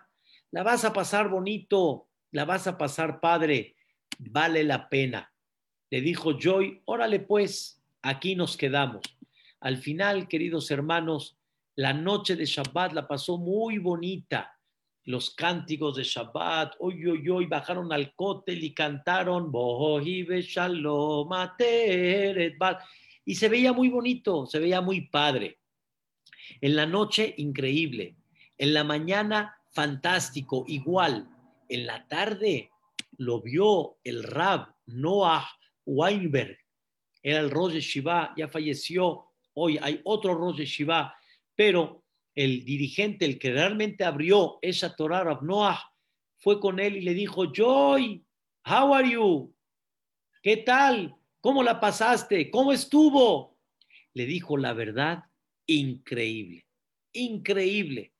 la 0.51 0.63
vas 0.63 0.85
a 0.85 0.93
pasar 0.93 1.29
bonito, 1.29 2.07
la 2.31 2.45
vas 2.45 2.67
a 2.67 2.77
pasar 2.77 3.19
padre, 3.19 3.75
vale 4.19 4.63
la 4.63 4.89
pena. 4.89 5.31
Le 5.89 6.01
dijo 6.01 6.37
Joy, 6.37 6.81
órale 6.85 7.19
pues, 7.19 7.81
aquí 8.01 8.35
nos 8.35 8.57
quedamos. 8.57 9.01
Al 9.59 9.77
final, 9.77 10.27
queridos 10.27 10.69
hermanos, 10.71 11.37
la 11.75 11.93
noche 11.93 12.35
de 12.35 12.45
Shabbat 12.45 12.93
la 12.93 13.07
pasó 13.07 13.37
muy 13.37 13.77
bonita. 13.77 14.59
Los 15.05 15.31
cánticos 15.31 15.97
de 15.97 16.03
Shabbat, 16.03 16.75
hoy, 16.79 17.05
hoy, 17.05 17.29
hoy, 17.29 17.45
bajaron 17.45 17.91
al 17.91 18.15
cótel 18.15 18.63
y 18.63 18.73
cantaron, 18.73 19.51
y 23.25 23.35
se 23.35 23.49
veía 23.49 23.73
muy 23.73 23.89
bonito, 23.89 24.45
se 24.45 24.59
veía 24.59 24.81
muy 24.81 25.07
padre. 25.07 25.59
En 26.61 26.75
la 26.75 26.85
noche, 26.85 27.33
increíble. 27.37 28.15
En 28.57 28.73
la 28.73 28.83
mañana, 28.83 29.55
fantástico, 29.71 30.65
igual. 30.67 31.29
En 31.69 31.85
la 31.85 32.07
tarde, 32.07 32.69
lo 33.17 33.41
vio 33.41 33.97
el 34.03 34.23
Rab 34.23 34.73
Noah 34.85 35.47
Weinberg, 35.85 36.57
era 37.21 37.39
el 37.39 37.51
Rosh 37.51 37.79
Shiva, 37.79 38.33
ya 38.35 38.47
falleció. 38.47 39.25
Hoy 39.53 39.77
hay 39.81 40.01
otro 40.03 40.33
Rosh 40.33 40.63
Shiva, 40.63 41.15
pero 41.55 42.03
el 42.35 42.65
dirigente, 42.65 43.25
el 43.25 43.39
que 43.39 43.51
realmente 43.51 44.03
abrió 44.03 44.59
esa 44.61 44.95
Torah 44.95 45.23
Rab 45.23 45.43
Noah, 45.43 45.79
fue 46.37 46.59
con 46.59 46.79
él 46.79 46.97
y 46.97 47.01
le 47.01 47.13
dijo: 47.13 47.51
Joy, 47.51 48.25
how 48.65 48.93
are 48.93 49.09
you? 49.09 49.55
¿Qué 50.41 50.57
tal? 50.57 51.15
¿Cómo 51.43 51.61
la 51.61 51.81
pasaste? 51.81 52.49
¿Cómo 52.49 52.71
estuvo? 52.71 53.57
Le 54.13 54.25
dijo 54.25 54.55
la 54.55 54.71
verdad, 54.71 55.25
increíble, 55.65 56.65
increíble. 57.11 58.13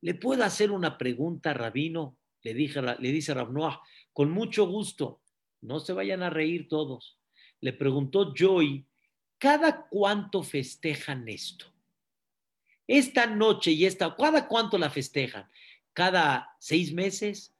¿Le 0.00 0.14
puedo 0.14 0.44
hacer 0.44 0.70
una 0.70 0.96
pregunta, 0.96 1.52
Rabino? 1.52 2.16
Le, 2.44 2.54
dije, 2.54 2.80
le 2.80 3.10
dice 3.10 3.34
Rab 3.34 3.50
Noah, 3.50 3.82
con 4.12 4.30
mucho 4.30 4.68
gusto. 4.68 5.20
No 5.60 5.80
se 5.80 5.92
vayan 5.92 6.22
a 6.22 6.30
reír 6.30 6.68
todos. 6.68 7.18
Le 7.60 7.72
preguntó 7.72 8.32
Joy, 8.32 8.86
¿cada 9.38 9.88
cuánto 9.88 10.44
festejan 10.44 11.28
esto? 11.28 11.66
Esta 12.86 13.26
noche 13.26 13.72
y 13.72 13.86
esta, 13.86 14.14
¿cada 14.14 14.46
cuánto 14.46 14.78
la 14.78 14.88
festejan? 14.88 15.50
¿Cada 15.92 16.54
seis 16.60 16.92
meses? 16.92 17.56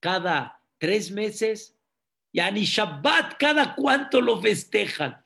¿Cada 0.00 0.60
tres 0.78 1.12
meses? 1.12 1.75
Y 2.32 2.40
ni 2.52 2.64
Shabbat, 2.64 3.36
¿cada 3.38 3.74
cuánto 3.74 4.20
lo 4.20 4.40
festejan? 4.40 5.24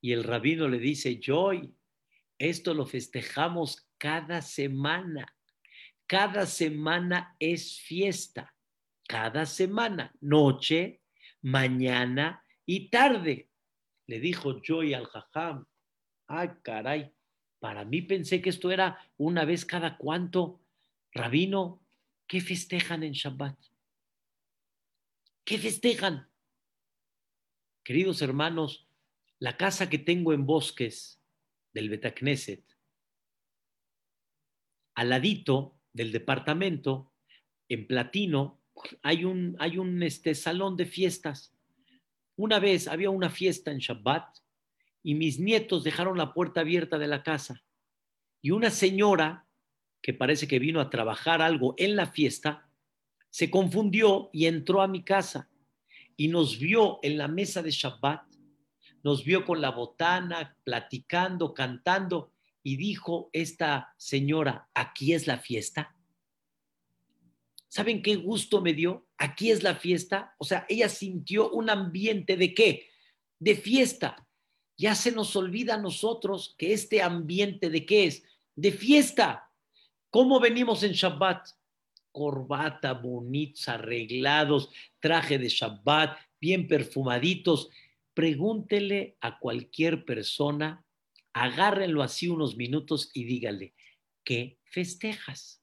Y 0.00 0.12
el 0.12 0.24
rabino 0.24 0.68
le 0.68 0.78
dice, 0.78 1.20
Joy, 1.20 1.72
esto 2.38 2.74
lo 2.74 2.86
festejamos 2.86 3.88
cada 3.98 4.42
semana. 4.42 5.26
Cada 6.06 6.46
semana 6.46 7.36
es 7.38 7.80
fiesta 7.80 8.54
cada 9.06 9.46
semana, 9.46 10.14
noche, 10.20 11.02
mañana 11.42 12.42
y 12.66 12.88
tarde. 12.88 13.50
Le 14.06 14.20
dijo 14.20 14.60
Joy 14.62 14.94
al 14.94 15.06
Jajam, 15.06 15.66
ay 16.26 16.50
caray, 16.62 17.12
para 17.58 17.84
mí 17.84 18.02
pensé 18.02 18.40
que 18.42 18.50
esto 18.50 18.70
era 18.70 18.98
una 19.16 19.44
vez 19.44 19.64
cada 19.64 19.96
cuánto. 19.96 20.60
Rabino, 21.12 21.80
¿qué 22.26 22.40
festejan 22.40 23.02
en 23.02 23.12
Shabbat? 23.12 23.56
¿Qué 25.44 25.58
festejan? 25.58 26.26
Queridos 27.84 28.22
hermanos, 28.22 28.88
la 29.38 29.58
casa 29.58 29.90
que 29.90 29.98
tengo 29.98 30.32
en 30.32 30.46
Bosques 30.46 31.22
del 31.74 31.90
Betacneset, 31.90 32.64
al 34.94 35.10
ladito 35.10 35.78
del 35.92 36.12
departamento, 36.12 37.12
en 37.68 37.86
Platino, 37.86 38.62
hay 39.02 39.26
un, 39.26 39.54
hay 39.58 39.76
un 39.76 40.02
este, 40.02 40.34
salón 40.34 40.78
de 40.78 40.86
fiestas. 40.86 41.54
Una 42.36 42.58
vez 42.58 42.88
había 42.88 43.10
una 43.10 43.28
fiesta 43.28 43.70
en 43.70 43.78
Shabbat 43.78 44.38
y 45.02 45.14
mis 45.14 45.38
nietos 45.38 45.84
dejaron 45.84 46.16
la 46.16 46.32
puerta 46.32 46.60
abierta 46.60 46.96
de 46.96 47.06
la 47.06 47.22
casa. 47.22 47.62
Y 48.40 48.50
una 48.50 48.70
señora, 48.70 49.46
que 50.00 50.14
parece 50.14 50.48
que 50.48 50.58
vino 50.58 50.80
a 50.80 50.88
trabajar 50.88 51.42
algo 51.42 51.74
en 51.76 51.96
la 51.96 52.06
fiesta, 52.06 52.70
se 53.34 53.50
confundió 53.50 54.30
y 54.32 54.46
entró 54.46 54.80
a 54.80 54.86
mi 54.86 55.02
casa 55.02 55.50
y 56.16 56.28
nos 56.28 56.56
vio 56.56 57.00
en 57.02 57.18
la 57.18 57.26
mesa 57.26 57.62
de 57.62 57.72
Shabbat, 57.72 58.22
nos 59.02 59.24
vio 59.24 59.44
con 59.44 59.60
la 59.60 59.72
botana, 59.72 60.56
platicando, 60.62 61.52
cantando, 61.52 62.30
y 62.62 62.76
dijo 62.76 63.30
esta 63.32 63.92
señora, 63.96 64.68
¿aquí 64.72 65.14
es 65.14 65.26
la 65.26 65.38
fiesta? 65.38 65.96
¿Saben 67.66 68.02
qué 68.02 68.14
gusto 68.14 68.60
me 68.60 68.72
dio? 68.72 69.08
Aquí 69.18 69.50
es 69.50 69.64
la 69.64 69.74
fiesta. 69.74 70.36
O 70.38 70.44
sea, 70.44 70.64
ella 70.68 70.88
sintió 70.88 71.50
un 71.50 71.70
ambiente 71.70 72.36
de 72.36 72.54
qué? 72.54 72.88
De 73.40 73.56
fiesta. 73.56 74.28
Ya 74.76 74.94
se 74.94 75.10
nos 75.10 75.34
olvida 75.34 75.74
a 75.74 75.78
nosotros 75.82 76.54
que 76.56 76.72
este 76.72 77.02
ambiente 77.02 77.68
de 77.68 77.84
qué 77.84 78.06
es? 78.06 78.22
De 78.54 78.70
fiesta. 78.70 79.50
¿Cómo 80.10 80.38
venimos 80.38 80.84
en 80.84 80.92
Shabbat? 80.92 81.48
Corbata, 82.14 82.92
bonitos, 82.92 83.68
arreglados, 83.68 84.70
traje 85.00 85.36
de 85.36 85.48
Shabbat, 85.48 86.16
bien 86.40 86.68
perfumaditos. 86.68 87.70
Pregúntele 88.14 89.16
a 89.20 89.40
cualquier 89.40 90.04
persona, 90.04 90.86
agárrenlo 91.32 92.04
así 92.04 92.28
unos 92.28 92.56
minutos 92.56 93.10
y 93.14 93.24
dígale, 93.24 93.74
¿qué 94.22 94.60
festejas? 94.62 95.60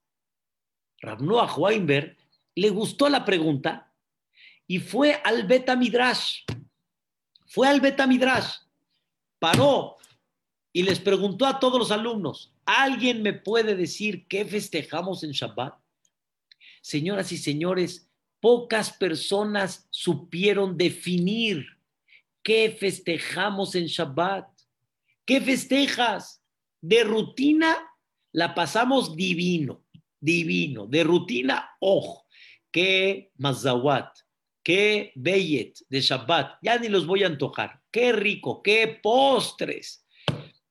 Rabnoah 0.99 1.57
Weinberg 1.57 2.17
le 2.55 2.69
gustó 2.69 3.07
la 3.07 3.23
pregunta 3.23 3.93
y 4.67 4.79
fue 4.79 5.13
al 5.23 5.47
Beta 5.47 5.77
Midrash. 5.77 6.43
Fue 7.47 7.69
al 7.69 7.79
Beta 7.79 8.05
Midrash, 8.05 8.57
paró 9.39 9.95
y 10.73 10.83
les 10.83 10.99
preguntó 10.99 11.45
a 11.45 11.59
todos 11.61 11.79
los 11.79 11.91
alumnos: 11.91 12.53
¿Alguien 12.65 13.21
me 13.21 13.31
puede 13.31 13.75
decir 13.75 14.27
qué 14.27 14.43
festejamos 14.43 15.23
en 15.23 15.31
Shabbat? 15.31 15.80
Señoras 16.81 17.31
y 17.31 17.37
señores, 17.37 18.09
pocas 18.39 18.91
personas 18.91 19.87
supieron 19.89 20.77
definir 20.77 21.65
qué 22.43 22.75
festejamos 22.77 23.75
en 23.75 23.85
Shabbat. 23.85 24.47
¿Qué 25.25 25.39
festejas? 25.39 26.43
De 26.81 27.03
rutina 27.03 27.77
la 28.31 28.55
pasamos 28.55 29.15
divino 29.15 29.83
divino, 30.21 30.85
de 30.85 31.03
rutina, 31.03 31.71
ojo, 31.79 32.27
qué 32.71 33.31
mazawat, 33.37 34.15
qué 34.63 35.11
bellet 35.15 35.73
de 35.89 35.99
Shabbat, 35.99 36.59
ya 36.61 36.77
ni 36.77 36.87
los 36.87 37.05
voy 37.05 37.23
a 37.23 37.27
antojar, 37.27 37.81
qué 37.91 38.13
rico, 38.13 38.61
qué 38.61 38.99
postres, 39.01 40.05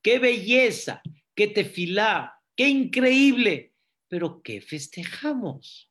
qué 0.01 0.19
belleza, 0.19 1.03
qué 1.35 1.49
tefilá, 1.49 2.41
qué 2.57 2.69
increíble, 2.69 3.75
pero 4.09 4.41
¿qué 4.43 4.61
festejamos? 4.61 5.90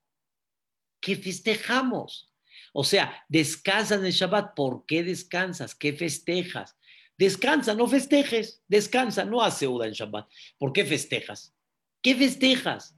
¿Qué 0.99 1.15
festejamos? 1.15 2.31
O 2.73 2.83
sea, 2.83 3.23
descansas 3.29 4.03
en 4.03 4.11
Shabbat. 4.11 4.55
¿Por 4.55 4.85
qué 4.85 5.03
descansas? 5.03 5.75
¿Qué 5.75 5.93
festejas? 5.93 6.77
Descansa, 7.17 7.73
no 7.73 7.87
festejes. 7.87 8.63
Descansa, 8.67 9.25
no 9.25 9.41
hace 9.41 9.67
Uda 9.67 9.87
en 9.87 9.93
Shabbat. 9.93 10.29
¿Por 10.57 10.73
qué 10.73 10.85
festejas? 10.85 11.55
¿Qué 12.01 12.15
festejas? 12.15 12.97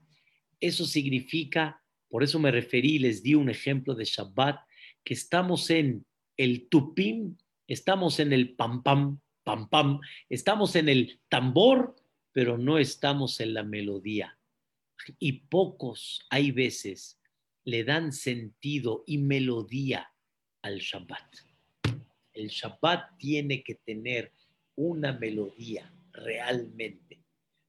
Eso 0.59 0.85
significa, 0.85 1.81
por 2.09 2.23
eso 2.23 2.39
me 2.39 2.51
referí, 2.51 2.99
les 2.99 3.23
di 3.23 3.33
un 3.33 3.49
ejemplo 3.49 3.95
de 3.95 4.05
Shabbat, 4.05 4.59
que 5.03 5.13
estamos 5.13 5.69
en 5.69 6.05
el 6.37 6.69
tupim, 6.69 7.35
estamos 7.67 8.19
en 8.19 8.33
el 8.33 8.55
pam 8.55 8.83
pam, 8.83 9.19
pam 9.43 9.69
pam, 9.69 9.99
estamos 10.29 10.75
en 10.75 10.89
el 10.89 11.19
tambor, 11.29 11.95
pero 12.31 12.57
no 12.57 12.77
estamos 12.77 13.39
en 13.39 13.53
la 13.53 13.63
melodía. 13.63 14.37
Y 15.17 15.31
pocos 15.47 16.25
hay 16.29 16.51
veces 16.51 17.20
le 17.63 17.83
dan 17.83 18.11
sentido 18.11 19.03
y 19.05 19.17
melodía 19.17 20.11
al 20.61 20.79
Shabbat. 20.79 21.35
El 22.33 22.47
Shabbat 22.47 23.17
tiene 23.17 23.63
que 23.63 23.75
tener 23.75 24.31
una 24.75 25.11
melodía 25.13 25.93
realmente. 26.11 27.19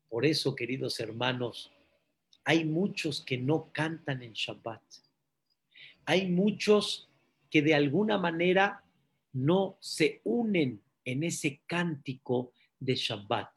Por 0.08 0.24
eso, 0.24 0.54
queridos 0.54 1.00
hermanos, 1.00 1.72
hay 2.44 2.64
muchos 2.64 3.20
que 3.20 3.38
no 3.38 3.70
cantan 3.72 4.22
en 4.22 4.32
Shabbat. 4.32 4.82
Hay 6.04 6.28
muchos 6.28 7.08
que 7.50 7.62
de 7.62 7.74
alguna 7.74 8.18
manera 8.18 8.84
no 9.32 9.76
se 9.80 10.20
unen 10.24 10.82
en 11.04 11.22
ese 11.22 11.60
cántico 11.66 12.52
de 12.78 12.94
Shabbat. 12.94 13.50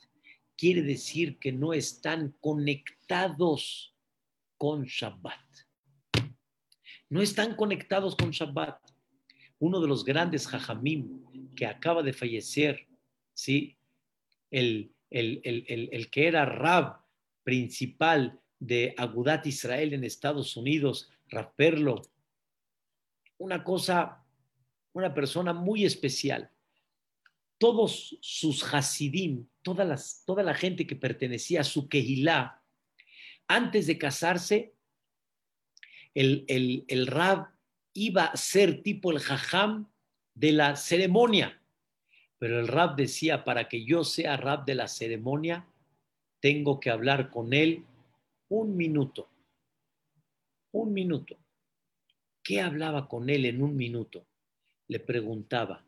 Quiere 0.56 0.82
decir 0.82 1.38
que 1.38 1.52
no 1.52 1.74
están 1.74 2.36
conectados 2.40 3.96
con 4.58 4.86
Shabbat. 4.86 5.65
No 7.10 7.22
están 7.22 7.56
conectados 7.56 8.16
con 8.16 8.32
Shabbat. 8.32 8.80
Uno 9.60 9.80
de 9.80 9.88
los 9.88 10.04
grandes 10.04 10.48
Jajamim 10.48 11.54
que 11.56 11.66
acaba 11.66 12.04
de 12.04 12.14
fallecer, 12.14 12.88
¿sí? 13.34 13.78
el, 14.52 14.92
el, 15.10 15.42
el, 15.44 15.90
el 15.92 16.10
que 16.10 16.28
era 16.28 16.46
Rab 16.46 17.02
principal 17.44 18.40
de 18.60 18.94
Agudat 18.98 19.46
Israel 19.46 19.94
en 19.94 20.04
Estados 20.04 20.58
Unidos, 20.58 21.10
Perlo, 21.56 22.02
una 23.38 23.64
cosa, 23.64 24.24
una 24.94 25.14
persona 25.14 25.54
muy 25.54 25.86
especial. 25.86 26.50
Todos 27.58 28.18
sus 28.22 28.64
Hasidim, 28.74 29.48
toda, 29.62 29.84
las, 29.84 30.24
toda 30.26 30.44
la 30.44 30.54
gente 30.54 30.88
que 30.88 30.96
pertenecía 30.96 31.62
a 31.62 31.66
su 31.66 31.88
Kehilá, 31.90 32.62
antes 33.48 33.88
de 33.88 33.98
casarse, 33.98 34.75
el, 36.16 36.46
el, 36.48 36.86
el 36.88 37.06
Rab 37.06 37.50
iba 37.94 38.26
a 38.26 38.38
ser 38.38 38.82
tipo 38.82 39.12
el 39.12 39.20
Jajam 39.20 39.88
de 40.34 40.52
la 40.54 40.76
ceremonia. 40.76 41.62
Pero 42.40 42.60
el 42.60 42.68
Rab 42.68 42.96
decía, 42.96 43.44
para 43.44 43.70
que 43.70 43.86
yo 43.86 44.04
sea 44.04 44.38
Rab 44.38 44.66
de 44.66 44.76
la 44.76 44.88
ceremonia, 44.88 45.68
tengo 46.40 46.80
que 46.80 46.90
hablar 46.90 47.30
con 47.30 47.54
él 47.54 47.86
un 48.50 48.76
minuto. 48.76 49.30
Un 50.72 50.94
minuto. 50.94 51.38
¿Qué 52.44 52.62
hablaba 52.62 53.08
con 53.08 53.30
él 53.30 53.46
en 53.46 53.62
un 53.62 53.76
minuto? 53.76 54.28
Le 54.88 55.00
preguntaba, 55.00 55.84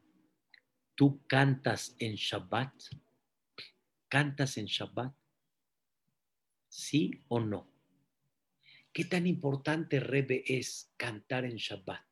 ¿tú 0.95 1.21
cantas 1.27 1.95
en 1.99 2.15
Shabbat? 2.15 2.73
¿Cantas 4.07 4.57
en 4.57 4.65
Shabbat? 4.65 5.13
¿Sí 6.69 7.21
o 7.27 7.39
no? 7.39 7.76
¿Qué 8.97 9.05
tan 9.05 9.27
importante, 9.27 9.99
Rebe, 9.99 10.43
es 10.47 10.91
cantar 10.97 11.45
en 11.45 11.57
Shabbat? 11.57 12.03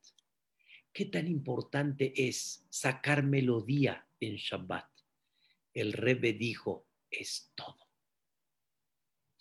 ¿Qué 0.94 1.06
tan 1.06 1.28
importante 1.28 2.14
es 2.16 2.64
sacar 2.70 3.24
melodía 3.24 4.08
en 4.20 4.36
Shabbat? 4.36 4.86
El 5.74 5.94
Rebe 5.94 6.34
dijo, 6.34 6.86
es 7.10 7.52
todo 7.56 7.86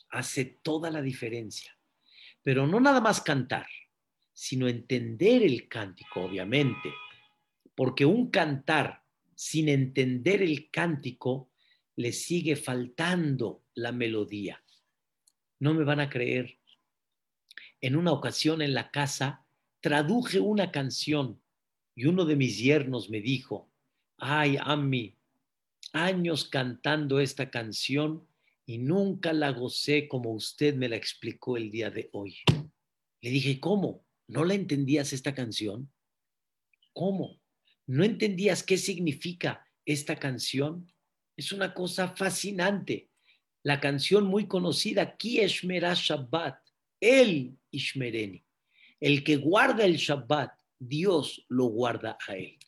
hace 0.08 0.46
toda 0.62 0.90
la 0.90 1.02
diferencia. 1.02 1.76
Pero 2.42 2.66
no 2.66 2.80
nada 2.80 3.02
más 3.02 3.20
cantar, 3.20 3.66
sino 4.32 4.66
entender 4.66 5.42
el 5.42 5.68
cántico, 5.68 6.22
obviamente, 6.22 6.94
porque 7.74 8.06
un 8.06 8.30
cantar 8.30 9.02
sin 9.34 9.68
entender 9.68 10.40
el 10.40 10.70
cántico 10.70 11.50
le 11.96 12.10
sigue 12.12 12.56
faltando 12.56 13.64
la 13.74 13.92
melodía. 13.92 14.64
No 15.58 15.74
me 15.74 15.84
van 15.84 16.00
a 16.00 16.08
creer. 16.08 16.58
En 17.84 17.96
una 17.96 18.12
ocasión 18.12 18.62
en 18.62 18.72
la 18.72 18.90
casa 18.90 19.44
traduje 19.82 20.40
una 20.40 20.72
canción 20.72 21.42
y 21.94 22.06
uno 22.06 22.24
de 22.24 22.34
mis 22.34 22.56
yernos 22.56 23.10
me 23.10 23.20
dijo, 23.20 23.70
ay, 24.16 24.56
Ami, 24.58 25.18
años 25.92 26.46
cantando 26.46 27.20
esta 27.20 27.50
canción 27.50 28.26
y 28.64 28.78
nunca 28.78 29.34
la 29.34 29.50
gocé 29.50 30.08
como 30.08 30.30
usted 30.32 30.74
me 30.74 30.88
la 30.88 30.96
explicó 30.96 31.58
el 31.58 31.70
día 31.70 31.90
de 31.90 32.08
hoy. 32.14 32.38
Le 33.20 33.28
dije, 33.28 33.60
¿cómo? 33.60 34.06
¿No 34.28 34.46
la 34.46 34.54
entendías 34.54 35.12
esta 35.12 35.34
canción? 35.34 35.92
¿Cómo? 36.94 37.38
¿No 37.86 38.02
entendías 38.02 38.62
qué 38.62 38.78
significa 38.78 39.68
esta 39.84 40.16
canción? 40.16 40.90
Es 41.36 41.52
una 41.52 41.74
cosa 41.74 42.08
fascinante. 42.16 43.10
La 43.62 43.78
canción 43.78 44.24
muy 44.24 44.48
conocida, 44.48 45.18
Ki 45.18 45.40
Eshmerah 45.40 45.92
Shabbat, 45.92 46.63
el 47.04 47.56
Ishmereni. 47.70 48.42
El 48.98 49.22
que 49.22 49.36
guarda 49.36 49.84
el 49.84 49.96
Shabbat, 49.96 50.52
Dios 50.78 51.44
lo 51.48 51.66
guarda 51.66 52.16
a 52.26 52.36
él. 52.36 52.58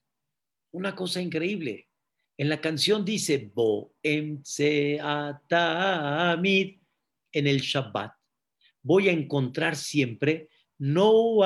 Una 0.72 0.94
cosa 0.94 1.22
increíble. 1.22 1.88
En 2.36 2.50
la 2.50 2.60
canción 2.60 3.02
dice, 3.02 3.50
Bo 3.54 3.94
en 4.02 4.42
el 7.32 7.60
Shabbat. 7.60 8.12
Voy 8.82 9.08
a 9.08 9.12
encontrar 9.12 9.74
siempre, 9.74 10.50
no. 10.78 11.40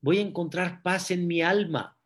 Voy 0.00 0.18
a 0.18 0.20
encontrar 0.20 0.82
paz 0.82 1.12
en 1.12 1.26
mi 1.28 1.40
alma. 1.40 1.96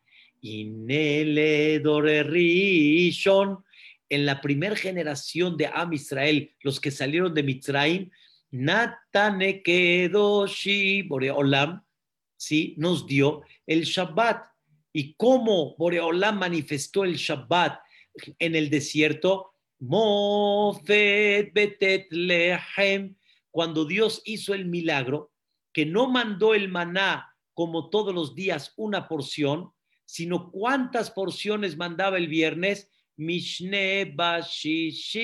Rishon, 2.23 3.63
en 4.13 4.25
la 4.25 4.41
primera 4.41 4.75
generación 4.75 5.55
de 5.57 5.67
Am 5.67 5.93
Israel, 5.93 6.53
los 6.61 6.79
que 6.79 6.91
salieron 6.91 7.33
de 7.33 7.43
Mitzrayim, 7.43 8.11
Natanekedoshi 8.51 11.03
Boreolam, 11.03 11.83
¿sí? 12.37 12.75
nos 12.77 13.07
dio 13.07 13.41
el 13.65 13.83
Shabbat 13.83 14.45
y 14.91 15.15
cómo 15.15 15.75
Boreolam 15.77 16.37
manifestó 16.37 17.03
el 17.03 17.15
Shabbat 17.15 17.79
en 18.37 18.55
el 18.55 18.69
desierto. 18.69 19.53
Mofet 19.79 21.51
betet 21.53 22.05
lehem, 22.11 23.15
cuando 23.49 23.85
Dios 23.85 24.21
hizo 24.25 24.53
el 24.53 24.65
milagro, 24.65 25.31
que 25.73 25.85
no 25.85 26.09
mandó 26.09 26.53
el 26.53 26.69
maná 26.69 27.29
como 27.53 27.89
todos 27.89 28.13
los 28.13 28.35
días 28.35 28.73
una 28.77 29.07
porción, 29.07 29.71
sino 30.05 30.51
cuántas 30.51 31.11
porciones 31.11 31.75
mandaba 31.75 32.17
el 32.17 32.27
viernes, 32.27 32.89
Mishne 33.17 34.05
Bashishi, 34.15 35.21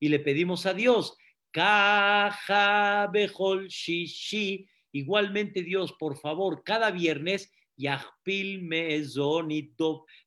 y 0.00 0.08
le 0.08 0.18
pedimos 0.18 0.66
a 0.66 0.74
Dios, 0.74 1.16
Kaja 1.50 3.10
Shishi, 3.68 4.68
igualmente 4.92 5.62
Dios, 5.62 5.92
por 5.92 6.18
favor, 6.18 6.64
cada 6.64 6.90
viernes 6.90 7.52
Yahpil 7.76 8.62
Mezon 8.62 9.50
y 9.50 9.74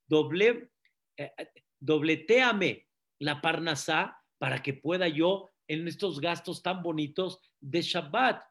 doble, 0.08 0.72
eh, 1.18 1.32
dobleteame 1.80 2.88
la 3.20 3.42
parnasá 3.42 4.18
para 4.38 4.62
que 4.62 4.74
pueda 4.74 5.08
yo 5.08 5.50
en 5.68 5.88
estos 5.88 6.22
gastos 6.22 6.64
tan 6.64 6.82
bonitos 6.82 7.40
de 7.60 7.82
Shabbat. 7.82 8.42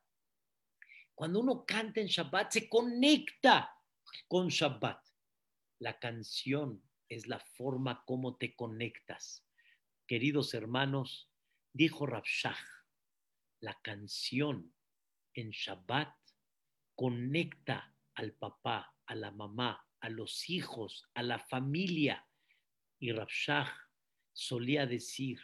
Cuando 1.14 1.40
uno 1.40 1.64
canta 1.64 2.00
en 2.00 2.08
Shabbat, 2.08 2.52
se 2.52 2.68
conecta 2.68 3.72
con 4.28 4.48
Shabbat. 4.48 5.00
La 5.78 5.98
canción 5.98 6.82
es 7.08 7.26
la 7.26 7.40
forma 7.40 8.04
como 8.06 8.36
te 8.36 8.54
conectas. 8.54 9.46
Queridos 10.06 10.54
hermanos, 10.54 11.30
dijo 11.72 12.06
Rabshah, 12.06 12.56
la 13.60 13.78
canción 13.82 14.72
en 15.34 15.50
Shabbat 15.50 16.14
conecta 16.94 17.94
al 18.14 18.32
papá, 18.32 18.94
a 19.06 19.14
la 19.14 19.30
mamá, 19.30 19.86
a 20.00 20.08
los 20.08 20.48
hijos, 20.48 21.08
a 21.14 21.22
la 21.22 21.38
familia. 21.38 22.26
Y 22.98 23.12
Rabshah 23.12 23.72
solía 24.32 24.86
decir, 24.86 25.40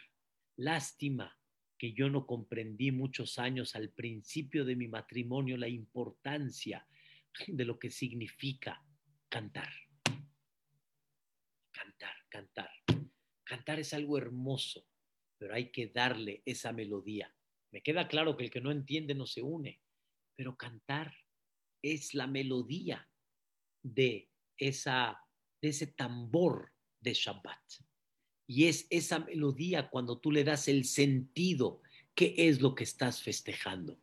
lástima 0.55 1.37
que 1.77 1.93
yo 1.93 2.09
no 2.09 2.25
comprendí 2.25 2.91
muchos 2.91 3.37
años 3.39 3.75
al 3.75 3.91
principio 3.91 4.65
de 4.65 4.75
mi 4.75 4.87
matrimonio 4.87 5.57
la 5.57 5.67
importancia 5.67 6.87
de 7.47 7.65
lo 7.65 7.77
que 7.77 7.89
significa 7.89 8.83
cantar. 9.29 9.82
Cantar, 12.33 12.71
cantar. 13.43 13.79
Es 13.79 13.93
algo 13.93 14.17
hermoso, 14.17 14.87
pero 15.37 15.53
hay 15.53 15.71
que 15.71 15.89
darle 15.89 16.41
esa 16.47 16.73
melodía. 16.73 17.31
Me 17.71 17.83
queda 17.83 18.07
claro 18.07 18.35
que 18.35 18.45
el 18.45 18.49
que 18.49 18.59
no 18.59 18.71
entiende 18.71 19.13
no 19.13 19.27
se 19.27 19.43
une, 19.43 19.79
pero 20.35 20.57
cantar 20.57 21.15
es 21.83 22.15
la 22.15 22.25
melodía 22.25 23.07
de, 23.83 24.31
esa, 24.57 25.21
de 25.61 25.69
ese 25.69 25.85
tambor 25.85 26.71
de 27.01 27.13
Shabbat. 27.13 27.61
Y 28.47 28.65
es 28.65 28.87
esa 28.89 29.19
melodía 29.19 29.91
cuando 29.91 30.17
tú 30.17 30.31
le 30.31 30.43
das 30.43 30.67
el 30.67 30.85
sentido, 30.85 31.83
qué 32.15 32.33
es 32.35 32.61
lo 32.61 32.73
que 32.73 32.83
estás 32.83 33.21
festejando, 33.21 34.01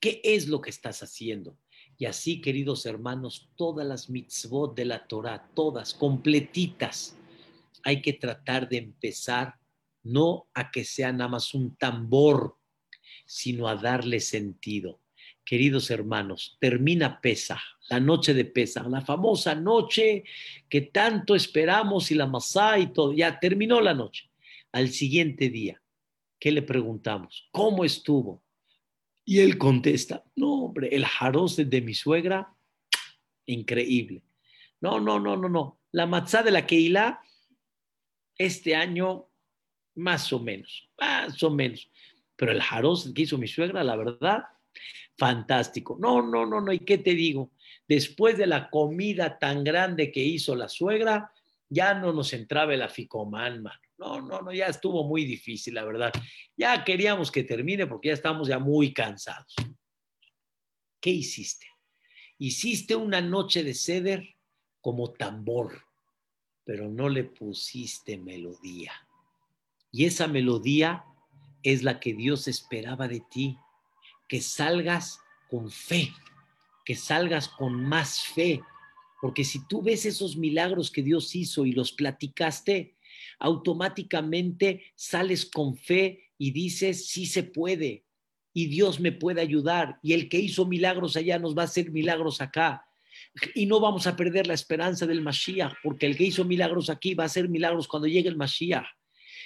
qué 0.00 0.20
es 0.22 0.46
lo 0.46 0.60
que 0.60 0.70
estás 0.70 1.02
haciendo. 1.02 1.58
Y 1.98 2.04
así, 2.04 2.40
queridos 2.40 2.86
hermanos, 2.86 3.50
todas 3.56 3.84
las 3.84 4.08
mitzvot 4.08 4.76
de 4.76 4.84
la 4.84 5.08
Torah, 5.08 5.50
todas 5.56 5.92
completitas, 5.92 7.18
hay 7.84 8.00
que 8.02 8.14
tratar 8.14 8.68
de 8.68 8.78
empezar 8.78 9.54
no 10.02 10.48
a 10.54 10.70
que 10.70 10.84
sea 10.84 11.12
nada 11.12 11.28
más 11.28 11.54
un 11.54 11.76
tambor, 11.76 12.56
sino 13.26 13.68
a 13.68 13.76
darle 13.76 14.20
sentido. 14.20 15.00
Queridos 15.44 15.90
hermanos, 15.90 16.56
termina 16.60 17.20
Pesa, 17.20 17.60
la 17.90 18.00
noche 18.00 18.32
de 18.32 18.46
Pesa, 18.46 18.88
la 18.88 19.02
famosa 19.02 19.54
noche 19.54 20.24
que 20.68 20.82
tanto 20.82 21.34
esperamos 21.34 22.10
y 22.10 22.14
la 22.14 22.26
masá 22.26 22.78
y 22.78 22.92
todo, 22.92 23.12
ya 23.12 23.38
terminó 23.38 23.80
la 23.80 23.94
noche. 23.94 24.30
Al 24.72 24.88
siguiente 24.88 25.50
día, 25.50 25.80
¿qué 26.38 26.50
le 26.50 26.62
preguntamos? 26.62 27.48
¿Cómo 27.52 27.84
estuvo? 27.84 28.42
Y 29.26 29.40
él 29.40 29.58
contesta, 29.58 30.24
no, 30.36 30.64
hombre, 30.64 30.88
el 30.92 31.04
jaroz 31.04 31.56
de 31.56 31.80
mi 31.80 31.94
suegra, 31.94 32.54
increíble. 33.46 34.22
No, 34.80 35.00
no, 35.00 35.18
no, 35.18 35.36
no, 35.36 35.48
no. 35.48 35.80
La 35.92 36.06
matzá 36.06 36.42
de 36.42 36.50
la 36.50 36.66
Keilah, 36.66 37.20
este 38.36 38.74
año, 38.74 39.28
más 39.94 40.32
o 40.32 40.40
menos, 40.40 40.90
más 40.98 41.42
o 41.42 41.50
menos. 41.50 41.90
Pero 42.36 42.52
el 42.52 42.62
jaroz 42.62 43.12
que 43.14 43.22
hizo 43.22 43.38
mi 43.38 43.46
suegra, 43.46 43.84
la 43.84 43.96
verdad, 43.96 44.44
fantástico. 45.16 45.96
No, 46.00 46.22
no, 46.22 46.44
no, 46.46 46.60
no. 46.60 46.72
¿Y 46.72 46.80
qué 46.80 46.98
te 46.98 47.14
digo? 47.14 47.52
Después 47.86 48.36
de 48.36 48.46
la 48.46 48.70
comida 48.70 49.38
tan 49.38 49.62
grande 49.62 50.10
que 50.10 50.20
hizo 50.20 50.56
la 50.56 50.68
suegra, 50.68 51.32
ya 51.68 51.94
no 51.94 52.12
nos 52.12 52.32
entraba 52.32 52.74
el 52.74 52.82
aficomán, 52.82 53.62
mano. 53.62 53.80
No, 53.96 54.20
no, 54.20 54.42
no, 54.42 54.52
ya 54.52 54.66
estuvo 54.66 55.04
muy 55.04 55.24
difícil, 55.24 55.74
la 55.74 55.84
verdad. 55.84 56.12
Ya 56.56 56.84
queríamos 56.84 57.30
que 57.30 57.44
termine 57.44 57.86
porque 57.86 58.08
ya 58.08 58.14
estamos 58.14 58.48
ya 58.48 58.58
muy 58.58 58.92
cansados. 58.92 59.54
¿Qué 61.00 61.10
hiciste? 61.10 61.66
Hiciste 62.38 62.96
una 62.96 63.20
noche 63.20 63.62
de 63.62 63.74
ceder 63.74 64.36
como 64.80 65.12
tambor, 65.12 65.83
pero 66.64 66.88
no 66.88 67.08
le 67.08 67.24
pusiste 67.24 68.16
melodía. 68.18 68.92
Y 69.92 70.06
esa 70.06 70.26
melodía 70.26 71.04
es 71.62 71.82
la 71.82 72.00
que 72.00 72.14
Dios 72.14 72.48
esperaba 72.48 73.08
de 73.08 73.20
ti, 73.20 73.58
que 74.28 74.40
salgas 74.40 75.20
con 75.48 75.70
fe, 75.70 76.12
que 76.84 76.94
salgas 76.94 77.48
con 77.48 77.84
más 77.84 78.22
fe, 78.22 78.60
porque 79.20 79.44
si 79.44 79.66
tú 79.66 79.80
ves 79.80 80.04
esos 80.04 80.36
milagros 80.36 80.90
que 80.90 81.02
Dios 81.02 81.34
hizo 81.34 81.64
y 81.64 81.72
los 81.72 81.92
platicaste, 81.92 82.94
automáticamente 83.38 84.92
sales 84.94 85.46
con 85.46 85.76
fe 85.76 86.30
y 86.36 86.50
dices, 86.50 87.08
sí 87.08 87.24
se 87.24 87.42
puede, 87.42 88.04
y 88.52 88.66
Dios 88.66 89.00
me 89.00 89.12
puede 89.12 89.40
ayudar, 89.40 89.98
y 90.02 90.12
el 90.12 90.28
que 90.28 90.38
hizo 90.38 90.66
milagros 90.66 91.16
allá 91.16 91.38
nos 91.38 91.56
va 91.56 91.62
a 91.62 91.64
hacer 91.64 91.90
milagros 91.90 92.40
acá. 92.40 92.83
Y 93.54 93.66
no 93.66 93.80
vamos 93.80 94.06
a 94.06 94.16
perder 94.16 94.46
la 94.46 94.54
esperanza 94.54 95.06
del 95.06 95.22
Mashiach, 95.22 95.74
porque 95.82 96.06
el 96.06 96.16
que 96.16 96.24
hizo 96.24 96.44
milagros 96.44 96.88
aquí 96.88 97.14
va 97.14 97.24
a 97.24 97.26
hacer 97.26 97.48
milagros 97.48 97.88
cuando 97.88 98.06
llegue 98.06 98.28
el 98.28 98.36
Mashiach. 98.36 98.86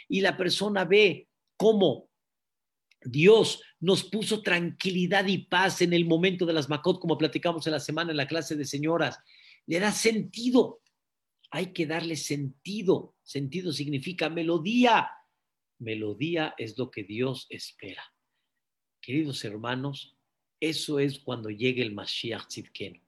Y 0.09 0.21
la 0.21 0.37
persona 0.37 0.85
ve 0.85 1.29
cómo 1.57 2.09
Dios 3.01 3.63
nos 3.81 4.05
puso 4.05 4.43
tranquilidad 4.43 5.27
y 5.27 5.39
paz 5.39 5.83
en 5.83 5.93
el 5.93 6.05
momento 6.05 6.45
de 6.45 6.53
las 6.53 6.69
Makot, 6.69 7.01
como 7.01 7.17
platicamos 7.17 7.67
en 7.67 7.73
la 7.73 7.81
semana 7.81 8.11
en 8.11 8.17
la 8.17 8.27
clase 8.27 8.57
de 8.57 8.65
señoras. 8.65 9.19
Le 9.67 9.79
da 9.81 9.93
sentido. 9.93 10.81
Hay 11.51 11.73
que 11.73 11.87
darle 11.87 12.17
sentido. 12.17 13.15
Sentido 13.23 13.73
significa 13.73 14.29
melodía. 14.29 15.11
Melodía 15.79 16.55
es 16.59 16.77
lo 16.77 16.91
que 16.91 17.05
Dios 17.05 17.47
espera. 17.49 18.03
Queridos 19.01 19.45
hermanos, 19.45 20.17
eso 20.61 20.99
es 20.99 21.21
cuando 21.21 21.51
llegue 21.51 21.83
el 21.83 21.95
Mashiach 21.95 22.49
Tzidkenu. 22.49 23.01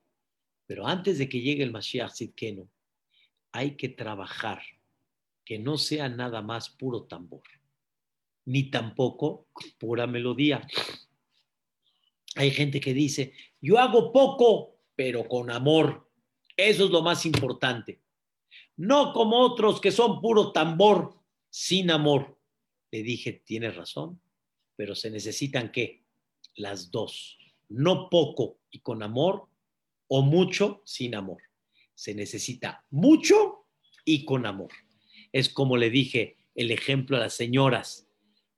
Pero 0.71 0.87
antes 0.87 1.19
de 1.19 1.29
que 1.29 1.41
llegue 1.41 1.65
el 1.65 1.73
Mashiach 1.73 2.13
Tzidkenu, 2.13 2.69
hay 3.51 3.77
que 3.77 3.89
trabajar 3.89 4.63
que 5.45 5.59
no 5.59 5.77
sea 5.77 6.09
nada 6.09 6.43
más 6.43 6.71
puro 6.71 7.09
tambor 7.09 7.43
ni 8.45 8.71
tampoco 8.71 9.49
pura 9.79 10.07
melodía. 10.07 10.65
Hay 12.37 12.53
gente 12.53 12.79
que 12.79 12.95
dice, 12.95 13.33
yo 13.61 13.81
hago 13.81 14.13
poco, 14.13 14.77
pero 14.95 15.27
con 15.27 15.51
amor. 15.51 16.09
Eso 16.57 16.85
es 16.85 16.91
lo 16.93 17.03
más 17.03 17.27
importante. 17.27 18.01
No 18.77 19.13
como 19.13 19.41
otros 19.41 19.81
que 19.81 19.91
son 19.91 20.21
puro 20.21 20.53
tambor, 20.53 21.19
sin 21.49 21.91
amor. 21.91 22.39
Le 22.93 23.03
dije, 23.03 23.33
tienes 23.45 23.75
razón, 23.75 24.21
pero 24.77 24.95
se 24.95 25.11
necesitan 25.11 25.73
qué? 25.73 26.05
Las 26.55 26.93
dos. 26.93 27.39
No 27.69 28.09
poco 28.09 28.61
y 28.71 28.79
con 28.79 29.03
amor 29.03 29.51
o 30.11 30.23
mucho 30.23 30.83
sin 30.85 31.15
amor. 31.15 31.41
Se 31.95 32.15
necesita 32.15 32.85
mucho 32.91 33.67
y 34.05 34.25
con 34.25 34.45
amor. 34.45 34.71
Es 35.33 35.49
como 35.49 35.77
le 35.77 35.91
dije 35.91 36.37
el 36.55 36.73
ejemplo 36.73 37.17
a 37.17 37.21
las 37.21 37.35
señoras 37.35 38.11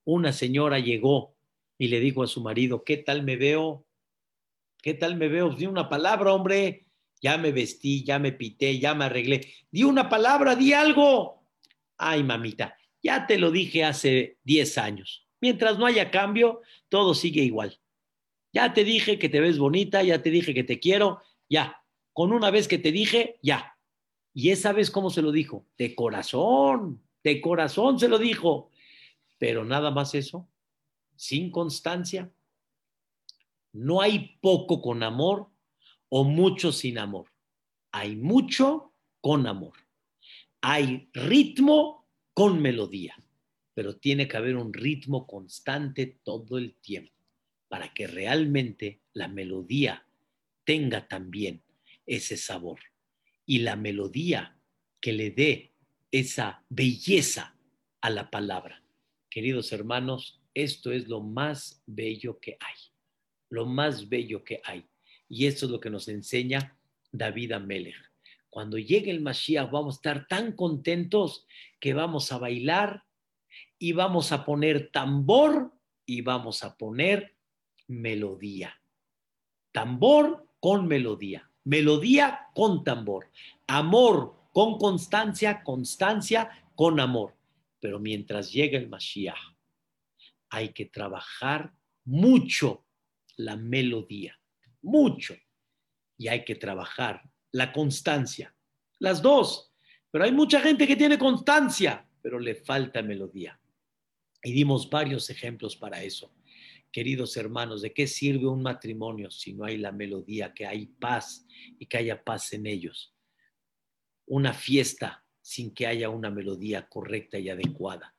una 0.05 0.33
señora 0.33 0.79
llegó 0.79 1.35
y 1.77 1.87
le 1.87 1.99
dijo 1.99 2.23
a 2.23 2.27
su 2.27 2.41
marido, 2.41 2.83
¿qué 2.83 2.97
tal 2.97 3.23
me 3.23 3.35
veo? 3.35 3.85
¿Qué 4.81 4.93
tal 4.93 5.15
me 5.15 5.27
veo? 5.27 5.49
Di 5.49 5.65
una 5.65 5.89
palabra, 5.89 6.33
hombre. 6.33 6.87
Ya 7.21 7.37
me 7.37 7.53
vestí, 7.53 8.03
ya 8.03 8.19
me 8.19 8.33
pité, 8.33 8.79
ya 8.79 8.93
me 8.93 9.05
arreglé. 9.05 9.53
Di 9.71 9.83
una 9.83 10.09
palabra, 10.09 10.55
di 10.55 10.73
algo. 10.73 11.45
Ay, 11.97 12.21
mamita, 12.21 12.77
ya 13.01 13.25
te 13.25 13.37
lo 13.37 13.49
dije 13.49 13.85
hace 13.85 14.39
10 14.43 14.77
años. 14.77 15.25
Mientras 15.39 15.79
no 15.79 15.85
haya 15.85 16.11
cambio, 16.11 16.61
todo 16.89 17.13
sigue 17.13 17.41
igual. 17.41 17.79
Ya 18.51 18.73
te 18.73 18.83
dije 18.83 19.17
que 19.19 19.29
te 19.29 19.39
ves 19.39 19.57
bonita, 19.57 20.03
ya 20.03 20.21
te 20.21 20.29
dije 20.31 20.53
que 20.53 20.63
te 20.63 20.79
quiero, 20.79 21.21
ya. 21.53 21.85
Con 22.13 22.33
una 22.33 22.49
vez 22.49 22.67
que 22.67 22.79
te 22.79 22.91
dije, 22.91 23.37
ya. 23.43 23.77
Y 24.33 24.49
esa 24.49 24.73
vez, 24.73 24.89
¿cómo 24.89 25.11
se 25.11 25.21
lo 25.21 25.31
dijo? 25.31 25.67
De 25.77 25.93
corazón, 25.93 27.03
de 27.23 27.39
corazón 27.41 27.99
se 27.99 28.07
lo 28.07 28.17
dijo. 28.17 28.71
Pero 29.37 29.63
nada 29.63 29.91
más 29.91 30.15
eso, 30.15 30.47
sin 31.15 31.51
constancia, 31.51 32.31
no 33.71 34.01
hay 34.01 34.37
poco 34.41 34.81
con 34.81 35.03
amor 35.03 35.49
o 36.09 36.23
mucho 36.23 36.71
sin 36.71 36.97
amor. 36.97 37.31
Hay 37.91 38.15
mucho 38.15 38.93
con 39.21 39.45
amor. 39.45 39.73
Hay 40.61 41.09
ritmo 41.13 42.07
con 42.33 42.61
melodía, 42.61 43.15
pero 43.75 43.97
tiene 43.97 44.27
que 44.27 44.37
haber 44.37 44.55
un 44.57 44.73
ritmo 44.73 45.27
constante 45.27 46.19
todo 46.23 46.57
el 46.57 46.75
tiempo 46.75 47.13
para 47.67 47.93
que 47.93 48.07
realmente 48.07 49.01
la 49.13 49.27
melodía 49.27 50.07
tenga 50.63 51.07
también 51.07 51.63
ese 52.05 52.37
sabor 52.37 52.79
y 53.45 53.59
la 53.59 53.75
melodía 53.75 54.57
que 54.99 55.13
le 55.13 55.31
dé 55.31 55.73
esa 56.11 56.63
belleza 56.69 57.57
a 58.01 58.09
la 58.09 58.29
palabra. 58.29 58.83
Queridos 59.29 59.71
hermanos, 59.71 60.41
esto 60.53 60.91
es 60.91 61.07
lo 61.07 61.21
más 61.21 61.81
bello 61.85 62.39
que 62.39 62.57
hay, 62.59 62.75
lo 63.49 63.65
más 63.65 64.07
bello 64.07 64.43
que 64.43 64.61
hay. 64.63 64.85
Y 65.27 65.47
esto 65.47 65.65
es 65.65 65.71
lo 65.71 65.79
que 65.79 65.89
nos 65.89 66.07
enseña 66.07 66.77
David 67.11 67.53
Amelech. 67.53 67.95
Cuando 68.49 68.77
llegue 68.77 69.09
el 69.09 69.21
Mashiach 69.21 69.71
vamos 69.71 69.95
a 69.95 69.97
estar 69.97 70.27
tan 70.27 70.51
contentos 70.51 71.47
que 71.79 71.93
vamos 71.93 72.31
a 72.31 72.37
bailar 72.37 73.03
y 73.79 73.93
vamos 73.93 74.31
a 74.31 74.45
poner 74.45 74.91
tambor 74.91 75.73
y 76.05 76.21
vamos 76.21 76.63
a 76.63 76.77
poner 76.77 77.35
melodía. 77.87 78.79
Tambor 79.71 80.47
con 80.63 80.87
melodía, 80.87 81.51
melodía 81.65 82.47
con 82.55 82.85
tambor, 82.85 83.29
amor 83.67 84.33
con 84.53 84.77
constancia, 84.77 85.61
constancia 85.61 86.69
con 86.73 87.01
amor. 87.01 87.35
Pero 87.81 87.99
mientras 87.99 88.49
llega 88.49 88.77
el 88.77 88.87
Mashiach, 88.87 89.35
hay 90.51 90.69
que 90.69 90.85
trabajar 90.85 91.73
mucho 92.05 92.85
la 93.35 93.57
melodía, 93.57 94.39
mucho. 94.81 95.35
Y 96.17 96.29
hay 96.29 96.45
que 96.45 96.55
trabajar 96.55 97.29
la 97.51 97.73
constancia, 97.73 98.55
las 98.99 99.21
dos. 99.21 99.73
Pero 100.11 100.23
hay 100.23 100.31
mucha 100.31 100.61
gente 100.61 100.87
que 100.87 100.95
tiene 100.95 101.19
constancia, 101.19 102.07
pero 102.21 102.39
le 102.39 102.55
falta 102.55 103.01
melodía. 103.01 103.59
Y 104.41 104.53
dimos 104.53 104.89
varios 104.89 105.29
ejemplos 105.29 105.75
para 105.75 106.01
eso. 106.01 106.31
Queridos 106.93 107.35
hermanos, 107.37 107.81
¿de 107.81 107.91
qué 107.91 108.05
sirve 108.05 108.45
un 108.45 108.61
matrimonio 108.61 109.31
si 109.31 109.51
no 109.53 109.65
hay 109.65 109.77
la 109.77 109.91
melodía, 109.91 110.53
que 110.53 110.67
hay 110.67 110.85
paz 110.85 111.43
y 111.79 111.87
que 111.87 111.97
haya 111.97 112.23
paz 112.23 112.53
en 112.53 112.67
ellos? 112.67 113.15
Una 114.27 114.53
fiesta 114.53 115.25
sin 115.41 115.73
que 115.73 115.87
haya 115.87 116.09
una 116.09 116.29
melodía 116.29 116.87
correcta 116.87 117.39
y 117.39 117.49
adecuada. 117.49 118.15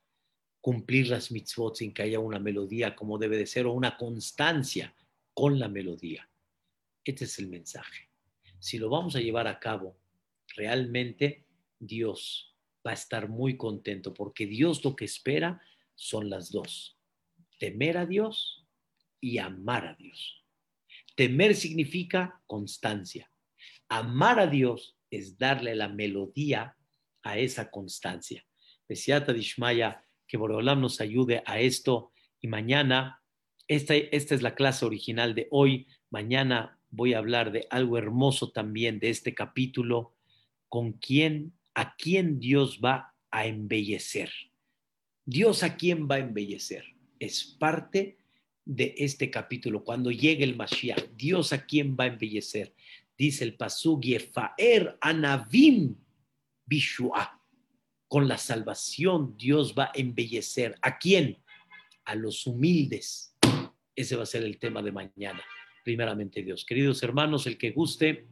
Cumplir 0.61 1.07
las 1.07 1.31
mitzvot 1.31 1.77
sin 1.77 1.95
que 1.95 2.03
haya 2.03 2.19
una 2.19 2.41
melodía 2.41 2.97
como 2.97 3.17
debe 3.17 3.39
de 3.39 3.47
ser 3.47 3.67
o 3.67 3.73
una 3.73 3.97
constancia 3.97 4.93
con 5.33 5.61
la 5.61 5.69
melodía. 5.69 6.29
Este 7.05 7.27
es 7.27 7.39
el 7.39 7.47
mensaje. 7.47 8.11
Si 8.59 8.79
lo 8.79 8.91
vamos 8.91 9.15
a 9.15 9.21
llevar 9.21 9.47
a 9.47 9.61
cabo, 9.61 9.97
realmente 10.57 11.47
Dios 11.79 12.53
va 12.85 12.91
a 12.91 12.95
estar 12.95 13.29
muy 13.29 13.57
contento 13.57 14.13
porque 14.13 14.47
Dios 14.47 14.85
lo 14.85 14.97
que 14.97 15.05
espera 15.05 15.63
son 15.95 16.29
las 16.29 16.51
dos. 16.51 16.99
Temer 17.61 17.99
a 17.99 18.07
Dios 18.07 18.63
y 19.25 19.39
amar 19.39 19.87
a 19.87 19.95
Dios. 19.95 20.45
Temer 21.17 21.55
significa 21.55 22.43
constancia. 22.47 23.31
Amar 23.89 24.39
a 24.39 24.47
Dios 24.47 24.99
es 25.11 25.39
darle 25.39 25.75
la 25.75 25.89
melodía 25.89 26.77
a 27.23 27.39
esa 27.39 27.71
constancia. 27.71 28.45
Besiata 28.87 29.33
Dishmaya, 29.33 30.05
que 30.27 30.37
Boreolam 30.37 30.83
nos 30.83 31.01
ayude 31.01 31.43
a 31.47 31.59
esto 31.59 32.13
y 32.39 32.49
mañana, 32.49 33.23
esta, 33.67 33.95
esta 33.95 34.35
es 34.35 34.43
la 34.43 34.55
clase 34.55 34.85
original 34.85 35.35
de 35.35 35.49
hoy, 35.51 35.87
mañana 36.11 36.79
voy 36.91 37.15
a 37.15 37.19
hablar 37.19 37.51
de 37.51 37.67
algo 37.71 37.97
hermoso 37.97 38.53
también 38.53 38.99
de 38.99 39.09
este 39.09 39.33
capítulo, 39.33 40.13
con 40.69 40.93
quién, 40.93 41.55
a 41.75 41.97
quién 41.97 42.41
Dios 42.41 42.79
va 42.85 43.15
a 43.31 43.47
embellecer. 43.47 44.31
Dios 45.25 45.63
a 45.63 45.79
quién 45.79 46.07
va 46.11 46.17
a 46.17 46.19
embellecer. 46.19 46.85
Es 47.19 47.57
parte 47.59 48.19
de 48.65 48.95
este 48.99 49.31
capítulo. 49.31 49.85
Cuando 49.85 50.11
llegue 50.11 50.45
el 50.45 50.57
Mashiach, 50.57 51.11
Dios 51.17 51.53
a 51.53 51.67
quién 51.67 51.97
va 51.99 52.05
a 52.05 52.09
embellecer. 52.09 52.75
Dice 53.17 53.45
el 53.45 53.57
Pasuk, 53.57 54.03
Yefaer 54.03 54.97
Anavim 55.01 55.97
Bishua. 56.67 57.41
Con 58.09 58.29
la 58.29 58.39
salvación 58.39 59.37
Dios 59.37 59.75
va 59.79 59.85
a 59.85 59.93
embellecer. 59.95 60.77
¿A 60.83 60.99
quién? 60.99 61.39
A 62.05 62.15
los 62.15 62.47
humildes. 62.47 63.37
Ese 63.95 64.17
va 64.17 64.25
a 64.25 64.27
ser 64.27 64.43
el 64.43 64.59
tema 64.59 64.83
de 64.83 64.93
mañana, 64.93 65.43
primeramente 65.85 66.43
Dios. 66.43 66.65
Queridos 66.65 67.03
hermanos, 67.03 67.47
el 67.47 67.57
que 67.57 67.71
guste, 67.71 68.27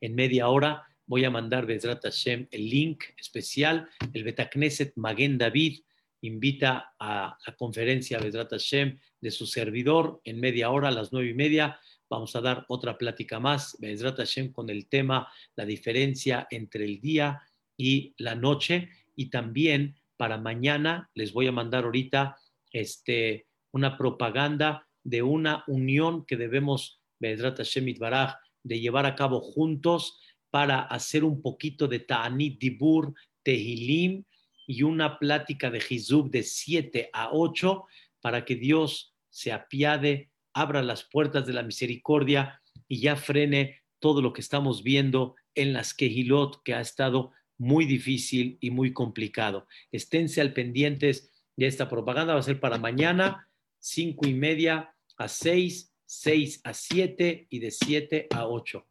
en 0.00 0.14
media 0.14 0.48
hora 0.48 0.86
voy 1.06 1.24
a 1.24 1.30
mandar 1.30 1.66
desde 1.66 1.94
Hashem 1.94 2.48
el 2.50 2.70
link 2.70 3.04
especial, 3.18 3.88
el 4.12 4.24
Betacneset 4.24 4.94
Maguen 4.96 5.36
David 5.36 5.80
invita 6.24 6.94
a 6.98 7.36
la 7.46 7.56
conferencia 7.56 8.18
Vedrat 8.18 8.50
Hashem 8.50 8.98
de 9.20 9.30
su 9.30 9.46
servidor 9.46 10.20
en 10.24 10.40
media 10.40 10.70
hora, 10.70 10.88
a 10.88 10.92
las 10.92 11.12
nueve 11.12 11.30
y 11.30 11.34
media. 11.34 11.78
Vamos 12.08 12.34
a 12.34 12.40
dar 12.40 12.64
otra 12.68 12.96
plática 12.96 13.38
más, 13.40 13.76
Vedrat 13.78 14.16
Hashem, 14.16 14.52
con 14.52 14.70
el 14.70 14.86
tema 14.86 15.28
la 15.54 15.66
diferencia 15.66 16.46
entre 16.50 16.84
el 16.84 17.00
día 17.00 17.42
y 17.76 18.14
la 18.18 18.34
noche. 18.34 18.88
Y 19.14 19.26
también 19.26 19.96
para 20.16 20.38
mañana 20.38 21.10
les 21.14 21.32
voy 21.32 21.46
a 21.46 21.52
mandar 21.52 21.84
ahorita 21.84 22.36
este, 22.72 23.46
una 23.72 23.98
propaganda 23.98 24.88
de 25.02 25.22
una 25.22 25.62
unión 25.66 26.24
que 26.24 26.36
debemos, 26.36 27.00
Vedrat 27.20 27.58
Hashem 27.58 27.88
Itbaraj, 27.88 28.36
de 28.62 28.80
llevar 28.80 29.04
a 29.04 29.14
cabo 29.14 29.40
juntos 29.40 30.18
para 30.50 30.80
hacer 30.80 31.22
un 31.22 31.42
poquito 31.42 31.86
de 31.86 31.98
Ta'anit 31.98 32.58
Dibur, 32.58 33.12
Tehilim, 33.42 34.24
y 34.66 34.82
una 34.82 35.18
plática 35.18 35.70
de 35.70 35.80
Jizub 35.80 36.30
de 36.30 36.42
7 36.42 37.10
a 37.12 37.30
8 37.32 37.84
para 38.20 38.44
que 38.44 38.56
Dios 38.56 39.14
se 39.28 39.52
apiade, 39.52 40.30
abra 40.52 40.82
las 40.82 41.04
puertas 41.04 41.46
de 41.46 41.52
la 41.52 41.62
misericordia 41.62 42.62
y 42.88 43.00
ya 43.00 43.16
frene 43.16 43.82
todo 43.98 44.22
lo 44.22 44.32
que 44.32 44.40
estamos 44.40 44.82
viendo 44.82 45.34
en 45.54 45.72
las 45.72 45.94
Kehilot, 45.94 46.62
que 46.62 46.74
ha 46.74 46.80
estado 46.80 47.32
muy 47.58 47.84
difícil 47.84 48.58
y 48.60 48.70
muy 48.70 48.92
complicado. 48.92 49.66
Esténse 49.92 50.40
al 50.40 50.52
pendientes 50.52 51.30
de 51.56 51.66
esta 51.66 51.88
propaganda, 51.88 52.34
va 52.34 52.40
a 52.40 52.42
ser 52.42 52.60
para 52.60 52.78
mañana, 52.78 53.48
cinco 53.78 54.26
y 54.26 54.34
media 54.34 54.94
a 55.16 55.28
6, 55.28 55.92
6 56.06 56.60
a 56.64 56.74
7 56.74 57.46
y 57.50 57.58
de 57.58 57.70
7 57.70 58.26
a 58.30 58.46
8. 58.48 58.86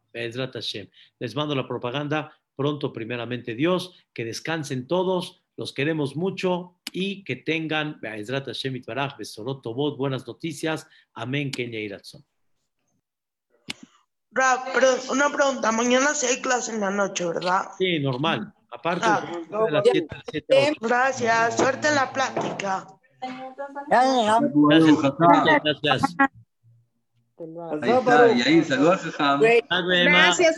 Les 1.18 1.34
mando 1.34 1.54
la 1.54 1.66
propaganda 1.66 2.38
pronto, 2.56 2.92
primeramente 2.92 3.54
Dios, 3.54 3.94
que 4.12 4.24
descansen 4.24 4.86
todos 4.86 5.43
los 5.56 5.72
queremos 5.72 6.16
mucho 6.16 6.76
y 6.92 7.24
que 7.24 7.36
tengan, 7.36 8.00
buenas 9.96 10.26
noticias. 10.26 10.86
Amén, 11.14 11.50
Kenya 11.50 11.80
Iratson. 11.80 12.24
pero 14.72 14.88
una 15.10 15.30
pregunta, 15.30 15.70
mañana 15.72 16.14
sí 16.14 16.26
hay 16.26 16.40
clase 16.40 16.72
en 16.72 16.80
la 16.80 16.90
noche, 16.90 17.24
¿verdad? 17.26 17.66
Sí, 17.78 17.98
normal. 18.00 18.52
Aparte 18.70 19.06
de 19.48 19.70
las 19.70 19.84
7, 20.30 20.76
Gracias, 20.80 21.56
suerte 21.56 21.88
en 21.88 21.94
la 21.94 22.12
plática. 22.12 22.86
Gracias. 23.88 24.40
Gracias. 25.62 26.16
Ahí 27.82 27.90
está, 27.90 28.32
y 28.32 28.42
ahí, 28.42 28.64
saludos, 28.64 29.00
Gracias, 29.78 30.56